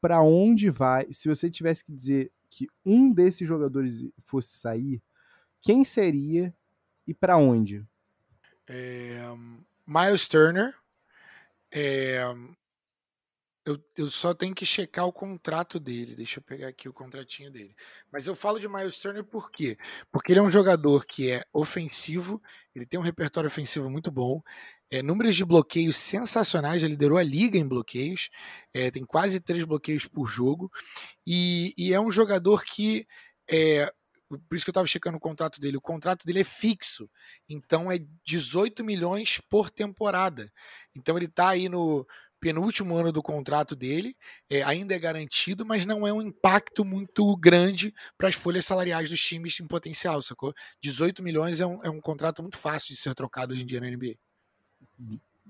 para 0.00 0.22
onde 0.22 0.70
vai? 0.70 1.06
Se 1.10 1.28
você 1.28 1.50
tivesse 1.50 1.84
que 1.84 1.92
dizer 1.92 2.30
que 2.48 2.68
um 2.86 3.12
desses 3.12 3.46
jogadores 3.46 4.04
fosse 4.26 4.56
sair, 4.56 5.02
quem 5.60 5.84
seria 5.84 6.54
e 7.06 7.12
para 7.12 7.36
onde? 7.36 7.84
É, 8.68 9.20
Miles 9.84 10.28
Turner 10.28 10.74
é, 11.72 12.22
eu, 13.64 13.78
eu 13.96 14.10
só 14.10 14.34
tenho 14.34 14.54
que 14.54 14.64
checar 14.64 15.06
o 15.06 15.12
contrato 15.12 15.78
dele. 15.78 16.16
Deixa 16.16 16.38
eu 16.38 16.42
pegar 16.42 16.68
aqui 16.68 16.88
o 16.88 16.92
contratinho 16.92 17.50
dele. 17.50 17.74
Mas 18.10 18.26
eu 18.26 18.34
falo 18.34 18.58
de 18.58 18.68
Miles 18.68 18.98
Turner 18.98 19.24
por 19.24 19.50
quê? 19.50 19.76
Porque 20.10 20.32
ele 20.32 20.40
é 20.40 20.42
um 20.42 20.50
jogador 20.50 21.06
que 21.06 21.30
é 21.30 21.44
ofensivo, 21.52 22.42
ele 22.74 22.86
tem 22.86 22.98
um 22.98 23.02
repertório 23.02 23.48
ofensivo 23.48 23.90
muito 23.90 24.10
bom, 24.10 24.42
é, 24.90 25.02
números 25.02 25.36
de 25.36 25.44
bloqueios 25.44 25.96
sensacionais, 25.96 26.82
já 26.82 26.88
liderou 26.88 27.18
a 27.18 27.22
liga 27.22 27.56
em 27.56 27.68
bloqueios, 27.68 28.28
é, 28.74 28.90
tem 28.90 29.04
quase 29.04 29.38
três 29.38 29.64
bloqueios 29.64 30.06
por 30.06 30.26
jogo, 30.26 30.70
e, 31.26 31.72
e 31.76 31.92
é 31.92 32.00
um 32.00 32.10
jogador 32.10 32.64
que 32.64 33.06
é, 33.48 33.92
por 34.38 34.54
isso 34.54 34.64
que 34.64 34.70
eu 34.70 34.72
estava 34.72 34.86
checando 34.86 35.16
o 35.16 35.20
contrato 35.20 35.60
dele. 35.60 35.76
O 35.76 35.80
contrato 35.80 36.26
dele 36.26 36.40
é 36.40 36.44
fixo, 36.44 37.10
então 37.48 37.90
é 37.90 37.98
18 38.24 38.84
milhões 38.84 39.40
por 39.50 39.70
temporada. 39.70 40.50
Então 40.94 41.16
ele 41.16 41.26
está 41.26 41.48
aí 41.48 41.68
no 41.68 42.06
penúltimo 42.40 42.96
ano 42.96 43.12
do 43.12 43.22
contrato 43.22 43.76
dele, 43.76 44.16
é, 44.48 44.62
ainda 44.62 44.94
é 44.94 44.98
garantido, 44.98 45.66
mas 45.66 45.84
não 45.84 46.06
é 46.06 46.12
um 46.12 46.22
impacto 46.22 46.84
muito 46.84 47.36
grande 47.36 47.92
para 48.16 48.28
as 48.28 48.34
folhas 48.34 48.64
salariais 48.64 49.10
dos 49.10 49.20
times 49.20 49.60
em 49.60 49.66
potencial, 49.66 50.22
sacou? 50.22 50.54
18 50.82 51.22
milhões 51.22 51.60
é 51.60 51.66
um, 51.66 51.84
é 51.84 51.90
um 51.90 52.00
contrato 52.00 52.40
muito 52.40 52.56
fácil 52.56 52.94
de 52.94 53.00
ser 53.00 53.14
trocado 53.14 53.52
hoje 53.52 53.62
em 53.62 53.66
dia 53.66 53.80
na 53.80 53.90
NBA. 53.90 54.14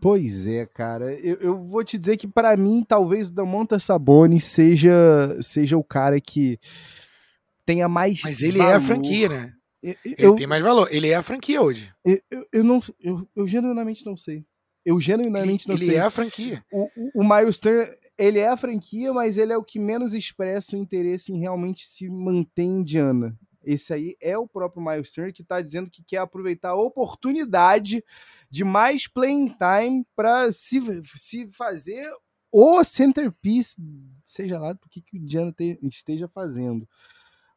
Pois 0.01 0.47
é, 0.47 0.67
cara. 0.67 1.13
Eu, 1.15 1.37
eu 1.37 1.65
vou 1.65 1.85
te 1.85 1.99
dizer 1.99 2.17
que 2.17 2.27
para 2.27 2.57
mim, 2.57 2.85
talvez 2.87 3.29
o 3.29 3.33
Damonta 3.33 3.79
Sabonis 3.79 4.45
seja, 4.45 5.39
seja 5.41 5.77
o 5.77 5.85
cara 5.85 6.21
que 6.21 6.59
tenha 7.71 7.89
mais. 7.89 8.21
Mas 8.23 8.43
ele 8.43 8.59
valor. 8.59 8.73
é 8.73 8.75
a 8.75 8.81
franquia, 8.81 9.29
né? 9.29 9.53
Eu, 9.83 9.95
ele 10.05 10.35
tem 10.35 10.47
mais 10.47 10.63
valor. 10.63 10.89
Ele 10.91 11.09
é 11.09 11.15
a 11.15 11.23
franquia 11.23 11.63
hoje. 11.63 11.93
Eu, 12.05 12.21
eu, 12.31 12.47
eu 12.53 12.65
não, 12.65 12.83
eu, 13.01 13.29
eu 13.35 13.47
genuinamente 13.47 14.05
não 14.05 14.17
sei. 14.17 14.45
Eu 14.85 15.01
genuinamente 15.01 15.69
não 15.69 15.75
ele 15.75 15.85
sei. 15.85 15.95
Ele 15.95 15.99
é 15.99 16.01
a 16.01 16.11
franquia. 16.11 16.65
O, 16.73 16.91
o, 16.97 17.23
o 17.23 17.29
Miles 17.29 17.61
Turner, 17.61 17.99
ele 18.19 18.39
é 18.39 18.49
a 18.49 18.57
franquia, 18.57 19.13
mas 19.13 19.39
ele 19.39 19.53
é 19.53 19.57
o 19.57 19.65
que 19.65 19.79
menos 19.79 20.15
expressa 20.15 20.77
o 20.77 20.79
interesse 20.79 21.33
em 21.33 21.39
realmente 21.39 21.87
se 21.87 22.09
manter 22.11 22.63
em 22.63 22.81
Indiana. 22.81 23.39
Esse 23.63 23.93
aí 23.93 24.17
é 24.21 24.37
o 24.37 24.49
próprio 24.49 24.83
Miles 24.83 25.13
Turner 25.13 25.33
que 25.33 25.43
está 25.43 25.61
dizendo 25.61 25.91
que 25.91 26.03
quer 26.03 26.19
aproveitar 26.19 26.71
a 26.71 26.75
oportunidade 26.75 28.03
de 28.51 28.65
mais 28.65 29.07
playing 29.07 29.49
time 29.49 30.05
para 30.17 30.51
se, 30.51 30.81
se 31.15 31.49
fazer 31.53 32.11
o 32.53 32.83
centerpiece, 32.83 33.77
seja 34.25 34.59
lá 34.59 34.73
do 34.73 34.89
que, 34.91 35.01
que 35.01 35.17
o 35.17 35.21
Indiana 35.21 35.53
te, 35.53 35.79
esteja 35.83 36.27
fazendo. 36.27 36.89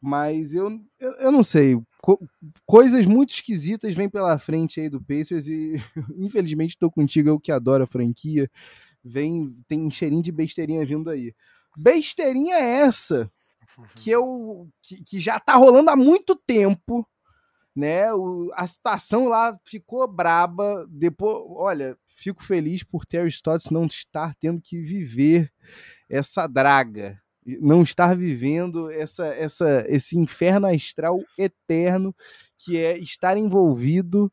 Mas 0.06 0.54
eu, 0.54 0.70
eu, 1.00 1.12
eu 1.14 1.32
não 1.32 1.42
sei. 1.42 1.82
Co 2.02 2.20
coisas 2.66 3.06
muito 3.06 3.30
esquisitas 3.30 3.96
vêm 3.96 4.10
pela 4.10 4.38
frente 4.38 4.82
aí 4.82 4.90
do 4.90 5.02
Pacers 5.02 5.48
e 5.48 5.82
infelizmente 6.20 6.72
estou 6.72 6.92
contigo, 6.92 7.30
eu 7.30 7.40
que 7.40 7.54
adoro 7.54 7.86
a 7.86 7.88
franquia. 7.88 8.52
Vem, 9.02 9.56
tem 9.66 9.90
cheirinho 9.90 10.22
de 10.22 10.30
besteirinha 10.30 10.86
vindo 10.86 11.10
aí. 11.10 11.34
Besteirinha 11.78 12.56
é 12.56 12.80
essa 12.82 13.32
que 13.96 14.10
eu 14.10 14.68
que, 14.82 15.02
que 15.06 15.20
já 15.22 15.40
tá 15.40 15.56
rolando 15.56 15.90
há 15.90 15.96
muito 15.96 16.36
tempo, 16.36 17.08
né? 17.74 18.14
O, 18.14 18.52
a 18.56 18.68
situação 18.68 19.30
lá 19.30 19.58
ficou 19.64 20.06
braba. 20.06 20.86
Depois, 20.90 21.46
olha, 21.48 21.98
fico 22.06 22.44
feliz 22.44 22.84
por 22.84 23.06
Terry 23.06 23.30
Stotts 23.30 23.72
não 23.72 23.86
estar 23.86 24.36
tendo 24.36 24.60
que 24.60 24.82
viver 24.82 25.50
essa 26.10 26.46
draga, 26.46 27.23
não 27.46 27.84
estar 27.84 28.16
vivendo 28.16 28.90
essa, 28.90 29.26
essa, 29.28 29.86
esse 29.88 30.18
inferno 30.18 30.68
astral 30.68 31.20
eterno 31.38 32.16
que 32.58 32.78
é 32.78 32.98
estar 32.98 33.38
envolvido 33.38 34.32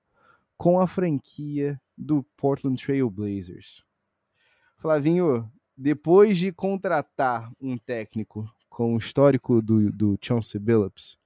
com 0.57 0.79
a 0.79 0.87
franquia 0.87 1.81
do 1.97 2.25
Portland 2.37 2.83
Trail 2.83 3.11
Blazers. 3.11 3.83
Flavinho, 4.79 5.51
depois 5.77 6.39
de 6.39 6.53
contratar 6.53 7.51
um 7.61 7.77
técnico 7.77 8.49
com 8.69 8.95
o 8.95 8.99
histórico 8.99 9.61
do, 9.61 9.91
do 9.91 10.19
Chauncey 10.23 10.61
Billups, 10.61 11.19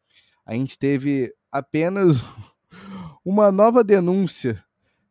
a 0.47 0.55
gente 0.55 0.79
teve 0.79 1.35
apenas 1.51 2.23
uma 3.25 3.53
nova 3.53 3.85
denúncia 3.85 4.65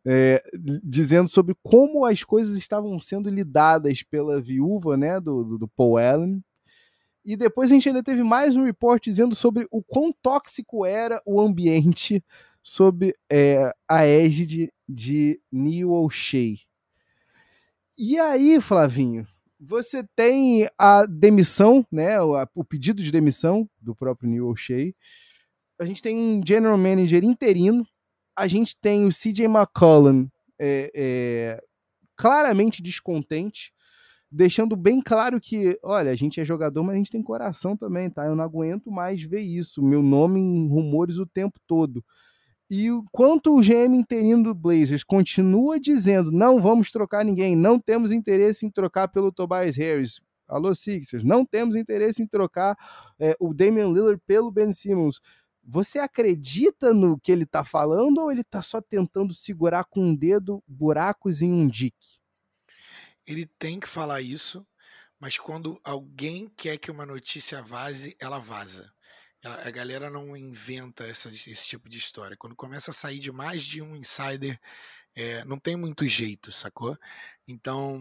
é, 0.05 0.43
dizendo 0.83 1.29
sobre 1.29 1.55
como 1.63 2.05
as 2.05 2.23
coisas 2.23 2.55
estavam 2.55 2.99
sendo 2.99 3.29
lidadas 3.29 4.03
pela 4.03 4.41
viúva 4.41 4.97
né, 4.97 5.19
do, 5.19 5.43
do, 5.43 5.57
do, 5.59 5.67
Paul 5.67 5.97
Allen. 5.97 6.43
E 7.25 7.37
depois 7.37 7.71
a 7.71 7.75
gente 7.75 7.87
ainda 7.87 8.03
teve 8.03 8.23
mais 8.23 8.55
um 8.55 8.65
report 8.65 9.03
dizendo 9.03 9.33
sobre 9.33 9.67
o 9.71 9.81
quão 9.81 10.11
tóxico 10.11 10.85
era 10.85 11.21
o 11.25 11.39
ambiente 11.39 12.23
sob 12.61 13.13
é, 13.29 13.73
a 13.87 14.05
égide 14.05 14.73
de 14.87 15.39
Neil 15.51 15.91
O'Shea. 15.91 16.57
E 17.97 18.19
aí, 18.19 18.59
Flavinho, 18.59 19.27
você 19.59 20.03
tem 20.15 20.67
a 20.77 21.05
demissão, 21.05 21.85
né? 21.91 22.19
O, 22.21 22.63
pedido 22.63 23.01
de 23.01 23.11
demissão 23.11 23.69
do 23.79 23.95
próprio 23.95 24.29
Neil 24.29 24.47
O'Shea. 24.47 24.93
A 25.79 25.85
gente 25.85 26.01
tem 26.01 26.17
um 26.17 26.41
general 26.45 26.77
manager 26.77 27.23
interino. 27.23 27.87
A 28.35 28.47
gente 28.47 28.75
tem 28.75 29.05
o 29.05 29.09
CJ 29.09 29.45
McCollum 29.45 30.27
é, 30.59 30.91
é, 30.95 31.63
claramente 32.15 32.81
descontente, 32.81 33.71
deixando 34.33 34.75
bem 34.75 34.99
claro 34.99 35.39
que, 35.39 35.79
olha, 35.83 36.09
a 36.11 36.15
gente 36.15 36.41
é 36.41 36.45
jogador, 36.45 36.83
mas 36.83 36.95
a 36.95 36.97
gente 36.97 37.11
tem 37.11 37.21
coração 37.21 37.77
também, 37.77 38.09
tá? 38.09 38.25
Eu 38.25 38.35
não 38.35 38.43
aguento 38.43 38.91
mais 38.91 39.21
ver 39.21 39.41
isso. 39.41 39.81
Meu 39.83 40.01
nome 40.01 40.39
em 40.39 40.67
rumores 40.67 41.19
o 41.19 41.25
tempo 41.25 41.59
todo. 41.67 42.03
E 42.69 42.89
quanto 43.11 43.55
o 43.55 43.61
GM 43.61 43.95
interino 43.95 44.43
do 44.43 44.55
Blazers 44.55 45.03
continua 45.03 45.79
dizendo 45.79 46.31
não 46.31 46.59
vamos 46.59 46.91
trocar 46.91 47.23
ninguém, 47.23 47.55
não 47.55 47.79
temos 47.79 48.11
interesse 48.11 48.65
em 48.65 48.71
trocar 48.71 49.07
pelo 49.09 49.31
Tobias 49.31 49.75
Harris. 49.75 50.19
Alô, 50.47 50.73
Sixers, 50.73 51.23
não 51.23 51.45
temos 51.45 51.75
interesse 51.75 52.23
em 52.23 52.27
trocar 52.27 52.75
é, 53.19 53.35
o 53.39 53.53
Damian 53.53 53.89
Lillard 53.89 54.19
pelo 54.25 54.51
Ben 54.51 54.73
Simmons. 54.73 55.19
Você 55.63 55.99
acredita 55.99 56.93
no 56.93 57.19
que 57.19 57.31
ele 57.31 57.43
está 57.43 57.63
falando 57.63 58.17
ou 58.17 58.31
ele 58.31 58.41
está 58.41 58.61
só 58.61 58.81
tentando 58.81 59.33
segurar 59.33 59.85
com 59.85 60.01
um 60.01 60.15
dedo 60.15 60.63
buracos 60.67 61.41
em 61.41 61.53
um 61.53 61.67
dique? 61.67 62.22
Ele 63.25 63.45
tem 63.45 63.79
que 63.79 63.87
falar 63.87 64.21
isso, 64.21 64.65
mas 65.19 65.37
quando 65.37 65.79
alguém 65.83 66.49
quer 66.57 66.77
que 66.77 66.91
uma 66.91 67.05
notícia 67.05 67.61
vaze, 67.61 68.15
ela 68.19 68.39
vaza. 68.39 68.91
A, 69.43 69.69
galera 69.71 70.09
não 70.09 70.37
inventa 70.37 71.05
essas, 71.05 71.47
esse 71.47 71.67
tipo 71.67 71.89
de 71.89 71.97
história. 71.97 72.37
Quando 72.37 72.55
começa 72.55 72.91
a 72.91 72.93
sair 72.93 73.19
de 73.19 73.31
mais 73.31 73.63
de 73.63 73.81
um 73.81 73.95
insider, 73.95 74.59
é, 75.15 75.43
não 75.45 75.59
tem 75.59 75.75
muito 75.75 76.07
jeito, 76.07 76.51
sacou? 76.51 76.97
Então, 77.47 77.99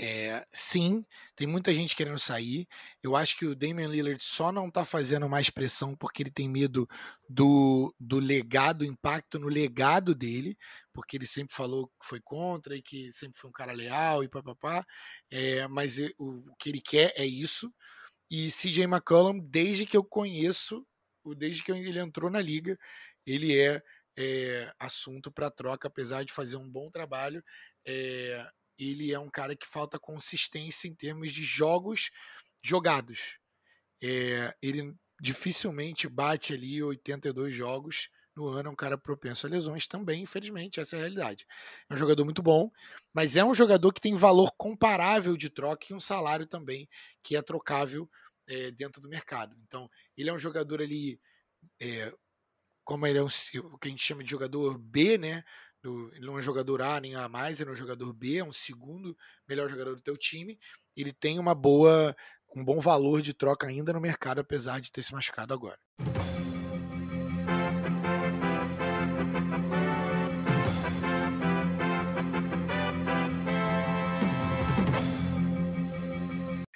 é, 0.00 0.46
sim, 0.52 1.04
tem 1.34 1.46
muita 1.46 1.74
gente 1.74 1.96
querendo 1.96 2.18
sair. 2.18 2.68
Eu 3.02 3.16
acho 3.16 3.36
que 3.36 3.44
o 3.46 3.54
Damian 3.54 3.88
Lillard 3.88 4.22
só 4.22 4.52
não 4.52 4.70
tá 4.70 4.84
fazendo 4.84 5.28
mais 5.28 5.50
pressão 5.50 5.96
porque 5.96 6.22
ele 6.22 6.30
tem 6.30 6.48
medo 6.48 6.88
do, 7.28 7.92
do 7.98 8.20
legado, 8.20 8.84
impacto 8.84 9.38
no 9.38 9.48
legado 9.48 10.14
dele, 10.14 10.56
porque 10.92 11.16
ele 11.16 11.26
sempre 11.26 11.54
falou 11.54 11.88
que 11.88 12.06
foi 12.06 12.20
contra 12.20 12.76
e 12.76 12.82
que 12.82 13.12
sempre 13.12 13.38
foi 13.38 13.50
um 13.50 13.52
cara 13.52 13.72
leal 13.72 14.22
e 14.22 14.28
papapá. 14.28 14.86
É, 15.30 15.66
mas 15.66 15.98
o, 16.16 16.44
o 16.50 16.56
que 16.58 16.68
ele 16.68 16.80
quer 16.80 17.12
é 17.16 17.26
isso. 17.26 17.72
E 18.30 18.50
CJ 18.50 18.84
McCollum, 18.84 19.38
desde 19.40 19.86
que 19.86 19.96
eu 19.96 20.04
conheço, 20.04 20.86
desde 21.36 21.62
que 21.62 21.72
ele 21.72 21.98
entrou 21.98 22.30
na 22.30 22.40
liga, 22.40 22.78
ele 23.26 23.58
é, 23.58 23.82
é 24.16 24.72
assunto 24.78 25.32
para 25.32 25.50
troca, 25.50 25.88
apesar 25.88 26.24
de 26.24 26.32
fazer 26.32 26.56
um 26.56 26.70
bom 26.70 26.90
trabalho. 26.90 27.42
É, 27.86 28.46
ele 28.78 29.12
é 29.12 29.18
um 29.18 29.30
cara 29.30 29.56
que 29.56 29.66
falta 29.66 29.98
consistência 29.98 30.88
em 30.88 30.94
termos 30.94 31.32
de 31.32 31.42
jogos 31.42 32.10
jogados. 32.62 33.38
É, 34.02 34.54
ele 34.62 34.94
dificilmente 35.20 36.08
bate 36.08 36.52
ali 36.52 36.82
82 36.82 37.54
jogos 37.54 38.08
no 38.36 38.46
ano, 38.46 38.68
é 38.68 38.72
um 38.72 38.76
cara 38.76 38.96
propenso 38.96 39.46
a 39.46 39.50
lesões 39.50 39.88
também, 39.88 40.22
infelizmente, 40.22 40.78
essa 40.78 40.94
é 40.94 40.98
a 40.98 41.02
realidade. 41.02 41.44
É 41.90 41.94
um 41.94 41.96
jogador 41.96 42.24
muito 42.24 42.40
bom, 42.40 42.70
mas 43.12 43.34
é 43.36 43.44
um 43.44 43.52
jogador 43.52 43.92
que 43.92 44.00
tem 44.00 44.14
valor 44.14 44.52
comparável 44.56 45.36
de 45.36 45.50
troca 45.50 45.86
e 45.90 45.94
um 45.94 45.98
salário 46.00 46.46
também 46.46 46.88
que 47.22 47.36
é 47.36 47.42
trocável 47.42 48.08
é, 48.46 48.70
dentro 48.70 49.00
do 49.00 49.08
mercado. 49.08 49.56
Então, 49.66 49.90
ele 50.16 50.30
é 50.30 50.32
um 50.32 50.38
jogador 50.38 50.80
ali, 50.80 51.20
é, 51.80 52.12
como 52.84 53.06
ele 53.06 53.18
é 53.18 53.22
um, 53.22 53.26
o 53.26 53.78
que 53.78 53.88
a 53.88 53.90
gente 53.90 54.04
chama 54.04 54.22
de 54.22 54.30
jogador 54.30 54.78
B, 54.78 55.18
né? 55.18 55.42
Do, 55.82 56.12
ele 56.14 56.26
não 56.26 56.38
é 56.38 56.42
jogador 56.42 56.82
A 56.82 57.00
nem 57.00 57.14
A 57.14 57.28
mais, 57.28 57.60
ele 57.60 57.70
é 57.70 57.72
um 57.72 57.76
jogador 57.76 58.12
B, 58.12 58.38
é 58.38 58.44
um 58.44 58.52
segundo 58.52 59.16
melhor 59.48 59.68
jogador 59.68 59.94
do 59.94 60.02
teu 60.02 60.16
time. 60.16 60.58
Ele 60.96 61.12
tem 61.12 61.38
uma 61.38 61.54
boa, 61.54 62.16
um 62.54 62.64
bom 62.64 62.80
valor 62.80 63.22
de 63.22 63.32
troca 63.32 63.66
ainda 63.66 63.92
no 63.92 64.00
mercado, 64.00 64.40
apesar 64.40 64.80
de 64.80 64.90
ter 64.90 65.02
se 65.02 65.12
machucado 65.12 65.54
agora. 65.54 65.78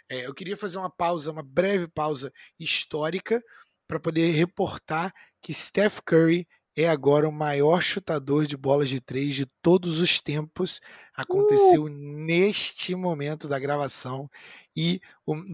É, 0.09 0.27
eu 0.27 0.35
queria 0.35 0.57
fazer 0.57 0.79
uma 0.79 0.91
pausa, 0.91 1.33
uma 1.33 1.43
breve 1.43 1.89
pausa 1.89 2.33
histórica, 2.61 3.43
para 3.89 3.99
poder 3.99 4.31
reportar 4.31 5.13
que 5.43 5.53
Steph 5.53 6.01
Curry 6.07 6.47
é 6.77 6.89
agora 6.89 7.29
o 7.29 7.33
maior 7.33 7.83
chutador 7.83 8.47
de 8.47 8.57
bolas 8.57 8.89
de 8.89 9.01
três 9.01 9.35
de 9.35 9.47
todos 9.61 10.01
os 10.01 10.21
tempos. 10.21 10.81
Aconteceu 11.15 11.85
uh! 11.85 11.89
neste 11.89 12.95
momento 12.95 13.47
da 13.47 13.59
gravação 13.59 14.31
e 14.77 15.01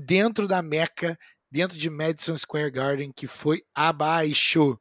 dentro 0.04 0.46
da 0.46 0.62
Meca, 0.62 1.18
dentro 1.50 1.76
de 1.76 1.90
Madison 1.90 2.36
Square 2.36 2.70
Garden, 2.70 3.12
que 3.12 3.26
foi 3.26 3.62
abaixo. 3.74 4.78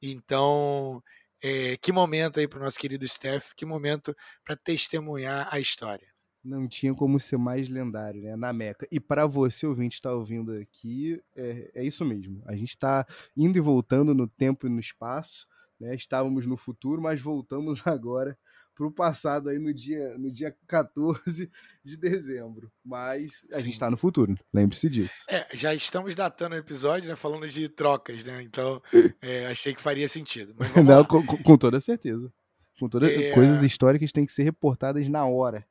Então, 0.00 1.02
é, 1.42 1.76
que 1.76 1.90
momento 1.92 2.38
aí 2.38 2.46
para 2.46 2.60
o 2.60 2.62
nosso 2.62 2.78
querido 2.78 3.06
Steph, 3.06 3.52
que 3.56 3.64
momento 3.64 4.14
para 4.44 4.56
testemunhar 4.56 5.48
a 5.52 5.58
história 5.58 6.12
não 6.44 6.66
tinha 6.66 6.94
como 6.94 7.20
ser 7.20 7.36
mais 7.36 7.68
lendário, 7.68 8.20
né? 8.20 8.34
Na 8.36 8.52
Meca. 8.52 8.86
E 8.90 8.98
para 8.98 9.26
você, 9.26 9.66
ouvinte, 9.66 9.96
estar 9.96 10.10
tá 10.10 10.16
ouvindo 10.16 10.52
aqui, 10.52 11.22
é, 11.36 11.70
é 11.74 11.84
isso 11.84 12.04
mesmo. 12.04 12.42
A 12.46 12.56
gente 12.56 12.70
está 12.70 13.06
indo 13.36 13.56
e 13.56 13.60
voltando 13.60 14.14
no 14.14 14.26
tempo 14.26 14.66
e 14.66 14.70
no 14.70 14.80
espaço. 14.80 15.46
Né? 15.82 15.96
Estávamos 15.96 16.46
no 16.46 16.56
futuro, 16.56 17.02
mas 17.02 17.20
voltamos 17.20 17.82
agora 17.84 18.38
para 18.72 18.86
o 18.86 18.92
passado 18.92 19.48
aí 19.50 19.58
no 19.58 19.74
dia, 19.74 20.16
no 20.16 20.30
dia 20.30 20.56
14 20.68 21.50
de 21.84 21.96
dezembro. 21.96 22.70
Mas 22.84 23.44
a 23.52 23.56
Sim. 23.56 23.64
gente 23.64 23.72
está 23.72 23.90
no 23.90 23.96
futuro, 23.96 24.38
lembre-se 24.54 24.88
disso. 24.88 25.26
É, 25.28 25.44
já 25.52 25.74
estamos 25.74 26.14
datando 26.14 26.54
o 26.54 26.58
episódio, 26.58 27.10
né? 27.10 27.16
Falando 27.16 27.48
de 27.48 27.68
trocas, 27.68 28.22
né? 28.22 28.42
Então 28.42 28.80
é, 29.20 29.46
achei 29.46 29.74
que 29.74 29.80
faria 29.80 30.06
sentido. 30.06 30.54
Não, 30.86 31.04
com, 31.04 31.26
com, 31.26 31.58
toda 31.58 31.80
certeza. 31.80 32.32
Com 32.78 32.88
todas 32.88 33.10
é... 33.10 33.32
coisas 33.32 33.64
históricas 33.64 34.12
têm 34.12 34.24
que 34.24 34.32
ser 34.32 34.44
reportadas 34.44 35.08
na 35.08 35.26
hora. 35.26 35.66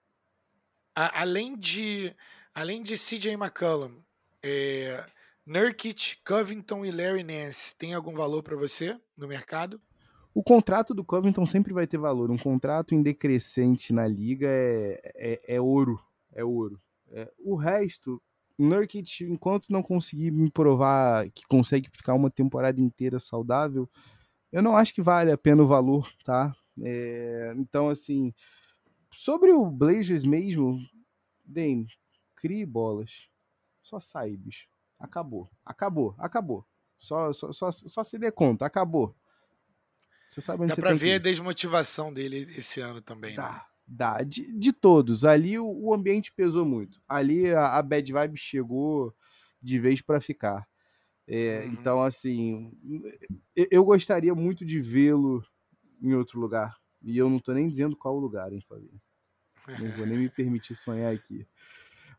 A, 0.94 1.22
além 1.22 1.58
de 1.58 2.14
além 2.54 2.84
de 2.84 2.98
CJ 2.98 3.32
McCollum, 3.36 4.02
é, 4.44 5.06
Nurkic, 5.46 6.18
Covington 6.26 6.86
e 6.86 6.92
Larry 6.92 7.24
Nance 7.24 7.74
tem 7.78 7.94
algum 7.94 8.14
valor 8.14 8.44
para 8.44 8.58
você 8.58 9.00
no 9.16 9.26
mercado? 9.26 9.82
O 10.34 10.42
contrato 10.44 10.94
do 10.94 11.04
Covington 11.04 11.46
sempre 11.46 11.74
vai 11.74 11.86
ter 11.86 11.98
valor. 11.98 12.32
Um 12.32 12.38
contrato 12.38 12.96
em 12.96 13.02
decrescente 13.02 13.92
na 13.92 14.08
liga 14.08 14.48
é, 14.50 15.02
é, 15.16 15.56
é 15.56 15.62
ouro. 15.62 16.00
É 16.34 16.44
ouro. 16.44 16.82
É, 17.12 17.30
o 17.40 17.56
resto, 17.56 18.22
Nurkic, 18.58 19.24
enquanto 19.26 19.70
não 19.70 19.84
conseguir 19.84 20.32
me 20.32 20.50
provar 20.50 21.30
que 21.32 21.46
consegue 21.46 21.90
ficar 21.92 22.14
uma 22.14 22.30
temporada 22.30 22.80
inteira 22.80 23.20
saudável, 23.20 23.90
eu 24.52 24.62
não 24.62 24.78
acho 24.78 24.94
que 24.94 25.02
vale 25.02 25.32
a 25.32 25.38
pena 25.38 25.64
o 25.64 25.68
valor, 25.68 26.10
tá? 26.24 26.56
É, 26.82 27.54
então, 27.58 27.90
assim, 27.90 28.34
sobre 29.12 29.52
o 29.52 29.70
Blazers 29.70 30.24
mesmo, 30.24 30.78
Dane, 31.46 31.88
crie 32.36 32.66
bolas. 32.66 33.30
Só 33.84 34.00
sai, 34.00 34.38
bicho. 34.38 34.68
Acabou. 34.98 35.50
Acabou. 35.66 36.16
Acabou. 36.18 36.66
Só, 36.98 37.34
só, 37.34 37.52
só, 37.52 37.72
só 37.72 38.04
se 38.04 38.18
dê 38.18 38.32
conta. 38.32 38.66
Acabou. 38.66 39.16
Você 40.32 40.40
sabe 40.40 40.64
onde 40.64 40.70
Dá 40.70 40.76
você 40.76 40.82
pra 40.82 40.94
ver 40.94 41.16
a 41.16 41.18
desmotivação 41.18 42.14
dele 42.14 42.48
esse 42.58 42.80
ano 42.80 43.02
também, 43.02 43.36
Dá. 43.36 43.52
Né? 43.52 43.62
Dá. 43.86 44.24
De, 44.24 44.50
de 44.58 44.72
todos. 44.72 45.26
Ali 45.26 45.60
o, 45.60 45.68
o, 45.68 45.94
ambiente 45.94 46.32
pesou 46.32 46.66
muito. 46.66 47.02
Ali 47.06 47.54
a, 47.54 47.76
a 47.76 47.82
bad 47.82 48.14
vibe 48.14 48.38
chegou 48.38 49.14
de 49.62 49.78
vez 49.78 50.02
para 50.02 50.22
ficar. 50.22 50.66
É, 51.28 51.64
uhum. 51.66 51.74
Então, 51.74 52.02
assim, 52.02 52.72
eu, 53.54 53.68
eu 53.70 53.84
gostaria 53.84 54.34
muito 54.34 54.66
de 54.66 54.80
vê-lo 54.80 55.46
em 56.02 56.14
outro 56.14 56.40
lugar. 56.40 56.78
E 57.04 57.18
eu 57.18 57.30
não 57.30 57.38
tô 57.38 57.52
nem 57.52 57.68
dizendo 57.68 57.98
qual 57.98 58.18
lugar, 58.18 58.54
hein, 58.54 58.62
Fabinho? 58.70 59.02
Não 59.80 59.92
vou 59.98 60.06
nem 60.06 60.18
me 60.18 60.30
permitir 60.30 60.76
sonhar 60.76 61.14
aqui. 61.14 61.46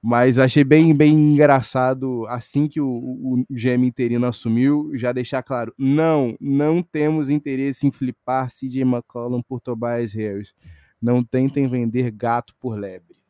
Mas 0.04 0.36
achei 0.36 0.64
bem, 0.64 0.92
bem 0.92 1.14
engraçado 1.14 2.26
assim 2.26 2.66
que 2.66 2.80
o, 2.80 2.88
o 2.88 3.46
GM 3.48 3.86
interino 3.86 4.26
assumiu, 4.26 4.90
já 4.94 5.12
deixar 5.12 5.44
claro: 5.44 5.72
não, 5.78 6.36
não 6.40 6.82
temos 6.82 7.30
interesse 7.30 7.86
em 7.86 7.92
flipar 7.92 8.48
CJ 8.48 8.82
McCollum 8.82 9.40
por 9.40 9.60
Tobias 9.60 10.12
Harris. 10.12 10.52
Não 11.00 11.22
tentem 11.22 11.68
vender 11.68 12.10
gato 12.10 12.54
por 12.58 12.76
lebre. 12.76 13.22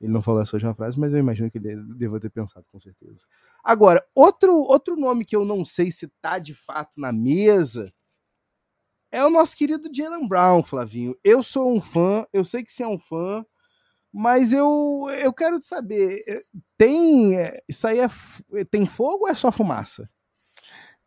Ele 0.00 0.12
não 0.12 0.22
falou 0.22 0.40
essa 0.40 0.56
última 0.56 0.74
frase, 0.74 0.98
mas 0.98 1.12
eu 1.12 1.20
imagino 1.20 1.50
que 1.50 1.58
ele 1.58 1.76
deva 1.94 2.18
ter 2.18 2.30
pensado, 2.30 2.64
com 2.72 2.78
certeza. 2.78 3.24
Agora, 3.62 4.04
outro, 4.14 4.52
outro 4.52 4.96
nome 4.96 5.24
que 5.24 5.36
eu 5.36 5.44
não 5.44 5.64
sei 5.64 5.92
se 5.92 6.08
tá 6.20 6.38
de 6.38 6.54
fato 6.54 6.98
na 6.98 7.12
mesa 7.12 7.92
é 9.12 9.24
o 9.24 9.30
nosso 9.30 9.56
querido 9.56 9.90
Jalen 9.92 10.26
Brown, 10.26 10.62
Flavinho. 10.62 11.14
Eu 11.22 11.42
sou 11.42 11.70
um 11.70 11.80
fã, 11.80 12.26
eu 12.32 12.44
sei 12.44 12.62
que 12.62 12.72
você 12.72 12.82
é 12.82 12.88
um 12.88 12.98
fã, 12.98 13.44
mas 14.12 14.52
eu, 14.52 15.06
eu 15.18 15.32
quero 15.32 15.60
saber, 15.62 16.22
eh, 16.26 16.44
tem 16.76 17.36
eh, 17.36 17.62
isso 17.68 17.86
aí 17.86 18.00
é, 18.00 18.08
eh, 18.54 18.64
tem 18.64 18.86
fogo 18.86 19.24
ou 19.24 19.28
é 19.28 19.34
só 19.34 19.52
fumaça? 19.52 20.10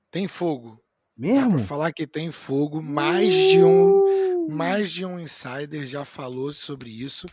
Tem 0.10 0.28
fogo. 0.28 0.82
Mesmo? 1.16 1.58
Pra 1.58 1.66
falar 1.66 1.91
que 1.91 2.08
tem 2.08 2.32
fogo, 2.32 2.82
mais 2.82 3.34
de 3.34 3.64
um 3.64 4.24
mais 4.49 4.91
de 4.91 5.06
um 5.06 5.20
insider 5.20 5.86
já 5.86 6.04
falou 6.04 6.51
sobre 6.51 6.89
isso, 6.89 7.26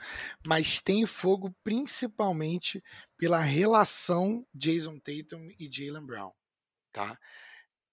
mas 0.47 0.81
tem 0.81 1.07
fogo 1.07 1.55
principalmente 1.65 2.83
pela 3.17 3.41
relação 3.41 4.47
Jason 4.55 4.99
Tatum 4.99 5.49
e 5.59 5.69
Jalen 5.71 6.07
Brown, 6.07 6.33
tá? 6.93 7.19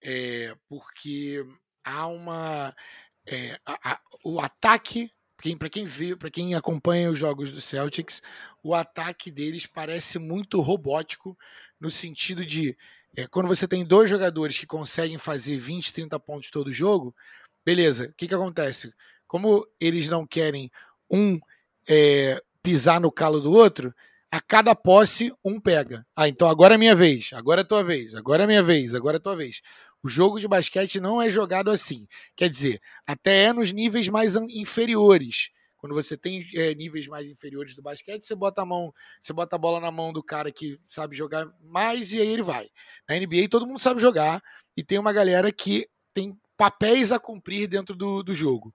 É, 0.04 0.56
porque 0.68 1.46
há 1.84 2.08
uma. 2.08 2.76
É, 3.26 3.60
a, 3.66 3.94
a, 3.94 4.02
o 4.24 4.40
ataque, 4.40 5.12
para 5.58 5.70
quem 5.70 5.86
viu, 5.86 6.18
para 6.18 6.32
quem 6.32 6.56
acompanha 6.56 7.12
os 7.12 7.20
jogos 7.20 7.52
do 7.52 7.62
Celtics, 7.62 8.22
o 8.64 8.74
ataque 8.74 9.30
deles 9.30 9.66
parece 9.66 10.18
muito 10.18 10.60
robótico 10.62 11.38
no 11.80 11.92
sentido 11.92 12.46
de 12.46 12.76
é, 13.16 13.28
quando 13.28 13.48
você 13.48 13.68
tem 13.68 13.86
dois 13.86 14.10
jogadores 14.10 14.58
que 14.58 14.66
conseguem 14.66 15.18
fazer 15.18 15.58
20, 15.58 15.94
30 15.94 16.20
pontos 16.20 16.50
todo 16.50 16.72
jogo, 16.72 17.16
beleza, 17.66 18.06
o 18.06 18.14
que, 18.14 18.28
que 18.28 18.36
acontece? 18.36 18.94
Como 19.28 19.68
eles 19.80 20.10
não 20.10 20.26
querem 20.26 20.72
um 21.10 21.40
é, 21.88 22.42
pisar 22.62 23.00
no 23.00 23.12
calo 23.12 23.40
do 23.40 23.52
outro, 23.52 23.94
a 24.32 24.42
cada 24.42 24.76
posse 24.76 25.34
um 25.44 25.60
pega. 25.60 26.06
Ah, 26.16 26.28
então 26.28 26.50
agora 26.50 26.76
é 26.76 26.78
minha 26.78 26.96
vez, 26.96 27.30
agora 27.34 27.62
é 27.62 27.64
tua 27.64 27.84
vez, 27.84 28.14
agora 28.14 28.44
é 28.44 28.48
minha 28.48 28.64
vez, 28.64 28.94
agora 28.94 29.18
é 29.18 29.20
tua 29.20 29.36
vez. 29.36 29.62
O 30.04 30.10
jogo 30.10 30.40
de 30.40 30.48
basquete 30.48 31.00
não 31.00 31.22
é 31.22 31.30
jogado 31.30 31.72
assim. 31.72 32.08
Quer 32.36 32.50
dizer, 32.50 32.82
até 33.06 33.46
é 33.46 33.54
nos 33.54 33.72
níveis 33.72 34.08
mais 34.10 34.36
inferiores. 34.36 35.50
Quando 35.78 35.94
você 35.94 36.18
tem 36.18 36.46
é, 36.56 36.74
níveis 36.74 37.08
mais 37.08 37.28
inferiores 37.28 37.76
do 37.76 37.82
basquete, 37.82 38.26
você 38.26 38.36
bota 38.36 38.62
a 38.62 38.66
mão, 38.66 38.94
você 39.22 39.32
bota 39.32 39.56
a 39.56 39.60
bola 39.60 39.80
na 39.80 39.92
mão 39.92 40.12
do 40.12 40.24
cara 40.24 40.52
que 40.52 40.80
sabe 40.86 41.16
jogar 41.16 41.48
mais 41.62 42.14
e 42.14 42.20
aí 42.20 42.28
ele 42.28 42.44
vai. 42.44 42.68
Na 43.08 43.16
NBA 43.16 43.48
todo 43.50 43.68
mundo 43.68 43.80
sabe 43.80 44.02
jogar 44.02 44.42
e 44.76 44.84
tem 44.84 44.98
uma 44.98 45.14
galera 45.14 45.52
que 45.52 45.88
tem 46.14 46.38
papéis 46.58 47.12
a 47.12 47.20
cumprir 47.20 47.68
dentro 47.68 47.96
do, 47.96 48.24
do 48.24 48.34
jogo. 48.34 48.74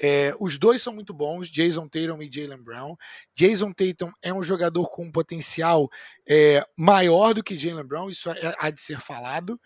É, 0.00 0.34
os 0.40 0.58
dois 0.58 0.82
são 0.82 0.92
muito 0.92 1.14
bons, 1.14 1.48
Jason 1.48 1.88
Tatum 1.88 2.20
e 2.20 2.30
Jalen 2.30 2.62
Brown. 2.62 2.96
Jason 3.34 3.72
Tatum 3.72 4.12
é 4.22 4.32
um 4.32 4.42
jogador 4.42 4.88
com 4.88 5.04
um 5.04 5.12
potencial 5.12 5.88
é, 6.28 6.66
maior 6.76 7.34
do 7.34 7.42
que 7.44 7.58
Jalen 7.58 7.84
Brown, 7.84 8.10
isso 8.10 8.30
é, 8.30 8.54
há 8.58 8.70
de 8.70 8.80
ser 8.80 9.00
falado. 9.00 9.60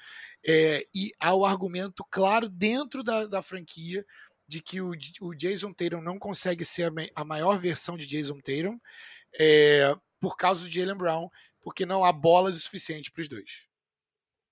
É, 0.46 0.84
e 0.94 1.12
há 1.20 1.34
o 1.34 1.44
argumento 1.44 2.04
claro 2.10 2.48
dentro 2.48 3.02
da, 3.02 3.26
da 3.26 3.42
franquia 3.42 4.04
de 4.46 4.62
que 4.62 4.80
o, 4.80 4.92
o 5.20 5.34
Jason 5.34 5.72
Tatum 5.72 6.00
não 6.00 6.18
consegue 6.18 6.64
ser 6.64 6.90
a, 6.90 7.20
a 7.20 7.24
maior 7.24 7.58
versão 7.58 7.96
de 7.96 8.06
Jason 8.06 8.38
Tatum 8.40 8.78
é, 9.38 9.94
por 10.20 10.36
causa 10.36 10.62
do 10.62 10.70
Jalen 10.70 10.96
Brown, 10.96 11.28
porque 11.60 11.84
não 11.84 12.04
há 12.04 12.12
bolas 12.12 12.56
o 12.56 12.60
suficiente 12.60 13.10
para 13.10 13.22
os 13.22 13.28
dois. 13.28 13.66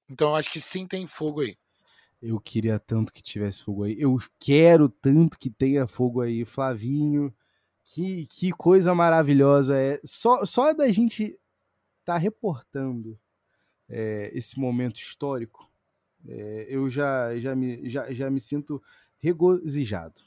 Então 0.09 0.37
acho 0.37 0.51
que 0.51 0.61
sim 0.61 0.87
tem 0.87 1.07
fogo 1.07 1.41
aí. 1.41 1.57
Eu 2.27 2.41
queria 2.41 2.79
tanto 2.79 3.13
que 3.13 3.23
tivesse 3.23 3.63
fogo 3.63 3.85
aí. 3.85 3.97
Eu 3.99 4.17
quero 4.41 4.89
tanto 4.89 5.39
que 5.39 5.49
tenha 5.49 5.87
fogo 5.87 6.21
aí, 6.21 6.45
Flavinho. 6.45 7.35
Que, 7.85 8.27
que 8.27 8.51
coisa 8.51 8.95
maravilhosa 8.95 9.77
é. 9.79 10.01
Só, 10.05 10.45
só 10.45 10.75
da 10.75 10.89
gente 10.89 11.39
tá 12.05 12.17
reportando 12.17 13.19
é, 13.89 14.31
esse 14.37 14.59
momento 14.59 14.97
histórico, 14.97 15.71
é, 16.27 16.67
eu 16.69 16.89
já, 16.91 17.39
já, 17.39 17.55
me, 17.55 17.89
já, 17.89 18.13
já 18.13 18.31
me 18.31 18.41
sinto 18.41 18.83
regozijado. 19.19 20.21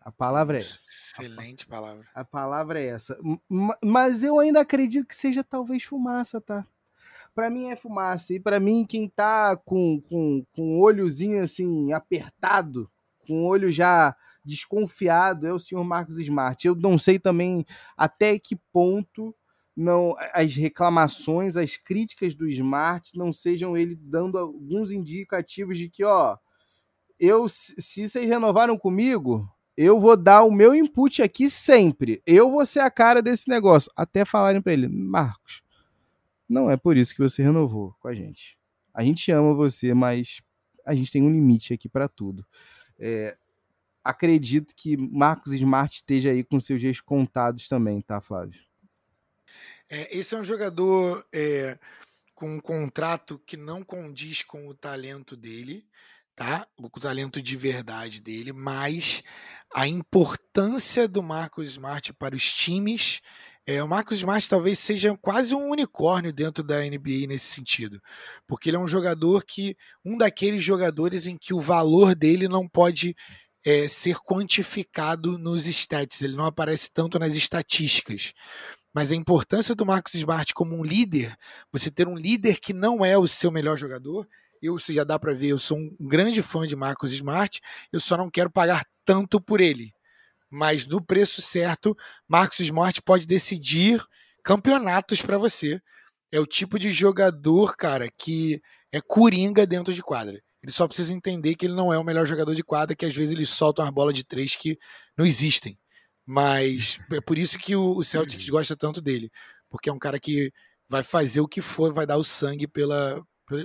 A 0.00 0.12
palavra 0.12 0.58
é 0.58 0.60
essa. 0.60 0.76
Excelente 0.76 1.66
palavra. 1.66 2.06
A 2.14 2.24
palavra 2.24 2.80
é 2.80 2.86
essa. 2.88 3.18
Mas 3.82 4.22
eu 4.22 4.38
ainda 4.38 4.60
acredito 4.60 5.06
que 5.06 5.16
seja 5.16 5.42
talvez 5.42 5.82
fumaça, 5.82 6.40
tá? 6.40 6.66
Para 7.34 7.50
mim 7.50 7.68
é 7.68 7.76
fumaça. 7.76 8.34
E 8.34 8.40
para 8.40 8.60
mim, 8.60 8.86
quem 8.88 9.08
tá 9.08 9.56
com, 9.56 10.00
com, 10.00 10.44
com 10.52 10.78
o 10.78 10.80
olhozinho 10.80 11.42
assim 11.42 11.92
apertado, 11.92 12.88
com 13.26 13.42
o 13.42 13.46
olho 13.46 13.72
já 13.72 14.16
desconfiado, 14.44 15.46
é 15.46 15.52
o 15.52 15.58
senhor 15.58 15.82
Marcos 15.84 16.18
Smart. 16.18 16.66
Eu 16.66 16.74
não 16.74 16.98
sei 16.98 17.18
também 17.18 17.64
até 17.96 18.38
que 18.38 18.56
ponto 18.72 19.34
não 19.76 20.14
as 20.32 20.54
reclamações, 20.54 21.56
as 21.56 21.76
críticas 21.76 22.34
do 22.34 22.48
Smart 22.48 23.16
não 23.16 23.32
sejam 23.32 23.76
ele 23.76 23.96
dando 23.96 24.38
alguns 24.38 24.90
indicativos 24.92 25.78
de 25.78 25.88
que, 25.88 26.04
ó, 26.04 26.36
eu 27.18 27.48
se 27.48 28.06
vocês 28.06 28.26
renovaram 28.26 28.78
comigo, 28.78 29.48
eu 29.76 29.98
vou 29.98 30.16
dar 30.16 30.44
o 30.44 30.52
meu 30.52 30.74
input 30.74 31.22
aqui 31.22 31.50
sempre. 31.50 32.22
Eu 32.24 32.50
vou 32.50 32.64
ser 32.64 32.80
a 32.80 32.90
cara 32.90 33.20
desse 33.20 33.48
negócio. 33.48 33.90
Até 33.96 34.24
falarem 34.24 34.62
para 34.62 34.72
ele, 34.72 34.88
Marcos, 34.88 35.63
não 36.54 36.70
é 36.70 36.76
por 36.76 36.96
isso 36.96 37.12
que 37.12 37.20
você 37.20 37.42
renovou 37.42 37.96
com 37.98 38.06
a 38.06 38.14
gente. 38.14 38.56
A 38.94 39.02
gente 39.02 39.32
ama 39.32 39.52
você, 39.52 39.92
mas 39.92 40.40
a 40.86 40.94
gente 40.94 41.10
tem 41.10 41.20
um 41.20 41.32
limite 41.32 41.74
aqui 41.74 41.88
para 41.88 42.08
tudo. 42.08 42.46
É, 42.96 43.36
acredito 44.04 44.72
que 44.76 44.96
Marcos 44.96 45.52
Smart 45.52 45.96
esteja 45.96 46.30
aí 46.30 46.44
com 46.44 46.60
seus 46.60 46.80
dias 46.80 47.00
contados 47.00 47.66
também, 47.66 48.00
tá, 48.00 48.20
Flávio? 48.20 48.62
É, 49.90 50.16
esse 50.16 50.36
é 50.36 50.38
um 50.38 50.44
jogador 50.44 51.26
é, 51.34 51.76
com 52.36 52.54
um 52.54 52.60
contrato 52.60 53.36
que 53.44 53.56
não 53.56 53.82
condiz 53.82 54.42
com 54.42 54.68
o 54.68 54.74
talento 54.74 55.36
dele, 55.36 55.84
tá? 56.36 56.68
O 56.78 56.88
talento 57.00 57.42
de 57.42 57.56
verdade 57.56 58.20
dele, 58.20 58.52
mas 58.52 59.24
a 59.74 59.88
importância 59.88 61.08
do 61.08 61.20
Marcos 61.20 61.70
Smart 61.70 62.12
para 62.12 62.36
os 62.36 62.52
times. 62.52 63.20
É, 63.66 63.82
o 63.82 63.88
Marcos 63.88 64.18
Smart 64.18 64.46
talvez 64.48 64.78
seja 64.78 65.16
quase 65.16 65.54
um 65.54 65.70
unicórnio 65.70 66.32
dentro 66.32 66.62
da 66.62 66.82
NBA 66.82 67.26
nesse 67.26 67.46
sentido, 67.46 68.00
porque 68.46 68.68
ele 68.68 68.76
é 68.76 68.80
um 68.80 68.86
jogador 68.86 69.42
que 69.42 69.74
um 70.04 70.18
daqueles 70.18 70.62
jogadores 70.62 71.26
em 71.26 71.38
que 71.38 71.54
o 71.54 71.60
valor 71.60 72.14
dele 72.14 72.46
não 72.46 72.68
pode 72.68 73.16
é, 73.64 73.88
ser 73.88 74.16
quantificado 74.18 75.38
nos 75.38 75.66
stats, 75.66 76.20
ele 76.20 76.36
não 76.36 76.44
aparece 76.44 76.90
tanto 76.92 77.18
nas 77.18 77.32
estatísticas. 77.34 78.34
Mas 78.94 79.10
a 79.10 79.16
importância 79.16 79.74
do 79.74 79.86
Marcos 79.86 80.14
Smart 80.14 80.52
como 80.54 80.76
um 80.76 80.84
líder, 80.84 81.34
você 81.72 81.90
ter 81.90 82.06
um 82.06 82.16
líder 82.16 82.60
que 82.60 82.72
não 82.74 83.04
é 83.04 83.16
o 83.18 83.26
seu 83.26 83.50
melhor 83.50 83.78
jogador, 83.78 84.28
Eu, 84.62 84.78
já 84.78 85.04
dá 85.04 85.18
para 85.18 85.34
ver, 85.34 85.48
eu 85.48 85.58
sou 85.58 85.78
um 85.78 85.96
grande 86.00 86.40
fã 86.42 86.66
de 86.66 86.76
Marcos 86.76 87.12
Smart, 87.12 87.60
eu 87.92 88.00
só 88.00 88.16
não 88.16 88.30
quero 88.30 88.50
pagar 88.50 88.84
tanto 89.04 89.40
por 89.40 89.60
ele. 89.60 89.92
Mas 90.54 90.86
no 90.86 91.04
preço 91.04 91.42
certo, 91.42 91.96
Marcos 92.28 92.60
Smart 92.60 93.02
pode 93.02 93.26
decidir 93.26 94.00
campeonatos 94.44 95.20
para 95.20 95.36
você. 95.36 95.80
É 96.30 96.38
o 96.38 96.46
tipo 96.46 96.78
de 96.78 96.92
jogador, 96.92 97.76
cara, 97.76 98.08
que 98.16 98.62
é 98.92 99.00
coringa 99.00 99.66
dentro 99.66 99.92
de 99.92 100.00
quadra. 100.00 100.40
Ele 100.62 100.70
só 100.70 100.86
precisa 100.86 101.12
entender 101.12 101.56
que 101.56 101.66
ele 101.66 101.74
não 101.74 101.92
é 101.92 101.98
o 101.98 102.04
melhor 102.04 102.24
jogador 102.24 102.54
de 102.54 102.62
quadra, 102.62 102.94
que 102.94 103.04
às 103.04 103.14
vezes 103.14 103.32
ele 103.32 103.44
solta 103.44 103.82
uma 103.82 103.90
bola 103.90 104.12
de 104.12 104.22
três 104.22 104.54
que 104.54 104.78
não 105.18 105.26
existem. 105.26 105.76
Mas 106.24 107.00
é 107.10 107.20
por 107.20 107.36
isso 107.36 107.58
que 107.58 107.74
o 107.74 108.04
Celtics 108.04 108.48
gosta 108.48 108.76
tanto 108.76 109.02
dele. 109.02 109.32
Porque 109.68 109.90
é 109.90 109.92
um 109.92 109.98
cara 109.98 110.20
que 110.20 110.52
vai 110.88 111.02
fazer 111.02 111.40
o 111.40 111.48
que 111.48 111.60
for, 111.60 111.92
vai 111.92 112.06
dar 112.06 112.16
o 112.16 112.22
sangue 112.22 112.68
pela, 112.68 113.20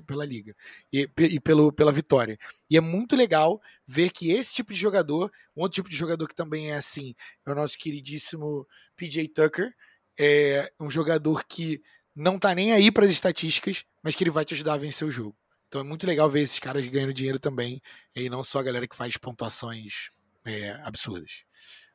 pela 0.05 0.25
liga 0.25 0.55
e, 0.91 1.09
e 1.17 1.39
pelo, 1.39 1.71
pela 1.71 1.91
vitória. 1.91 2.38
E 2.69 2.77
é 2.77 2.82
muito 2.82 3.15
legal 3.15 3.61
ver 3.88 4.11
que 4.11 4.32
esse 4.32 4.53
tipo 4.53 4.73
de 4.73 4.80
jogador, 4.80 5.32
um 5.55 5.61
outro 5.61 5.75
tipo 5.75 5.89
de 5.89 5.95
jogador 5.95 6.27
que 6.27 6.36
também 6.36 6.71
é 6.71 6.75
assim, 6.75 7.15
é 7.45 7.51
o 7.51 7.55
nosso 7.55 7.77
queridíssimo 7.77 8.67
PJ 8.95 9.30
Tucker, 9.30 9.73
é 10.19 10.71
um 10.80 10.89
jogador 10.89 11.45
que 11.45 11.82
não 12.15 12.38
tá 12.38 12.53
nem 12.53 12.73
aí 12.73 12.91
para 12.91 13.05
as 13.05 13.11
estatísticas, 13.11 13.86
mas 14.03 14.15
que 14.15 14.23
ele 14.23 14.32
vai 14.32 14.43
te 14.43 14.53
ajudar 14.53 14.73
a 14.73 14.77
vencer 14.77 15.07
o 15.07 15.11
jogo. 15.11 15.38
Então 15.67 15.82
é 15.82 15.84
muito 15.84 16.05
legal 16.05 16.30
ver 16.30 16.41
esses 16.41 16.59
caras 16.59 16.86
ganhando 16.88 17.13
dinheiro 17.13 17.39
também, 17.39 17.82
e 18.15 18.30
não 18.30 18.43
só 18.43 18.59
a 18.59 18.63
galera 18.63 18.88
que 18.88 18.95
faz 18.95 19.15
pontuações 19.17 20.09
é, 20.43 20.71
absurdas. 20.84 21.45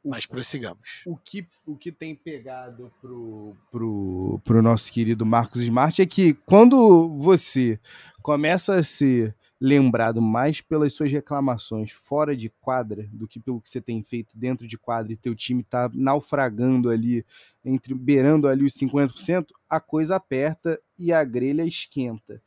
Mas 0.05 0.26
prossigamos. 0.26 1.02
O 1.07 1.16
que, 1.16 1.46
o 1.64 1.76
que 1.76 1.90
tem 1.90 2.14
pegado 2.14 2.92
pro, 3.00 3.57
pro, 3.70 4.40
pro 4.44 4.62
nosso 4.62 4.92
querido 4.92 5.24
Marcos 5.24 5.62
Smart 5.62 6.02
é 6.02 6.07
que 6.07 6.34
quando 6.44 7.16
você 7.18 7.80
começa 8.22 8.74
a 8.74 8.82
ser 8.82 9.34
lembrado 9.61 10.20
mais 10.20 10.61
pelas 10.61 10.92
suas 10.92 11.11
reclamações 11.11 11.90
fora 11.90 12.36
de 12.36 12.50
quadra 12.61 13.09
do 13.11 13.26
que 13.26 13.40
pelo 13.40 13.62
que 13.62 13.70
você 13.70 13.80
tem 13.80 14.02
feito 14.02 14.38
dentro 14.38 14.66
de 14.66 14.76
quadra 14.76 15.12
e 15.12 15.16
teu 15.16 15.34
time 15.34 15.62
tá 15.62 15.90
naufragando 15.94 16.90
ali, 16.90 17.24
entre 17.64 17.94
beirando 17.94 18.46
ali 18.46 18.64
os 18.64 18.74
50%, 18.74 19.46
a 19.68 19.80
coisa 19.80 20.16
aperta 20.16 20.78
e 20.98 21.12
a 21.12 21.24
grelha 21.24 21.64
esquenta. 21.64 22.42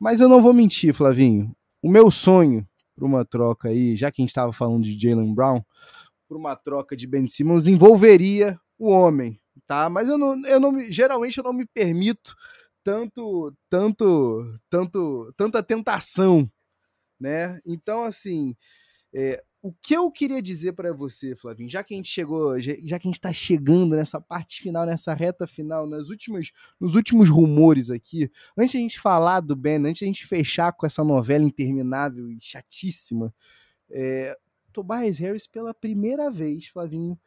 Mas 0.00 0.20
eu 0.20 0.28
não 0.28 0.40
vou 0.40 0.54
mentir, 0.54 0.94
Flavinho. 0.94 1.54
O 1.82 1.90
meu 1.90 2.10
sonho 2.10 2.66
para 2.94 3.04
uma 3.04 3.24
troca 3.24 3.68
aí, 3.68 3.96
já 3.96 4.10
que 4.10 4.22
a 4.22 4.22
gente 4.22 4.30
estava 4.30 4.52
falando 4.52 4.84
de 4.84 4.98
Jalen 4.98 5.34
Brown, 5.34 5.62
por 6.28 6.36
uma 6.36 6.56
troca 6.56 6.96
de 6.96 7.06
Ben 7.06 7.26
Simmons 7.26 7.66
envolveria 7.66 8.58
o 8.78 8.90
homem, 8.90 9.40
tá? 9.66 9.88
Mas 9.88 10.08
eu 10.08 10.18
não, 10.18 10.46
eu 10.46 10.60
não 10.60 10.80
geralmente 10.90 11.38
eu 11.38 11.44
não 11.44 11.52
me 11.52 11.66
permito 11.66 12.34
tanto, 12.82 13.54
tanto, 13.70 14.58
tanto, 14.68 15.32
tanta 15.36 15.62
tentação, 15.62 16.50
né? 17.18 17.60
Então 17.64 18.02
assim, 18.02 18.54
é, 19.14 19.42
o 19.64 19.72
que 19.72 19.96
eu 19.96 20.10
queria 20.10 20.42
dizer 20.42 20.74
para 20.74 20.92
você, 20.92 21.34
Flavinho, 21.34 21.70
já 21.70 21.82
que 21.82 21.94
a 21.94 21.96
gente 21.96 22.10
chegou, 22.10 22.60
já, 22.60 22.74
já 22.82 22.98
que 22.98 23.08
a 23.08 23.10
gente 23.10 23.18
está 23.18 23.32
chegando 23.32 23.96
nessa 23.96 24.20
parte 24.20 24.60
final, 24.60 24.84
nessa 24.84 25.14
reta 25.14 25.46
final, 25.46 25.86
nas 25.86 26.10
últimas, 26.10 26.50
nos 26.78 26.94
últimos 26.94 27.30
rumores 27.30 27.88
aqui, 27.88 28.30
antes 28.58 28.72
de 28.72 28.76
a 28.76 28.80
gente 28.82 29.00
falar 29.00 29.40
do 29.40 29.56
Ben, 29.56 29.76
antes 29.76 30.00
de 30.00 30.04
a 30.04 30.08
gente 30.08 30.26
fechar 30.26 30.70
com 30.74 30.84
essa 30.84 31.02
novela 31.02 31.44
interminável 31.44 32.30
e 32.30 32.36
chatíssima, 32.42 33.34
é, 33.90 34.36
Tobias 34.74 35.18
Harris 35.18 35.46
pela 35.46 35.72
primeira 35.72 36.28
vez, 36.28 36.66
Flavinho, 36.66 37.18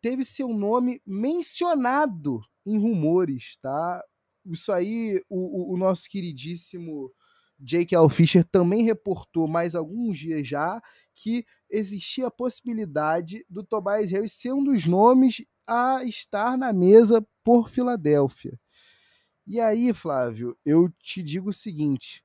teve 0.00 0.24
seu 0.24 0.48
nome 0.48 1.00
mencionado 1.06 2.40
em 2.66 2.76
rumores, 2.76 3.56
tá? 3.62 4.02
Isso 4.44 4.72
aí, 4.72 5.22
o, 5.28 5.70
o, 5.70 5.74
o 5.74 5.76
nosso 5.76 6.08
queridíssimo 6.10 7.12
Jake 7.58 7.94
L. 7.94 8.08
Fisher 8.08 8.44
também 8.44 8.82
reportou 8.82 9.46
mais 9.46 9.74
alguns 9.74 10.18
dias 10.18 10.46
já 10.48 10.82
que 11.14 11.44
existia 11.70 12.26
a 12.26 12.30
possibilidade 12.30 13.44
do 13.48 13.62
Tobias 13.62 14.10
Harris 14.10 14.32
ser 14.32 14.52
um 14.52 14.64
dos 14.64 14.86
nomes 14.86 15.44
a 15.66 16.02
estar 16.04 16.58
na 16.58 16.72
mesa 16.72 17.24
por 17.44 17.68
Filadélfia. 17.68 18.58
E 19.46 19.60
aí, 19.60 19.92
Flávio, 19.92 20.56
eu 20.64 20.88
te 21.02 21.22
digo 21.22 21.50
o 21.50 21.52
seguinte: 21.52 22.24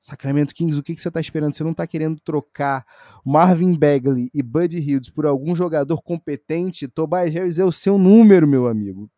Sacramento 0.00 0.54
Kings, 0.54 0.78
o 0.78 0.82
que, 0.82 0.94
que 0.94 1.00
você 1.00 1.08
está 1.08 1.20
esperando? 1.20 1.54
Você 1.54 1.62
não 1.62 1.72
está 1.72 1.86
querendo 1.86 2.18
trocar 2.20 2.86
Marvin 3.24 3.78
Bagley 3.78 4.30
e 4.32 4.42
Buddy 4.42 4.78
Hildes 4.78 5.10
por 5.10 5.26
algum 5.26 5.54
jogador 5.54 6.02
competente? 6.02 6.88
Tobias 6.88 7.34
Harris 7.34 7.58
é 7.58 7.64
o 7.64 7.72
seu 7.72 7.98
número, 7.98 8.48
meu 8.48 8.66
amigo. 8.66 9.10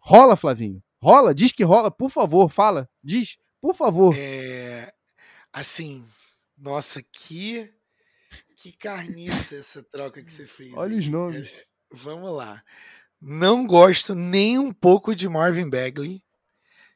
Rola, 0.00 0.36
Flavinho. 0.36 0.82
Rola, 1.00 1.34
diz 1.34 1.52
que 1.52 1.64
rola, 1.64 1.90
por 1.90 2.10
favor, 2.10 2.48
fala. 2.50 2.88
Diz, 3.02 3.38
por 3.60 3.74
favor. 3.74 4.14
É, 4.16 4.92
assim, 5.52 6.04
nossa, 6.56 7.02
que 7.02 7.72
que 8.58 8.72
carniça 8.72 9.54
essa 9.54 9.82
troca 9.84 10.22
que 10.22 10.32
você 10.32 10.46
fez. 10.46 10.72
Olha 10.74 10.92
aí. 10.92 10.98
os 10.98 11.08
nomes. 11.08 11.64
Vamos 11.92 12.36
lá. 12.36 12.62
Não 13.20 13.64
gosto 13.66 14.14
nem 14.14 14.58
um 14.58 14.72
pouco 14.72 15.14
de 15.14 15.28
Marvin 15.28 15.70
Bagley. 15.70 16.22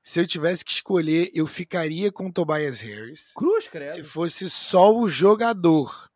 Se 0.02 0.20
eu 0.20 0.26
tivesse 0.26 0.64
que 0.64 0.72
escolher, 0.72 1.30
eu 1.32 1.46
ficaria 1.46 2.10
com 2.10 2.30
Tobias 2.30 2.80
Harris. 2.80 3.32
Cruz, 3.34 3.68
credo. 3.68 3.92
Se 3.92 4.02
fosse 4.02 4.50
só 4.50 4.92
o 4.92 5.08
jogador. 5.08 6.10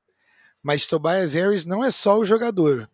Mas 0.60 0.86
Tobias 0.86 1.34
Harris 1.34 1.64
não 1.64 1.84
é 1.84 1.90
só 1.90 2.18
o 2.18 2.24
jogador. 2.24 2.90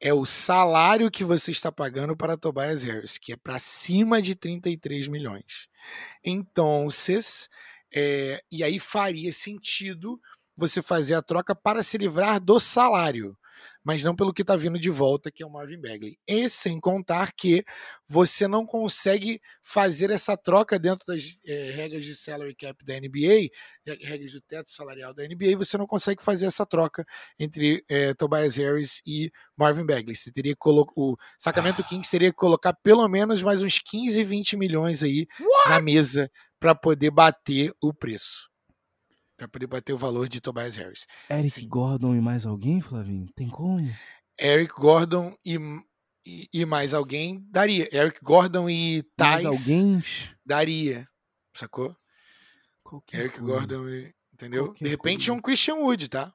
É 0.00 0.12
o 0.14 0.24
salário 0.24 1.10
que 1.10 1.22
você 1.22 1.50
está 1.50 1.70
pagando 1.70 2.16
para 2.16 2.36
Tobias 2.36 2.82
Harris, 2.82 3.18
que 3.18 3.34
é 3.34 3.36
para 3.36 3.58
cima 3.58 4.22
de 4.22 4.34
33 4.34 5.08
milhões. 5.08 5.68
Então, 6.24 6.88
é, 7.94 8.42
e 8.50 8.64
aí 8.64 8.78
faria 8.78 9.32
sentido 9.32 10.18
você 10.56 10.80
fazer 10.80 11.14
a 11.14 11.22
troca 11.22 11.54
para 11.54 11.82
se 11.82 11.98
livrar 11.98 12.40
do 12.40 12.58
salário 12.58 13.36
mas 13.82 14.04
não 14.04 14.14
pelo 14.14 14.32
que 14.32 14.42
está 14.42 14.56
vindo 14.56 14.78
de 14.78 14.90
volta, 14.90 15.30
que 15.30 15.42
é 15.42 15.46
o 15.46 15.50
Marvin 15.50 15.80
Bagley. 15.80 16.18
E 16.26 16.48
sem 16.48 16.78
contar 16.78 17.32
que 17.32 17.64
você 18.08 18.46
não 18.46 18.64
consegue 18.64 19.40
fazer 19.62 20.10
essa 20.10 20.36
troca 20.36 20.78
dentro 20.78 21.06
das 21.06 21.36
é, 21.46 21.70
regras 21.70 22.04
de 22.04 22.14
salary 22.14 22.54
cap 22.54 22.84
da 22.84 22.94
NBA, 22.94 23.48
regras 24.02 24.32
do 24.32 24.40
teto 24.40 24.70
salarial 24.70 25.14
da 25.14 25.24
NBA, 25.24 25.56
você 25.56 25.76
não 25.76 25.86
consegue 25.86 26.22
fazer 26.22 26.46
essa 26.46 26.64
troca 26.64 27.04
entre 27.38 27.84
é, 27.88 28.14
Tobias 28.14 28.56
Harris 28.56 29.00
e 29.06 29.30
Marvin 29.56 29.86
Bagley. 29.86 30.14
Você 30.14 30.30
teria. 30.30 30.54
O 30.94 31.16
Sacramento 31.38 31.82
Kings 31.84 32.10
teria 32.10 32.30
que 32.30 32.36
colocar 32.36 32.72
pelo 32.72 33.06
menos 33.08 33.42
mais 33.42 33.62
uns 33.62 33.78
15, 33.78 34.22
20 34.22 34.56
milhões 34.56 35.02
aí 35.02 35.26
What? 35.40 35.68
na 35.70 35.80
mesa 35.80 36.30
para 36.60 36.74
poder 36.74 37.10
bater 37.10 37.72
o 37.80 37.92
preço 37.92 38.51
para 39.42 39.48
poder 39.48 39.66
bater 39.66 39.92
o 39.92 39.98
valor 39.98 40.28
de 40.28 40.40
Tobias 40.40 40.76
Harris. 40.76 41.06
Eric 41.30 41.50
Sim. 41.50 41.68
Gordon 41.68 42.14
e 42.14 42.20
mais 42.20 42.46
alguém, 42.46 42.80
Flavinho? 42.80 43.26
Tem 43.34 43.48
como? 43.48 43.80
Eric 44.40 44.72
Gordon 44.74 45.36
e, 45.44 45.58
e, 46.24 46.48
e 46.52 46.64
mais 46.64 46.94
alguém 46.94 47.44
daria. 47.50 47.88
Eric 47.92 48.20
Gordon 48.22 48.68
e 48.70 49.02
Thais. 49.16 49.44
Mais 49.44 49.58
alguém? 49.58 50.04
Daria. 50.44 51.08
Sacou? 51.56 51.96
Qualquer 52.84 53.20
Eric 53.20 53.38
coisa. 53.38 53.52
Gordon 53.52 53.88
e. 53.88 54.14
Entendeu? 54.32 54.66
Qualquer 54.66 54.84
de 54.84 54.90
repente 54.90 55.26
coisa. 55.26 55.32
um 55.32 55.42
Christian 55.42 55.74
Wood, 55.76 56.08
tá? 56.08 56.32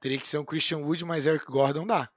Teria 0.00 0.18
que 0.18 0.28
ser 0.28 0.38
um 0.38 0.44
Christian 0.44 0.78
Wood, 0.78 1.04
mas 1.04 1.26
Eric 1.26 1.46
Gordon 1.46 1.86
dá. 1.86 2.10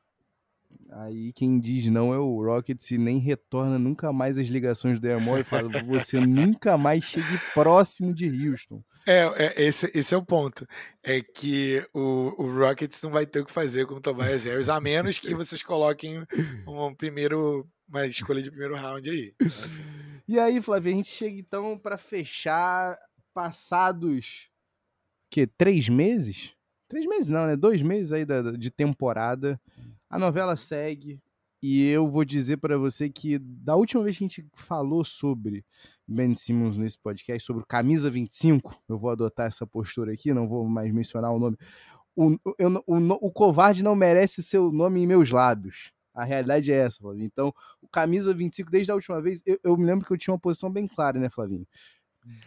Aí 0.90 1.34
quem 1.34 1.60
diz 1.60 1.90
não 1.90 2.14
é 2.14 2.18
o 2.18 2.44
Rockets 2.44 2.92
e 2.92 2.98
nem 2.98 3.18
retorna 3.18 3.78
nunca 3.78 4.12
mais 4.14 4.38
as 4.38 4.48
ligações 4.48 5.00
do 5.00 5.08
Airmore 5.08 5.42
e 5.42 5.44
fala: 5.44 5.70
você 5.84 6.20
nunca 6.26 6.78
mais 6.78 7.04
chegue 7.04 7.40
próximo 7.54 8.14
de 8.14 8.28
Houston. 8.50 8.82
É, 9.06 9.24
é, 9.36 9.64
esse, 9.64 9.92
esse 9.94 10.14
é 10.14 10.18
o 10.18 10.26
ponto. 10.26 10.66
É 11.04 11.22
que 11.22 11.86
o, 11.94 12.34
o 12.38 12.58
Rockets 12.58 13.02
não 13.02 13.12
vai 13.12 13.26
ter 13.26 13.42
o 13.42 13.46
que 13.46 13.52
fazer 13.52 13.86
com 13.86 13.96
o 13.96 14.02
Tobias 14.02 14.46
Harris, 14.46 14.70
a 14.70 14.80
menos 14.80 15.20
que 15.20 15.34
vocês 15.34 15.62
coloquem 15.64 16.26
um 16.68 16.94
primeiro, 16.96 17.68
uma 17.88 18.06
escolha 18.06 18.42
de 18.42 18.50
primeiro 18.50 18.76
round 18.76 19.10
aí. 19.10 19.34
E 20.28 20.38
aí, 20.38 20.62
Flávio, 20.62 20.92
a 20.92 20.96
gente 20.96 21.10
chega 21.10 21.40
então 21.40 21.78
para 21.78 21.98
fechar 21.98 22.98
passados 23.34 24.50
que 25.30 25.46
três 25.46 25.90
meses? 25.90 26.54
Três 26.88 27.06
meses 27.06 27.30
não, 27.30 27.46
né? 27.46 27.56
Dois 27.56 27.82
meses 27.82 28.12
aí 28.12 28.26
da, 28.26 28.52
de 28.52 28.72
temporada. 28.72 29.60
A 30.10 30.18
novela 30.18 30.56
segue 30.56 31.22
e 31.62 31.88
eu 31.88 32.08
vou 32.08 32.24
dizer 32.24 32.58
para 32.58 32.78
você 32.78 33.10
que 33.10 33.40
da 33.40 33.76
última 33.76 34.04
vez 34.04 34.18
que 34.18 34.24
a 34.24 34.28
gente 34.28 34.48
falou 34.54 35.04
sobre 35.04 35.66
Ben 36.08 36.34
Simmons 36.34 36.78
nesse 36.78 36.98
podcast, 37.00 37.46
sobre 37.46 37.64
o 37.64 37.66
Camisa 37.66 38.10
25, 38.10 38.80
eu 38.88 38.98
vou 38.98 39.10
adotar 39.10 39.48
essa 39.48 39.66
postura 39.66 40.14
aqui, 40.14 40.34
não 40.34 40.48
vou 40.48 40.66
mais 40.66 40.92
mencionar 40.94 41.32
o 41.32 41.40
nome. 41.40 41.58
O, 42.16 42.38
eu, 42.58 42.84
o, 42.86 43.28
o 43.28 43.32
covarde 43.32 43.84
não 43.84 43.96
merece 43.96 44.44
seu 44.44 44.72
nome 44.72 45.02
em 45.02 45.08
meus 45.08 45.30
lábios. 45.32 45.92
A 46.14 46.24
realidade 46.24 46.72
é 46.72 46.76
essa, 46.76 46.98
Flavinho. 47.00 47.26
Então, 47.26 47.54
o 47.82 47.88
Camisa 47.88 48.34
25, 48.34 48.72
desde 48.72 48.92
a 48.92 48.96
última 48.96 49.22
vez, 49.22 49.42
eu, 49.46 49.60
eu 49.64 49.78
me 49.78 49.86
lembro 49.86 50.06
que 50.06 50.12
eu 50.12 50.18
tinha 50.18 50.34
uma 50.34 50.40
posição 50.40 50.72
bem 50.72 50.88
clara, 50.88 51.20
né, 51.20 51.30
Flavinho? 51.30 51.68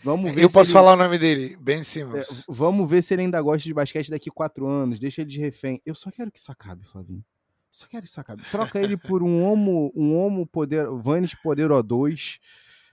Vamos 0.02 0.32
ver. 0.32 0.42
Eu 0.42 0.50
posso 0.50 0.70
ele... 0.70 0.72
falar 0.72 0.94
o 0.94 0.96
nome 0.96 1.18
dele, 1.18 1.56
Ben 1.56 1.82
Simmons. 1.82 2.28
É, 2.28 2.44
vamos 2.48 2.88
ver 2.90 3.02
se 3.02 3.14
ele 3.14 3.22
ainda 3.22 3.40
gosta 3.40 3.62
de 3.62 3.72
basquete 3.72 4.10
daqui 4.10 4.30
quatro 4.30 4.66
anos. 4.66 4.98
Deixa 4.98 5.20
ele 5.20 5.30
de 5.30 5.38
refém. 5.38 5.80
Eu 5.86 5.94
só 5.94 6.10
quero 6.10 6.30
que 6.30 6.38
isso 6.38 6.50
acabe, 6.50 6.84
Flavinho. 6.84 7.24
Só 7.70 7.86
quero 7.86 8.02
que 8.02 8.08
isso 8.08 8.20
acabe. 8.20 8.42
Troca 8.50 8.78
ele 8.80 8.96
por 8.98 9.22
um 9.22 9.42
Homo, 9.44 9.92
um 9.94 10.16
homo 10.16 10.46
poder, 10.46 10.86
Vanis 10.88 11.34
Poder 11.34 11.70
O2. 11.70 12.38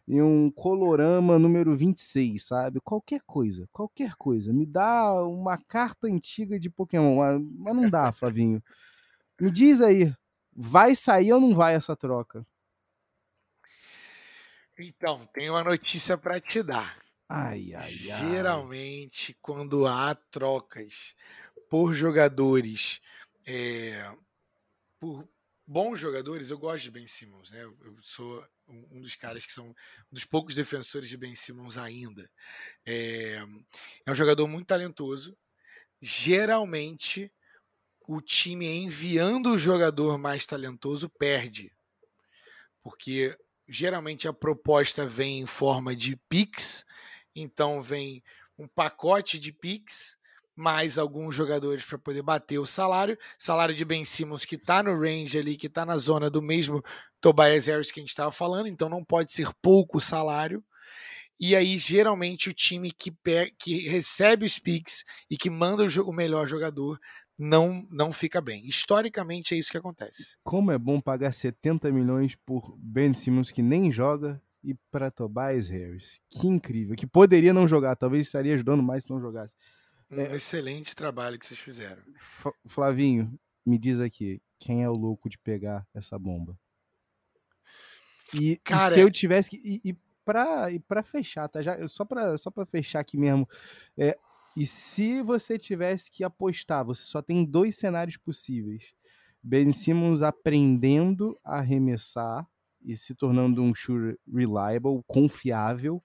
e 0.07 0.21
um 0.21 0.49
colorama 0.51 1.37
número 1.37 1.75
26, 1.75 2.43
sabe? 2.45 2.79
Qualquer 2.79 3.21
coisa, 3.25 3.67
qualquer 3.73 4.15
coisa. 4.15 4.53
Me 4.53 4.65
dá 4.65 5.13
uma 5.23 5.57
carta 5.57 6.07
antiga 6.07 6.59
de 6.59 6.69
Pokémon, 6.69 7.39
mas 7.57 7.75
não 7.75 7.89
dá, 7.89 8.11
Flavinho. 8.11 8.63
Me 9.39 9.51
diz 9.51 9.81
aí, 9.81 10.13
vai 10.55 10.95
sair 10.95 11.33
ou 11.33 11.41
não 11.41 11.53
vai 11.53 11.75
essa 11.75 11.95
troca? 11.95 12.45
Então, 14.79 15.25
tem 15.33 15.49
uma 15.49 15.63
notícia 15.63 16.17
para 16.17 16.39
te 16.39 16.61
dar. 16.61 16.97
Ai, 17.27 17.73
ai, 17.73 17.91
Geralmente, 17.91 19.31
ai. 19.31 19.37
quando 19.41 19.85
há 19.87 20.15
trocas 20.15 21.13
por 21.69 21.93
jogadores, 21.93 23.01
é, 23.45 24.09
por 24.99 25.27
bons 25.65 25.99
jogadores, 25.99 26.49
eu 26.49 26.57
gosto 26.57 26.83
de 26.83 26.91
Ben 26.91 27.05
Simmons, 27.05 27.51
né? 27.51 27.63
Eu 27.63 27.97
sou 28.01 28.45
um 28.67 29.01
dos 29.01 29.15
caras 29.15 29.45
que 29.45 29.51
são 29.51 29.67
um 29.67 29.75
dos 30.11 30.25
poucos 30.25 30.55
defensores 30.55 31.09
de 31.09 31.17
Ben 31.17 31.35
Simmons 31.35 31.77
ainda. 31.77 32.29
É, 32.85 33.41
é 34.05 34.11
um 34.11 34.15
jogador 34.15 34.47
muito 34.47 34.67
talentoso. 34.67 35.37
Geralmente, 36.01 37.31
o 38.07 38.21
time 38.21 38.65
enviando 38.67 39.51
o 39.51 39.57
jogador 39.57 40.17
mais 40.17 40.45
talentoso 40.45 41.09
perde. 41.09 41.75
Porque 42.81 43.37
geralmente 43.67 44.27
a 44.27 44.33
proposta 44.33 45.05
vem 45.05 45.41
em 45.41 45.45
forma 45.45 45.93
de 45.93 46.15
picks, 46.29 46.85
então 47.35 47.81
vem 47.81 48.23
um 48.57 48.67
pacote 48.67 49.37
de 49.37 49.51
picks 49.51 50.16
mais 50.57 50.97
alguns 50.97 51.35
jogadores 51.35 51.85
para 51.85 51.99
poder 51.99 52.23
bater 52.23 52.57
o 52.57 52.65
salário. 52.65 53.15
Salário 53.37 53.75
de 53.75 53.85
Ben 53.85 54.03
Simmons 54.03 54.43
que 54.43 54.55
está 54.55 54.81
no 54.81 54.99
range 54.99 55.37
ali, 55.37 55.55
que 55.55 55.67
está 55.67 55.85
na 55.85 55.97
zona 55.99 56.31
do 56.31 56.41
mesmo 56.41 56.83
Tobias 57.21 57.67
Harris 57.67 57.91
que 57.91 57.99
a 57.99 58.03
gente 58.03 58.09
estava 58.09 58.31
falando, 58.31 58.67
então 58.67 58.89
não 58.89 59.03
pode 59.03 59.31
ser 59.31 59.49
pouco 59.61 60.01
salário. 60.01 60.63
E 61.39 61.55
aí, 61.55 61.77
geralmente, 61.77 62.49
o 62.49 62.53
time 62.53 62.91
que, 62.91 63.15
que 63.59 63.87
recebe 63.87 64.43
os 64.43 64.57
picks 64.57 65.03
e 65.29 65.37
que 65.37 65.51
manda 65.51 65.83
o, 65.83 66.09
o 66.09 66.11
melhor 66.11 66.47
jogador 66.47 66.99
não, 67.37 67.87
não 67.91 68.11
fica 68.11 68.41
bem. 68.41 68.65
Historicamente, 68.65 69.53
é 69.53 69.57
isso 69.59 69.69
que 69.69 69.77
acontece. 69.77 70.35
Como 70.43 70.71
é 70.71 70.77
bom 70.79 70.99
pagar 70.99 71.31
70 71.31 71.91
milhões 71.91 72.35
por 72.43 72.75
Ben 72.79 73.13
Simmons 73.13 73.51
que 73.51 73.61
nem 73.61 73.91
joga 73.91 74.41
e 74.63 74.73
para 74.89 75.11
Tobias 75.11 75.69
Harris. 75.69 76.19
Que 76.31 76.47
incrível. 76.47 76.95
Que 76.95 77.05
poderia 77.05 77.53
não 77.53 77.67
jogar, 77.67 77.95
talvez 77.95 78.25
estaria 78.25 78.55
ajudando 78.55 78.81
mais 78.81 79.03
se 79.03 79.11
não 79.11 79.21
jogasse. 79.21 79.55
Um 80.11 80.19
é, 80.19 80.35
excelente 80.35 80.95
trabalho 80.95 81.37
que 81.37 81.45
vocês 81.45 81.59
fizeram. 81.59 82.01
Flavinho, 82.65 83.37
me 83.65 83.77
diz 83.77 83.99
aqui, 83.99 84.41
quem 84.59 84.83
é 84.83 84.89
o 84.89 84.93
louco 84.93 85.29
de 85.29 85.37
pegar 85.37 85.85
essa 85.93 86.17
bomba? 86.17 86.57
E, 88.33 88.57
Cara, 88.63 88.91
e 88.91 88.93
se 88.93 88.99
eu 88.99 89.11
tivesse 89.11 89.49
que. 89.49 89.57
E, 89.57 89.89
e 89.89 89.97
para 90.25 90.71
e 90.71 90.79
pra 90.79 91.03
fechar, 91.03 91.47
tá? 91.47 91.61
Já, 91.61 91.87
só 91.87 92.03
para 92.03 92.37
só 92.37 92.51
pra 92.51 92.65
fechar 92.65 92.99
aqui 92.99 93.17
mesmo. 93.17 93.47
É, 93.97 94.17
e 94.55 94.65
se 94.65 95.21
você 95.21 95.57
tivesse 95.57 96.11
que 96.11 96.23
apostar, 96.23 96.83
você 96.83 97.03
só 97.03 97.21
tem 97.21 97.45
dois 97.45 97.77
cenários 97.77 98.17
possíveis. 98.17 98.93
Ben 99.41 99.71
Simmons 99.71 100.21
aprendendo 100.21 101.39
a 101.43 101.59
arremessar 101.59 102.45
e 102.83 102.97
se 102.97 103.15
tornando 103.15 103.61
um 103.61 103.73
shooter 103.73 104.17
reliable, 104.27 105.01
confiável, 105.07 106.03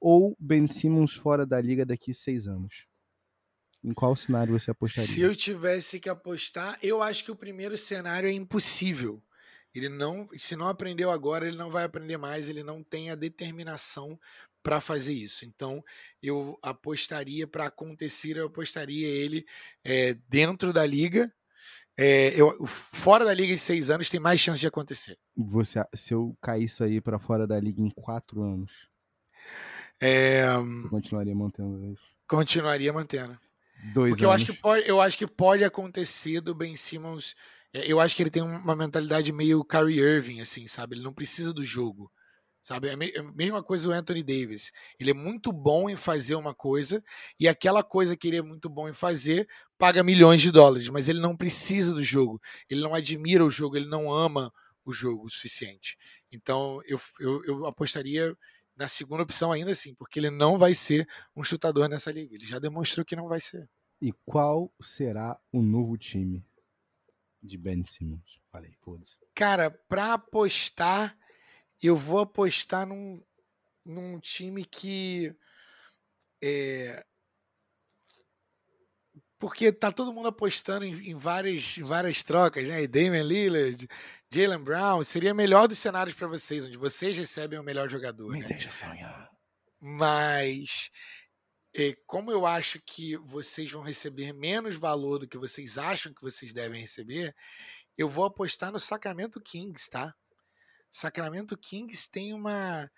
ou 0.00 0.36
Ben 0.38 0.66
Simmons 0.66 1.14
fora 1.14 1.44
da 1.44 1.60
liga 1.60 1.84
daqui 1.84 2.14
seis 2.14 2.46
anos? 2.46 2.86
Em 3.88 3.94
qual 3.94 4.14
cenário 4.14 4.52
você 4.52 4.70
apostaria? 4.70 5.10
Se 5.10 5.22
eu 5.22 5.34
tivesse 5.34 5.98
que 5.98 6.10
apostar, 6.10 6.78
eu 6.82 7.02
acho 7.02 7.24
que 7.24 7.30
o 7.30 7.36
primeiro 7.36 7.74
cenário 7.78 8.28
é 8.28 8.32
impossível. 8.32 9.22
Ele 9.74 9.88
não, 9.88 10.28
se 10.36 10.54
não 10.54 10.68
aprendeu 10.68 11.10
agora, 11.10 11.48
ele 11.48 11.56
não 11.56 11.70
vai 11.70 11.84
aprender 11.84 12.18
mais, 12.18 12.50
ele 12.50 12.62
não 12.62 12.82
tem 12.82 13.10
a 13.10 13.14
determinação 13.14 14.20
para 14.62 14.78
fazer 14.78 15.14
isso. 15.14 15.46
Então, 15.46 15.82
eu 16.22 16.58
apostaria 16.62 17.46
para 17.46 17.66
acontecer, 17.66 18.36
eu 18.36 18.46
apostaria 18.46 19.08
ele 19.08 19.46
é, 19.82 20.12
dentro 20.28 20.70
da 20.70 20.84
liga. 20.84 21.32
É, 21.96 22.38
eu, 22.38 22.66
fora 22.66 23.24
da 23.24 23.32
liga 23.32 23.54
de 23.54 23.60
seis 23.60 23.88
anos 23.88 24.10
tem 24.10 24.20
mais 24.20 24.38
chance 24.38 24.60
de 24.60 24.66
acontecer. 24.66 25.16
Você, 25.34 25.82
se 25.94 26.12
eu 26.12 26.36
cair 26.42 26.64
isso 26.64 26.84
aí 26.84 27.00
para 27.00 27.18
fora 27.18 27.46
da 27.46 27.58
liga 27.58 27.80
em 27.80 27.90
quatro 27.90 28.42
anos, 28.42 28.70
é, 29.98 30.46
você 30.58 30.88
continuaria 30.88 31.34
mantendo 31.34 31.84
isso? 31.86 32.06
Continuaria 32.28 32.92
mantendo. 32.92 33.38
Dois 33.78 34.10
Porque 34.12 34.24
anos. 34.24 34.30
eu 34.30 34.30
acho, 34.30 34.46
que 34.46 34.52
pode, 34.52 34.88
eu 34.88 35.00
acho 35.00 35.18
que 35.18 35.26
pode 35.26 35.64
acontecer 35.64 36.40
do 36.40 36.54
Ben 36.54 36.76
Simmons. 36.76 37.34
É, 37.72 37.90
eu 37.90 38.00
acho 38.00 38.16
que 38.16 38.22
ele 38.22 38.30
tem 38.30 38.42
uma 38.42 38.74
mentalidade 38.74 39.32
meio 39.32 39.64
Kyrie 39.64 40.00
Irving, 40.00 40.40
assim, 40.40 40.66
sabe? 40.66 40.96
Ele 40.96 41.04
não 41.04 41.12
precisa 41.12 41.52
do 41.52 41.64
jogo. 41.64 42.10
Sabe? 42.60 42.88
É, 42.88 42.92
é 42.92 43.20
a 43.20 43.32
mesma 43.32 43.62
coisa 43.62 43.88
o 43.88 43.92
Anthony 43.92 44.22
Davis. 44.22 44.72
Ele 44.98 45.10
é 45.10 45.14
muito 45.14 45.52
bom 45.52 45.88
em 45.88 45.96
fazer 45.96 46.34
uma 46.34 46.54
coisa, 46.54 47.02
e 47.38 47.48
aquela 47.48 47.82
coisa 47.82 48.16
que 48.16 48.28
ele 48.28 48.36
é 48.38 48.42
muito 48.42 48.68
bom 48.68 48.88
em 48.88 48.92
fazer 48.92 49.48
paga 49.78 50.02
milhões 50.02 50.42
de 50.42 50.50
dólares, 50.50 50.88
mas 50.88 51.08
ele 51.08 51.20
não 51.20 51.36
precisa 51.36 51.94
do 51.94 52.02
jogo. 52.02 52.40
Ele 52.68 52.80
não 52.80 52.94
admira 52.94 53.44
o 53.44 53.50
jogo, 53.50 53.76
ele 53.76 53.88
não 53.88 54.12
ama 54.12 54.52
o 54.84 54.92
jogo 54.92 55.26
o 55.26 55.30
suficiente. 55.30 55.96
Então 56.32 56.80
eu, 56.86 57.00
eu, 57.20 57.42
eu 57.44 57.66
apostaria 57.66 58.36
na 58.78 58.86
segunda 58.86 59.24
opção 59.24 59.50
ainda 59.50 59.72
assim, 59.72 59.92
porque 59.94 60.20
ele 60.20 60.30
não 60.30 60.56
vai 60.56 60.72
ser 60.72 61.06
um 61.34 61.42
chutador 61.42 61.88
nessa 61.88 62.12
liga. 62.12 62.34
Ele 62.34 62.46
já 62.46 62.60
demonstrou 62.60 63.04
que 63.04 63.16
não 63.16 63.28
vai 63.28 63.40
ser. 63.40 63.68
E 64.00 64.12
qual 64.24 64.72
será 64.80 65.38
o 65.52 65.60
novo 65.60 65.98
time 65.98 66.46
de 67.42 67.58
Ben 67.58 67.84
Simmons? 67.84 68.40
Falei, 68.52 68.72
foda-se. 68.80 69.18
Cara, 69.34 69.70
pra 69.70 70.14
apostar, 70.14 71.18
eu 71.82 71.96
vou 71.96 72.20
apostar 72.20 72.86
num, 72.86 73.20
num 73.84 74.20
time 74.20 74.64
que. 74.64 75.34
É, 76.40 77.04
porque 79.38 79.72
tá 79.72 79.92
todo 79.92 80.12
mundo 80.12 80.28
apostando 80.28 80.84
em, 80.84 81.10
em 81.10 81.14
várias, 81.14 81.78
em 81.78 81.82
várias 81.82 82.22
trocas, 82.22 82.66
né? 82.66 82.82
E 82.82 82.88
Damian 82.88 83.22
Lillard, 83.22 83.88
Jalen 84.32 84.58
Brown, 84.58 85.04
seria 85.04 85.32
melhor 85.32 85.68
dos 85.68 85.78
cenários 85.78 86.14
para 86.14 86.26
vocês, 86.26 86.66
onde 86.66 86.76
vocês 86.76 87.16
recebem 87.16 87.58
o 87.58 87.62
melhor 87.62 87.88
jogador. 87.88 88.32
Me 88.32 88.40
né? 88.40 88.48
deixa 88.48 88.70
sonhar. 88.72 89.30
Mas 89.80 90.90
é, 91.74 91.94
como 92.06 92.32
eu 92.32 92.44
acho 92.44 92.80
que 92.84 93.16
vocês 93.18 93.70
vão 93.70 93.82
receber 93.82 94.32
menos 94.32 94.76
valor 94.76 95.20
do 95.20 95.28
que 95.28 95.38
vocês 95.38 95.78
acham 95.78 96.12
que 96.12 96.22
vocês 96.22 96.52
devem 96.52 96.80
receber, 96.80 97.34
eu 97.96 98.08
vou 98.08 98.24
apostar 98.24 98.72
no 98.72 98.80
Sacramento 98.80 99.40
Kings, 99.40 99.88
tá? 99.88 100.14
Sacramento 100.90 101.56
Kings 101.56 102.10
tem 102.10 102.32
uma 102.32 102.90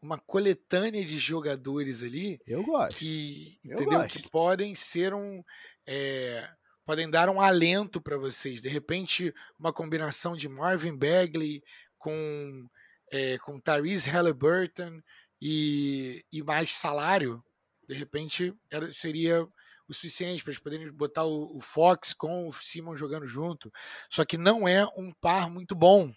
uma 0.00 0.18
coletânea 0.18 1.04
de 1.04 1.18
jogadores 1.18 2.02
ali. 2.02 2.40
Eu 2.46 2.62
gosto. 2.62 2.98
Que, 2.98 3.58
eu 3.64 3.74
entendeu? 3.74 4.00
Gosto. 4.00 4.18
Que 4.18 4.30
podem 4.30 4.74
ser 4.74 5.12
um. 5.14 5.42
É, 5.86 6.48
podem 6.84 7.10
dar 7.10 7.28
um 7.28 7.40
alento 7.40 8.00
para 8.00 8.16
vocês. 8.16 8.62
De 8.62 8.68
repente, 8.68 9.34
uma 9.58 9.72
combinação 9.72 10.36
de 10.36 10.48
Marvin 10.48 10.96
Bagley 10.96 11.62
com, 11.98 12.68
é, 13.10 13.38
com 13.38 13.60
Tyrese 13.60 14.08
Halliburton 14.08 15.02
e, 15.40 16.24
e 16.32 16.42
mais 16.42 16.72
salário, 16.72 17.44
de 17.88 17.94
repente 17.94 18.54
era, 18.70 18.90
seria 18.92 19.46
o 19.88 19.94
suficiente 19.94 20.42
para 20.42 20.52
eles 20.52 20.62
poderem 20.62 20.92
botar 20.92 21.24
o, 21.24 21.56
o, 21.56 21.60
Fox 21.60 22.12
com 22.12 22.48
o 22.48 22.52
Simon 22.52 22.96
jogando 22.96 23.26
junto. 23.26 23.72
Só 24.10 24.24
que 24.24 24.36
não 24.36 24.68
é 24.68 24.84
um 24.96 25.12
par 25.12 25.50
muito 25.50 25.74
bom, 25.74 26.12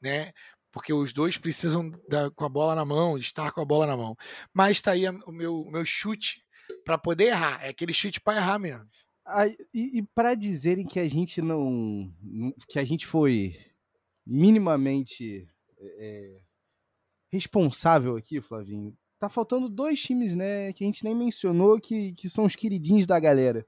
né? 0.00 0.32
Porque 0.74 0.92
os 0.92 1.12
dois 1.12 1.38
precisam 1.38 1.88
da, 2.08 2.32
com 2.32 2.44
a 2.44 2.48
bola 2.48 2.74
na 2.74 2.84
mão, 2.84 3.16
de 3.16 3.24
estar 3.24 3.52
com 3.52 3.60
a 3.60 3.64
bola 3.64 3.86
na 3.86 3.96
mão. 3.96 4.16
Mas 4.52 4.72
está 4.72 4.90
aí 4.90 5.08
o 5.08 5.30
meu, 5.30 5.62
o 5.62 5.70
meu 5.70 5.86
chute 5.86 6.44
para 6.84 6.98
poder 6.98 7.26
errar. 7.26 7.64
É 7.64 7.68
aquele 7.68 7.94
chute 7.94 8.20
para 8.20 8.38
errar 8.38 8.58
mesmo. 8.58 8.84
E, 9.72 9.98
e 9.98 10.02
para 10.02 10.34
dizerem 10.34 10.84
que 10.84 10.98
a 10.98 11.08
gente 11.08 11.40
não. 11.40 12.12
que 12.68 12.80
a 12.80 12.84
gente 12.84 13.06
foi 13.06 13.56
minimamente 14.26 15.48
é, 15.80 16.40
responsável 17.30 18.16
aqui, 18.16 18.40
Flavinho, 18.40 18.96
tá 19.20 19.28
faltando 19.28 19.68
dois 19.68 20.02
times, 20.02 20.34
né, 20.34 20.72
que 20.72 20.82
a 20.82 20.86
gente 20.86 21.04
nem 21.04 21.14
mencionou, 21.14 21.80
que, 21.80 22.14
que 22.14 22.28
são 22.28 22.44
os 22.44 22.56
queridinhos 22.56 23.06
da 23.06 23.20
galera. 23.20 23.64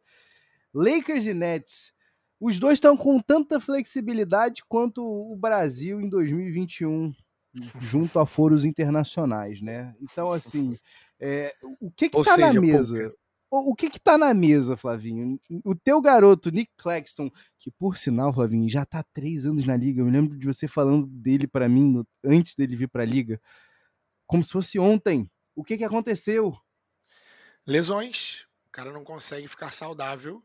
Lakers 0.75 1.27
e 1.27 1.35
Nets. 1.35 1.93
Os 2.41 2.59
dois 2.59 2.75
estão 2.75 2.97
com 2.97 3.19
tanta 3.21 3.59
flexibilidade 3.59 4.63
quanto 4.69 5.03
o 5.03 5.35
Brasil 5.37 6.01
em 6.01 6.09
2021, 6.09 7.15
junto 7.81 8.19
a 8.19 8.27
foros 8.27 8.65
internacionais, 8.65 9.63
né? 9.63 9.95
Então, 10.01 10.31
assim, 10.31 10.77
é, 11.19 11.55
o 11.81 11.91
que 11.91 12.11
que 12.11 12.17
Ou 12.17 12.25
tá 12.25 12.35
seja, 12.35 12.53
na 12.53 12.61
mesa? 12.61 13.15
O, 13.51 13.71
o 13.71 13.75
que 13.75 13.89
que 13.89 13.99
tá 13.99 14.19
na 14.19 14.35
mesa, 14.35 14.77
Flavinho? 14.77 15.41
O 15.65 15.75
teu 15.75 16.01
garoto, 16.03 16.51
Nick 16.51 16.73
Claxton, 16.77 17.31
que 17.59 17.71
por 17.71 17.97
sinal, 17.97 18.33
Flavinho, 18.35 18.69
já 18.69 18.85
tá 18.85 18.99
há 18.99 19.05
três 19.15 19.47
anos 19.47 19.65
na 19.65 19.77
liga. 19.77 20.01
Eu 20.01 20.05
me 20.05 20.11
lembro 20.11 20.37
de 20.37 20.47
você 20.47 20.69
falando 20.69 21.07
dele 21.07 21.47
para 21.47 21.69
mim 21.69 21.91
no, 21.91 22.07
antes 22.25 22.55
dele 22.55 22.77
vir 22.77 22.89
para 22.89 23.03
a 23.03 23.07
liga, 23.07 23.41
como 24.27 24.45
se 24.45 24.53
fosse 24.53 24.79
ontem. 24.79 25.31
O 25.55 25.65
que 25.65 25.79
que 25.79 25.85
aconteceu? 25.85 26.55
Lesões. 27.67 28.45
O 28.67 28.71
cara 28.71 28.93
não 28.93 29.05
consegue 29.05 29.49
ficar 29.49 29.73
saudável 29.73 30.45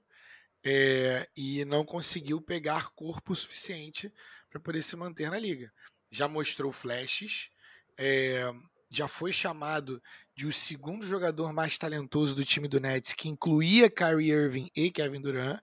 é, 0.64 1.28
e 1.36 1.66
não 1.66 1.86
conseguiu 1.86 2.42
pegar 2.42 2.92
corpo 2.92 3.36
suficiente 3.36 4.12
para 4.50 4.60
poder 4.60 4.84
se 4.84 4.96
manter 4.96 5.30
na 5.30 5.40
liga. 5.40 5.72
Já 6.10 6.28
mostrou 6.28 6.72
flashes, 6.72 7.50
é, 7.98 8.52
já 8.90 9.08
foi 9.08 9.32
chamado 9.32 10.02
de 10.36 10.46
o 10.46 10.52
segundo 10.52 11.06
jogador 11.06 11.54
mais 11.54 11.78
talentoso 11.78 12.36
do 12.36 12.44
time 12.44 12.68
do 12.68 12.80
Nets, 12.80 13.14
que 13.14 13.30
incluía 13.30 13.90
Kyrie 13.90 14.32
Irving 14.32 14.70
e 14.76 14.92
Kevin 14.92 15.22
Durant, 15.22 15.62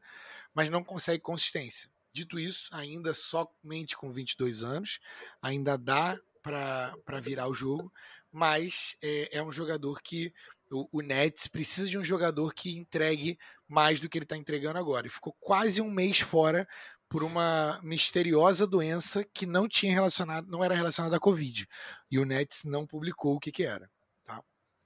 mas 0.54 0.70
não 0.70 0.82
consegue 0.82 1.22
consistência. 1.22 1.90
Dito 2.10 2.38
isso, 2.38 2.68
ainda 2.72 3.12
somente 3.12 3.96
com 3.96 4.10
22 4.10 4.62
anos, 4.62 4.98
ainda 5.42 5.76
dá 5.76 6.18
para 6.42 7.20
virar 7.20 7.48
o 7.48 7.54
jogo, 7.54 7.92
mas 8.32 8.96
é, 9.02 9.38
é 9.38 9.42
um 9.42 9.52
jogador 9.52 10.00
que 10.02 10.32
o, 10.70 10.88
o, 10.98 11.00
Nets 11.02 11.46
precisa 11.46 11.88
de 11.88 11.98
um 11.98 12.04
jogador 12.04 12.54
que 12.54 12.76
entregue 12.76 13.38
mais 13.68 14.00
do 14.00 14.08
que 14.08 14.18
ele 14.18 14.24
está 14.24 14.36
entregando 14.36 14.78
agora. 14.78 15.06
E 15.06 15.10
ficou 15.10 15.36
quase 15.38 15.80
um 15.80 15.90
mês 15.90 16.20
fora 16.20 16.66
por 17.08 17.22
uma 17.22 17.80
misteriosa 17.82 18.66
doença 18.66 19.24
que 19.32 19.46
não 19.46 19.68
tinha 19.68 19.92
relacionado, 19.92 20.48
não 20.48 20.62
era 20.62 20.74
relacionada 20.74 21.16
à 21.16 21.20
Covid. 21.20 21.66
E 22.10 22.18
o 22.18 22.24
Nets 22.24 22.64
não 22.64 22.86
publicou 22.86 23.36
o 23.36 23.40
que, 23.40 23.52
que 23.52 23.64
era. 23.64 23.90
Tá? 24.24 24.42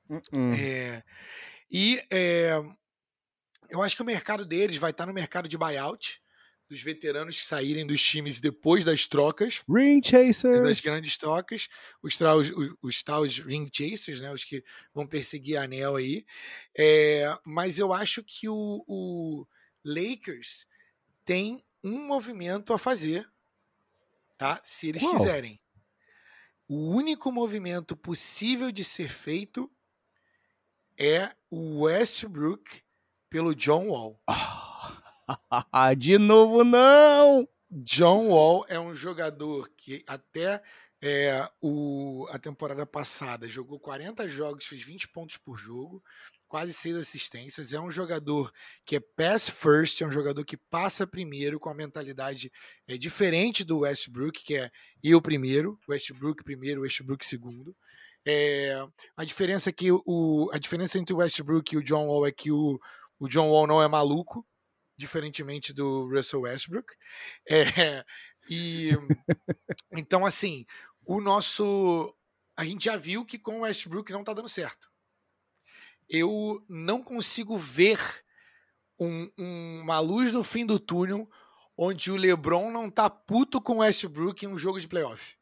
Uh 0.09 0.17
-uh. 0.17 0.61
É, 0.61 1.03
e 1.71 2.03
é, 2.11 2.61
eu 3.71 3.83
acho 3.83 3.97
que 3.97 4.03
o 4.03 4.07
mercado 4.07 4.45
deles 4.45 4.77
vai 4.77 4.91
estar 4.91 5.07
no 5.07 5.15
mercado 5.15 5.49
de 5.49 5.59
buyout 5.59 6.22
dos 6.73 6.83
veteranos 6.83 7.39
que 7.39 7.45
saírem 7.45 7.87
dos 7.87 8.03
times 8.03 8.41
depois 8.41 8.83
das 8.83 9.07
trocas. 9.07 9.63
Ring 9.69 10.01
Chasers! 10.03 10.63
Das 10.63 10.81
grandes 10.81 11.19
trocas. 11.19 11.69
Os, 12.03 12.19
os, 12.19 12.75
os 12.83 13.03
taus 13.03 13.39
Ring 13.39 13.69
Chasers, 13.71 14.23
né? 14.23 14.33
Os 14.33 14.43
que 14.43 14.65
vão 14.95 15.07
perseguir 15.07 15.59
a 15.59 15.65
anel 15.65 15.97
aí. 15.97 16.25
É, 16.77 17.39
mas 17.45 17.79
eu 17.79 17.93
acho 17.93 18.25
que 18.25 18.49
o, 18.49 18.83
o 18.89 19.47
Lakers 19.85 20.67
tem 21.27 21.63
um 21.85 22.07
movimento 22.07 22.73
a 22.73 22.79
fazer, 22.79 23.29
tá? 24.39 24.59
Se 24.65 24.89
eles 24.89 25.03
Qual? 25.03 25.17
quiserem. 25.17 25.61
O 26.67 26.89
único 26.89 27.31
movimento 27.31 27.95
possível 27.95 28.73
de 28.73 28.83
ser 28.83 29.11
feito 29.11 29.71
é 30.99 31.35
o 31.51 31.83
Westbrook 31.83 32.83
pelo 33.29 33.55
John 33.55 33.89
Wall. 33.89 34.19
de 35.99 36.19
novo, 36.19 36.65
não! 36.65 37.49
John 37.71 38.29
Wall 38.29 38.67
é 38.69 38.79
um 38.79 38.95
jogador 38.95 39.71
que 39.77 40.05
até 40.07 40.63
é, 41.03 41.49
o, 41.61 42.27
a 42.31 42.39
temporada 42.39 42.87
passada 42.87 43.49
jogou 43.49 43.81
40 43.81 44.29
jogos, 44.29 44.67
fez 44.67 44.85
20 44.85 45.09
pontos 45.09 45.37
por 45.37 45.57
jogo, 45.57 46.03
quase 46.47 46.73
seis 46.73 46.95
assistências. 46.95 47.73
É 47.73 47.81
um 47.81 47.91
jogador 47.91 48.53
que 48.85 48.97
é 48.97 49.01
pass 49.01 49.49
first, 49.49 50.01
é 50.01 50.07
um 50.07 50.13
jogador 50.13 50.45
que 50.45 50.57
passa 50.57 51.07
primeiro 51.07 51.59
com 51.59 51.71
a 51.71 51.75
mentalidade 51.75 52.53
é, 52.87 52.99
diferente 52.99 53.65
do 53.65 53.81
Westbrook, 53.81 54.45
que 54.45 54.57
é 54.57 54.71
eu 55.03 55.21
primeiro, 55.21 55.79
Westbrook 55.89 56.45
primeiro, 56.45 56.83
Westbrook 56.83 57.25
segundo. 57.25 57.75
É, 58.25 58.87
a 59.17 59.25
diferença 59.25 59.71
é 59.71 59.73
que 59.73 59.91
o, 59.91 60.51
a 60.53 60.59
diferença 60.59 60.99
entre 60.99 61.15
o 61.15 61.19
Westbrook 61.19 61.75
e 61.75 61.79
o 61.79 61.83
John 61.83 62.07
Wall 62.07 62.27
é 62.27 62.31
que 62.31 62.53
o, 62.53 62.79
o 63.19 63.29
John 63.29 63.49
Wall 63.49 63.67
não 63.67 63.83
é 63.83 63.89
maluco, 63.89 64.47
diferentemente 64.97 65.73
do 65.73 66.09
Russell 66.09 66.43
Westbrook. 66.43 66.95
É, 67.49 68.05
e 68.49 68.91
então 69.93 70.25
assim, 70.27 70.65
o 71.05 71.21
nosso 71.21 72.15
a 72.57 72.65
gente 72.65 72.85
já 72.85 72.97
viu 72.97 73.25
que 73.25 73.39
com 73.39 73.59
o 73.59 73.63
Westbrook 73.63 74.13
não 74.13 74.21
está 74.21 74.33
dando 74.35 74.49
certo 74.49 74.93
eu 76.13 76.63
não 76.69 77.03
consigo 77.03 77.57
ver 77.57 77.99
um, 79.01 79.31
um, 79.39 79.81
uma 79.81 79.99
luz 79.99 80.31
no 80.31 80.45
fim 80.45 80.67
do 80.67 80.79
túnel 80.79 81.29
onde 81.77 82.11
o 82.11 82.17
LeBron 82.17 82.71
não 82.71 82.91
tá 82.91 83.09
puto 83.09 83.61
com 83.63 83.77
o 83.77 83.79
Westbrook 83.79 84.45
em 84.45 84.49
um 84.49 84.59
jogo 84.59 84.79
de 84.79 84.87
playoff. 84.87 85.37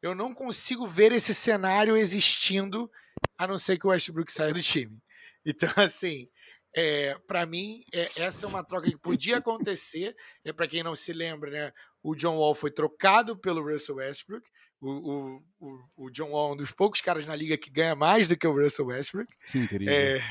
Eu 0.00 0.14
não 0.14 0.32
consigo 0.32 0.86
ver 0.86 1.12
esse 1.12 1.34
cenário 1.34 1.94
existindo, 1.98 2.90
a 3.36 3.46
não 3.46 3.58
ser 3.58 3.78
que 3.78 3.86
o 3.86 3.90
Westbrook 3.90 4.32
saia 4.32 4.54
do 4.54 4.62
time. 4.62 4.98
Então, 5.42 5.70
assim, 5.76 6.28
é, 6.74 7.18
para 7.26 7.44
mim, 7.46 7.82
é, 7.92 8.08
essa 8.16 8.46
é 8.46 8.48
uma 8.48 8.64
troca 8.64 8.88
que 8.88 8.98
podia 8.98 9.38
acontecer. 9.38 10.14
É 10.44 10.52
para 10.52 10.68
quem 10.68 10.82
não 10.82 10.94
se 10.94 11.12
lembra, 11.12 11.50
né? 11.50 11.72
O 12.02 12.14
John 12.14 12.36
Wall 12.36 12.54
foi 12.54 12.70
trocado 12.70 13.36
pelo 13.36 13.62
Russell 13.62 13.96
Westbrook. 13.96 14.48
O, 14.80 15.42
o, 15.60 15.80
o, 15.96 16.10
John 16.10 16.30
Wall 16.30 16.50
é 16.50 16.52
um 16.54 16.56
dos 16.56 16.70
poucos 16.70 17.02
caras 17.02 17.26
na 17.26 17.36
liga 17.36 17.58
que 17.58 17.70
ganha 17.70 17.94
mais 17.94 18.28
do 18.28 18.36
que 18.36 18.46
o 18.46 18.54
Russell 18.54 18.86
Westbrook. 18.86 19.30
Que 19.50 19.58
incrível. 19.58 19.92
É, 19.92 20.22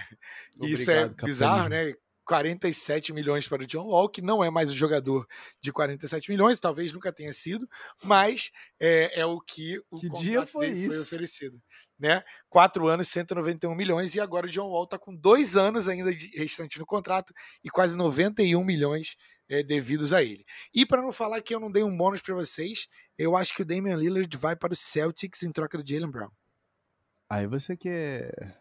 isso 0.63 0.89
é 0.89 1.07
bizarro, 1.07 1.69
né? 1.69 1.93
47 2.29 3.11
milhões 3.11 3.47
para 3.47 3.63
o 3.63 3.65
John 3.65 3.87
Wall, 3.87 4.07
que 4.07 4.21
não 4.21 4.43
é 4.43 4.51
mais 4.51 4.69
o 4.69 4.75
jogador 4.75 5.27
de 5.59 5.71
47 5.71 6.29
milhões, 6.29 6.59
talvez 6.59 6.91
nunca 6.91 7.11
tenha 7.11 7.33
sido, 7.33 7.67
mas 8.03 8.51
é, 8.79 9.21
é 9.21 9.25
o 9.25 9.41
que 9.41 9.81
o 9.89 9.99
que 9.99 10.09
dia 10.11 10.45
foi 10.45 10.67
isso? 10.67 10.93
foi 10.93 11.01
oferecido. 11.01 11.59
Né? 11.99 12.23
Quatro 12.49 12.87
anos, 12.87 13.09
191 13.09 13.75
milhões, 13.75 14.15
e 14.15 14.21
agora 14.21 14.47
o 14.47 14.49
John 14.49 14.69
Wall 14.69 14.85
está 14.85 14.97
com 14.97 15.13
dois 15.13 15.57
anos 15.57 15.89
ainda 15.89 16.11
restante 16.33 16.79
no 16.79 16.85
contrato 16.85 17.33
e 17.61 17.69
quase 17.69 17.97
91 17.97 18.63
milhões 18.63 19.17
é, 19.49 19.63
devidos 19.63 20.13
a 20.13 20.23
ele. 20.23 20.45
E 20.73 20.85
para 20.85 21.01
não 21.01 21.11
falar 21.11 21.41
que 21.41 21.53
eu 21.53 21.59
não 21.59 21.71
dei 21.71 21.83
um 21.83 21.95
bônus 21.95 22.21
para 22.21 22.35
vocês, 22.35 22.87
eu 23.17 23.35
acho 23.35 23.53
que 23.53 23.63
o 23.63 23.65
Damian 23.65 23.97
Lillard 23.97 24.37
vai 24.37 24.55
para 24.55 24.71
o 24.71 24.75
Celtics 24.75 25.43
em 25.43 25.51
troca 25.51 25.77
do 25.77 25.87
Jalen 25.87 26.09
Brown. 26.09 26.31
Aí 27.29 27.45
você 27.45 27.75
quer. 27.75 28.57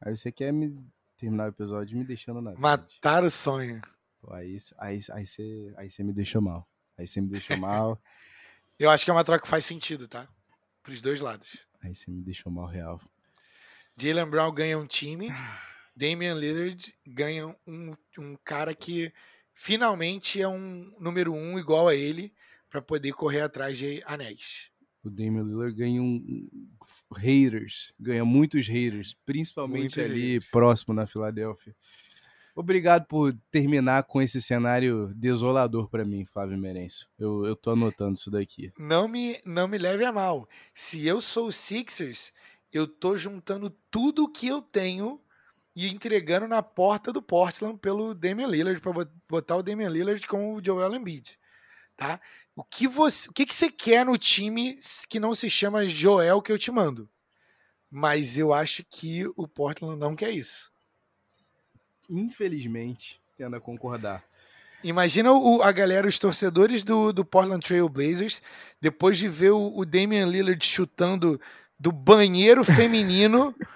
Aí 0.00 0.14
você 0.14 0.30
quer 0.30 0.52
me 0.52 0.76
terminar 1.16 1.46
o 1.46 1.48
episódio 1.48 1.96
me 1.96 2.04
deixando 2.04 2.42
na. 2.42 2.52
Matar 2.54 3.24
o 3.24 3.30
sonho. 3.30 3.80
aí, 4.30 4.56
aí, 4.78 5.00
aí, 5.12 5.26
você, 5.26 5.74
aí 5.76 5.88
você 5.88 6.02
me 6.02 6.12
deixou 6.12 6.42
mal. 6.42 6.68
Aí 6.98 7.06
você 7.06 7.20
me 7.20 7.28
deixou 7.28 7.56
mal. 7.56 8.00
eu 8.78 8.90
acho 8.90 9.04
que 9.04 9.10
é 9.10 9.14
uma 9.14 9.24
troca 9.24 9.42
que 9.42 9.48
faz 9.48 9.64
sentido, 9.64 10.06
tá? 10.06 10.28
Para 10.82 10.92
os 10.92 11.00
dois 11.00 11.20
lados. 11.20 11.66
Aí 11.82 11.94
você 11.94 12.10
me 12.10 12.22
deixou 12.22 12.50
mal 12.50 12.66
real. 12.66 13.00
Jalen 13.96 14.30
Brown 14.30 14.52
ganha 14.52 14.78
um 14.78 14.86
time. 14.86 15.30
Damian 15.94 16.34
Lillard 16.34 16.94
ganha 17.06 17.54
um, 17.66 17.90
um 18.18 18.36
cara 18.44 18.74
que 18.74 19.12
finalmente 19.54 20.40
é 20.40 20.48
um 20.48 20.94
número 20.98 21.34
um 21.34 21.58
igual 21.58 21.88
a 21.88 21.94
ele 21.94 22.32
para 22.70 22.80
poder 22.80 23.12
correr 23.12 23.42
atrás 23.42 23.76
de 23.76 24.02
anéis. 24.06 24.70
O 25.04 25.10
Damian 25.10 25.42
Lillard 25.42 25.74
ganha 25.74 26.00
um, 26.00 26.48
haters, 27.16 27.92
ganha 27.98 28.24
muitos 28.24 28.66
haters, 28.68 29.14
principalmente 29.26 29.98
muitos 29.98 29.98
ali 29.98 30.34
haters. 30.34 30.50
próximo 30.50 30.94
na 30.94 31.06
Filadélfia. 31.06 31.74
Obrigado 32.54 33.06
por 33.06 33.34
terminar 33.50 34.02
com 34.04 34.20
esse 34.20 34.40
cenário 34.40 35.12
desolador 35.14 35.88
para 35.88 36.04
mim, 36.04 36.26
Flávio 36.26 36.58
Merenço. 36.58 37.08
Eu, 37.18 37.46
eu 37.46 37.56
tô 37.56 37.70
anotando 37.70 38.14
isso 38.14 38.30
daqui. 38.30 38.70
Não 38.78 39.08
me, 39.08 39.40
não 39.44 39.66
me 39.66 39.78
leve 39.78 40.04
a 40.04 40.12
mal. 40.12 40.46
Se 40.74 41.06
eu 41.06 41.20
sou 41.20 41.46
o 41.46 41.52
Sixers, 41.52 42.30
eu 42.70 42.86
tô 42.86 43.16
juntando 43.16 43.70
tudo 43.90 44.30
que 44.30 44.46
eu 44.46 44.60
tenho 44.60 45.20
e 45.74 45.88
entregando 45.88 46.46
na 46.46 46.62
porta 46.62 47.12
do 47.12 47.22
Portland 47.22 47.78
pelo 47.78 48.14
Damian 48.14 48.46
Lillard 48.46 48.80
para 48.80 49.06
botar 49.28 49.56
o 49.56 49.62
Damian 49.62 49.88
Lillard 49.88 50.26
com 50.26 50.54
o 50.54 50.64
Joel 50.64 50.94
Embiid, 50.94 51.38
tá? 51.96 52.20
O 52.54 52.62
que 52.62 52.86
você, 52.86 53.30
o 53.30 53.32
que, 53.32 53.46
que 53.46 53.54
você 53.54 53.70
quer 53.70 54.04
no 54.04 54.18
time 54.18 54.78
que 55.08 55.18
não 55.18 55.34
se 55.34 55.48
chama 55.48 55.88
Joel 55.88 56.42
que 56.42 56.52
eu 56.52 56.58
te 56.58 56.70
mando? 56.70 57.08
Mas 57.90 58.36
eu 58.36 58.52
acho 58.52 58.84
que 58.84 59.26
o 59.36 59.48
Portland 59.48 59.98
não 59.98 60.14
quer 60.14 60.30
isso. 60.30 60.71
Infelizmente, 62.08 63.20
tendo 63.36 63.56
a 63.56 63.60
concordar. 63.60 64.24
Imagina 64.84 65.32
o, 65.32 65.62
a 65.62 65.70
galera, 65.70 66.08
os 66.08 66.18
torcedores 66.18 66.82
do, 66.82 67.12
do 67.12 67.24
Portland 67.24 67.64
Trail 67.64 67.88
Blazers, 67.88 68.42
depois 68.80 69.16
de 69.16 69.28
ver 69.28 69.50
o, 69.50 69.72
o 69.76 69.84
Damian 69.84 70.26
Lillard 70.26 70.64
chutando 70.64 71.40
do 71.78 71.92
banheiro 71.92 72.64
feminino 72.64 73.54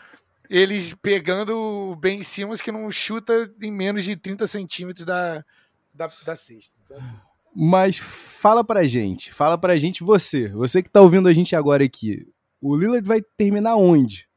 eles 0.49 0.95
pegando 0.95 1.57
o 1.57 1.97
Ben 1.97 2.23
Simmons 2.23 2.61
que 2.61 2.73
não 2.73 2.91
chuta 2.91 3.53
em 3.63 3.71
menos 3.71 4.05
de 4.05 4.17
30 4.17 4.47
centímetros 4.47 5.05
da, 5.05 5.45
da, 5.93 6.07
da 6.07 6.37
cesta. 6.37 6.73
Então, 6.85 6.97
assim. 6.97 7.17
Mas 7.55 7.97
fala 7.97 8.63
pra 8.63 8.85
gente, 8.85 9.33
fala 9.33 9.57
pra 9.57 9.77
gente 9.77 10.05
você, 10.05 10.49
você 10.49 10.83
que 10.83 10.91
tá 10.91 11.01
ouvindo 11.01 11.29
a 11.29 11.33
gente 11.33 11.57
agora 11.57 11.83
aqui, 11.83 12.29
o 12.61 12.77
Lillard 12.77 13.07
vai 13.07 13.23
terminar 13.37 13.77
onde? 13.77 14.29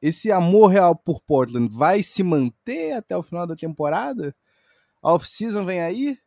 Esse 0.00 0.30
amor 0.30 0.68
real 0.68 0.94
por 0.94 1.20
Portland 1.20 1.68
vai 1.72 2.02
se 2.02 2.22
manter 2.22 2.92
até 2.92 3.16
o 3.16 3.22
final 3.22 3.46
da 3.46 3.56
temporada? 3.56 4.34
A 5.02 5.14
off-season 5.14 5.64
vem 5.64 5.80
aí? 5.80 6.18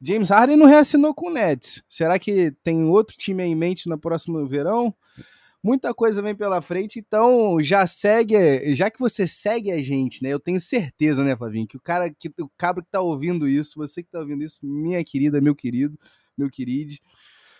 James 0.00 0.30
Harden 0.30 0.56
não 0.56 0.66
reassinou 0.66 1.12
com 1.12 1.28
o 1.28 1.32
Nets. 1.32 1.82
Será 1.88 2.18
que 2.18 2.52
tem 2.62 2.84
outro 2.84 3.16
time 3.16 3.42
em 3.42 3.54
mente 3.54 3.88
no 3.88 3.98
próximo 3.98 4.46
verão? 4.46 4.94
muita 5.62 5.92
coisa 5.92 6.22
vem 6.22 6.34
pela 6.34 6.62
frente, 6.62 6.98
então 6.98 7.60
já 7.60 7.86
segue, 7.86 8.74
já 8.74 8.90
que 8.90 8.98
você 8.98 9.26
segue 9.26 9.70
a 9.70 9.82
gente, 9.82 10.22
né? 10.22 10.30
Eu 10.30 10.40
tenho 10.40 10.60
certeza, 10.60 11.24
né, 11.24 11.36
Flavinho, 11.36 11.66
que 11.66 11.76
o 11.76 11.80
cara 11.80 12.10
que 12.10 12.30
o 12.40 12.50
cabra 12.56 12.82
que 12.82 12.90
tá 12.90 13.00
ouvindo 13.00 13.48
isso, 13.48 13.74
você 13.76 14.02
que 14.02 14.10
tá 14.10 14.20
ouvindo 14.20 14.42
isso, 14.42 14.60
minha 14.62 15.02
querida, 15.04 15.40
meu 15.40 15.54
querido, 15.54 15.98
meu 16.36 16.50
querido, 16.50 16.94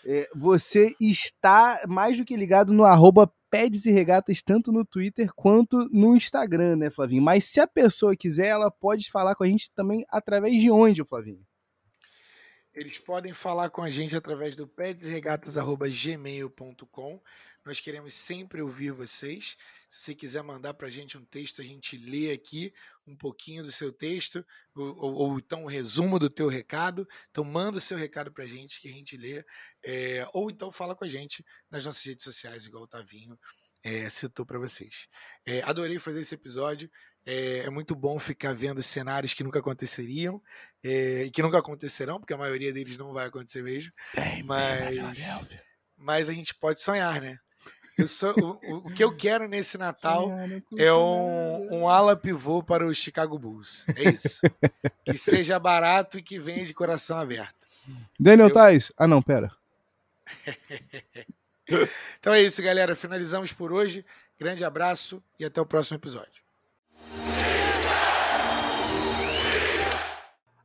é, 0.05 0.29
você 0.35 0.95
está 0.99 1.81
mais 1.87 2.17
do 2.17 2.25
que 2.25 2.35
ligado 2.35 2.73
no 2.73 2.83
arroba 2.83 3.31
Pedes 3.49 3.85
e 3.85 3.91
Regatas, 3.91 4.41
tanto 4.41 4.71
no 4.71 4.85
Twitter 4.85 5.31
quanto 5.35 5.89
no 5.91 6.15
Instagram, 6.15 6.75
né, 6.75 6.89
Flavinho? 6.89 7.23
Mas 7.23 7.45
se 7.45 7.59
a 7.59 7.67
pessoa 7.67 8.15
quiser, 8.15 8.47
ela 8.47 8.69
pode 8.69 9.09
falar 9.11 9.35
com 9.35 9.43
a 9.43 9.47
gente 9.47 9.73
também 9.73 10.05
através 10.09 10.61
de 10.61 10.69
onde, 10.69 11.03
Flavinho? 11.03 11.48
Eles 12.79 12.97
podem 12.97 13.33
falar 13.33 13.69
com 13.69 13.81
a 13.81 13.89
gente 13.89 14.15
através 14.15 14.55
do 14.55 14.65
pedesregatas.gmail.com. 14.65 17.21
Nós 17.65 17.81
queremos 17.81 18.13
sempre 18.13 18.61
ouvir 18.61 18.93
vocês. 18.93 19.57
Se 19.89 19.99
você 19.99 20.15
quiser 20.15 20.41
mandar 20.43 20.73
para 20.73 20.87
a 20.87 20.89
gente 20.89 21.17
um 21.17 21.25
texto, 21.25 21.61
a 21.61 21.65
gente 21.65 21.97
lê 21.97 22.31
aqui 22.31 22.73
um 23.05 23.17
pouquinho 23.17 23.65
do 23.65 23.71
seu 23.71 23.91
texto, 23.91 24.45
ou, 24.73 24.95
ou, 24.95 25.13
ou 25.13 25.37
então 25.39 25.63
um 25.63 25.67
resumo 25.67 26.17
do 26.17 26.29
teu 26.29 26.47
recado. 26.47 27.05
Então 27.29 27.43
manda 27.43 27.79
o 27.79 27.81
seu 27.81 27.97
recado 27.97 28.31
para 28.31 28.45
a 28.45 28.47
gente 28.47 28.79
que 28.79 28.87
a 28.87 28.93
gente 28.93 29.17
lê. 29.17 29.43
É, 29.83 30.25
ou 30.33 30.49
então 30.49 30.71
fala 30.71 30.95
com 30.95 31.03
a 31.03 31.09
gente 31.09 31.45
nas 31.69 31.83
nossas 31.83 32.05
redes 32.05 32.23
sociais, 32.23 32.65
igual 32.65 32.83
o 32.83 32.87
Tavinho 32.87 33.37
é, 33.83 34.09
citou 34.09 34.45
para 34.45 34.57
vocês. 34.57 35.09
É, 35.45 35.61
adorei 35.63 35.99
fazer 35.99 36.21
esse 36.21 36.35
episódio. 36.35 36.89
É, 37.25 37.59
é, 37.59 37.69
muito 37.69 37.95
bom 37.95 38.17
ficar 38.17 38.55
vendo 38.55 38.81
cenários 38.81 39.33
que 39.33 39.43
nunca 39.43 39.59
aconteceriam 39.59 40.41
é, 40.83 41.25
e 41.25 41.31
que 41.31 41.41
nunca 41.41 41.59
acontecerão, 41.59 42.19
porque 42.19 42.33
a 42.33 42.37
maioria 42.37 42.73
deles 42.73 42.97
não 42.97 43.13
vai 43.13 43.27
acontecer 43.27 43.61
mesmo. 43.61 43.91
mas, 44.45 44.97
mas 45.97 46.29
a 46.29 46.33
gente 46.33 46.55
pode 46.55 46.81
sonhar, 46.81 47.21
né? 47.21 47.37
Sou, 48.07 48.33
o, 48.63 48.87
o, 48.87 48.93
que 48.93 49.03
eu 49.03 49.15
quero 49.15 49.47
nesse 49.47 49.77
Natal 49.77 50.31
é 50.77 50.93
um, 50.93 51.81
um 51.81 51.89
ala 51.89 52.15
pivô 52.15 52.63
para 52.63 52.87
o 52.87 52.95
Chicago 52.95 53.37
Bulls. 53.37 53.85
É 53.95 54.09
isso. 54.09 54.41
que 55.03 55.17
seja 55.17 55.59
barato 55.59 56.17
e 56.17 56.23
que 56.23 56.39
venha 56.39 56.65
de 56.65 56.73
coração 56.73 57.17
aberto. 57.17 57.67
Daniel 58.19 58.47
eu... 58.47 58.53
Tais. 58.53 58.91
Ah, 58.97 59.07
não, 59.07 59.21
pera. 59.21 59.51
então 62.19 62.33
é 62.33 62.41
isso, 62.41 62.61
galera. 62.61 62.95
Finalizamos 62.95 63.51
por 63.51 63.71
hoje. 63.71 64.05
Grande 64.39 64.63
abraço 64.63 65.21
e 65.37 65.43
até 65.43 65.59
o 65.59 65.65
próximo 65.65 65.97
episódio. 65.97 66.41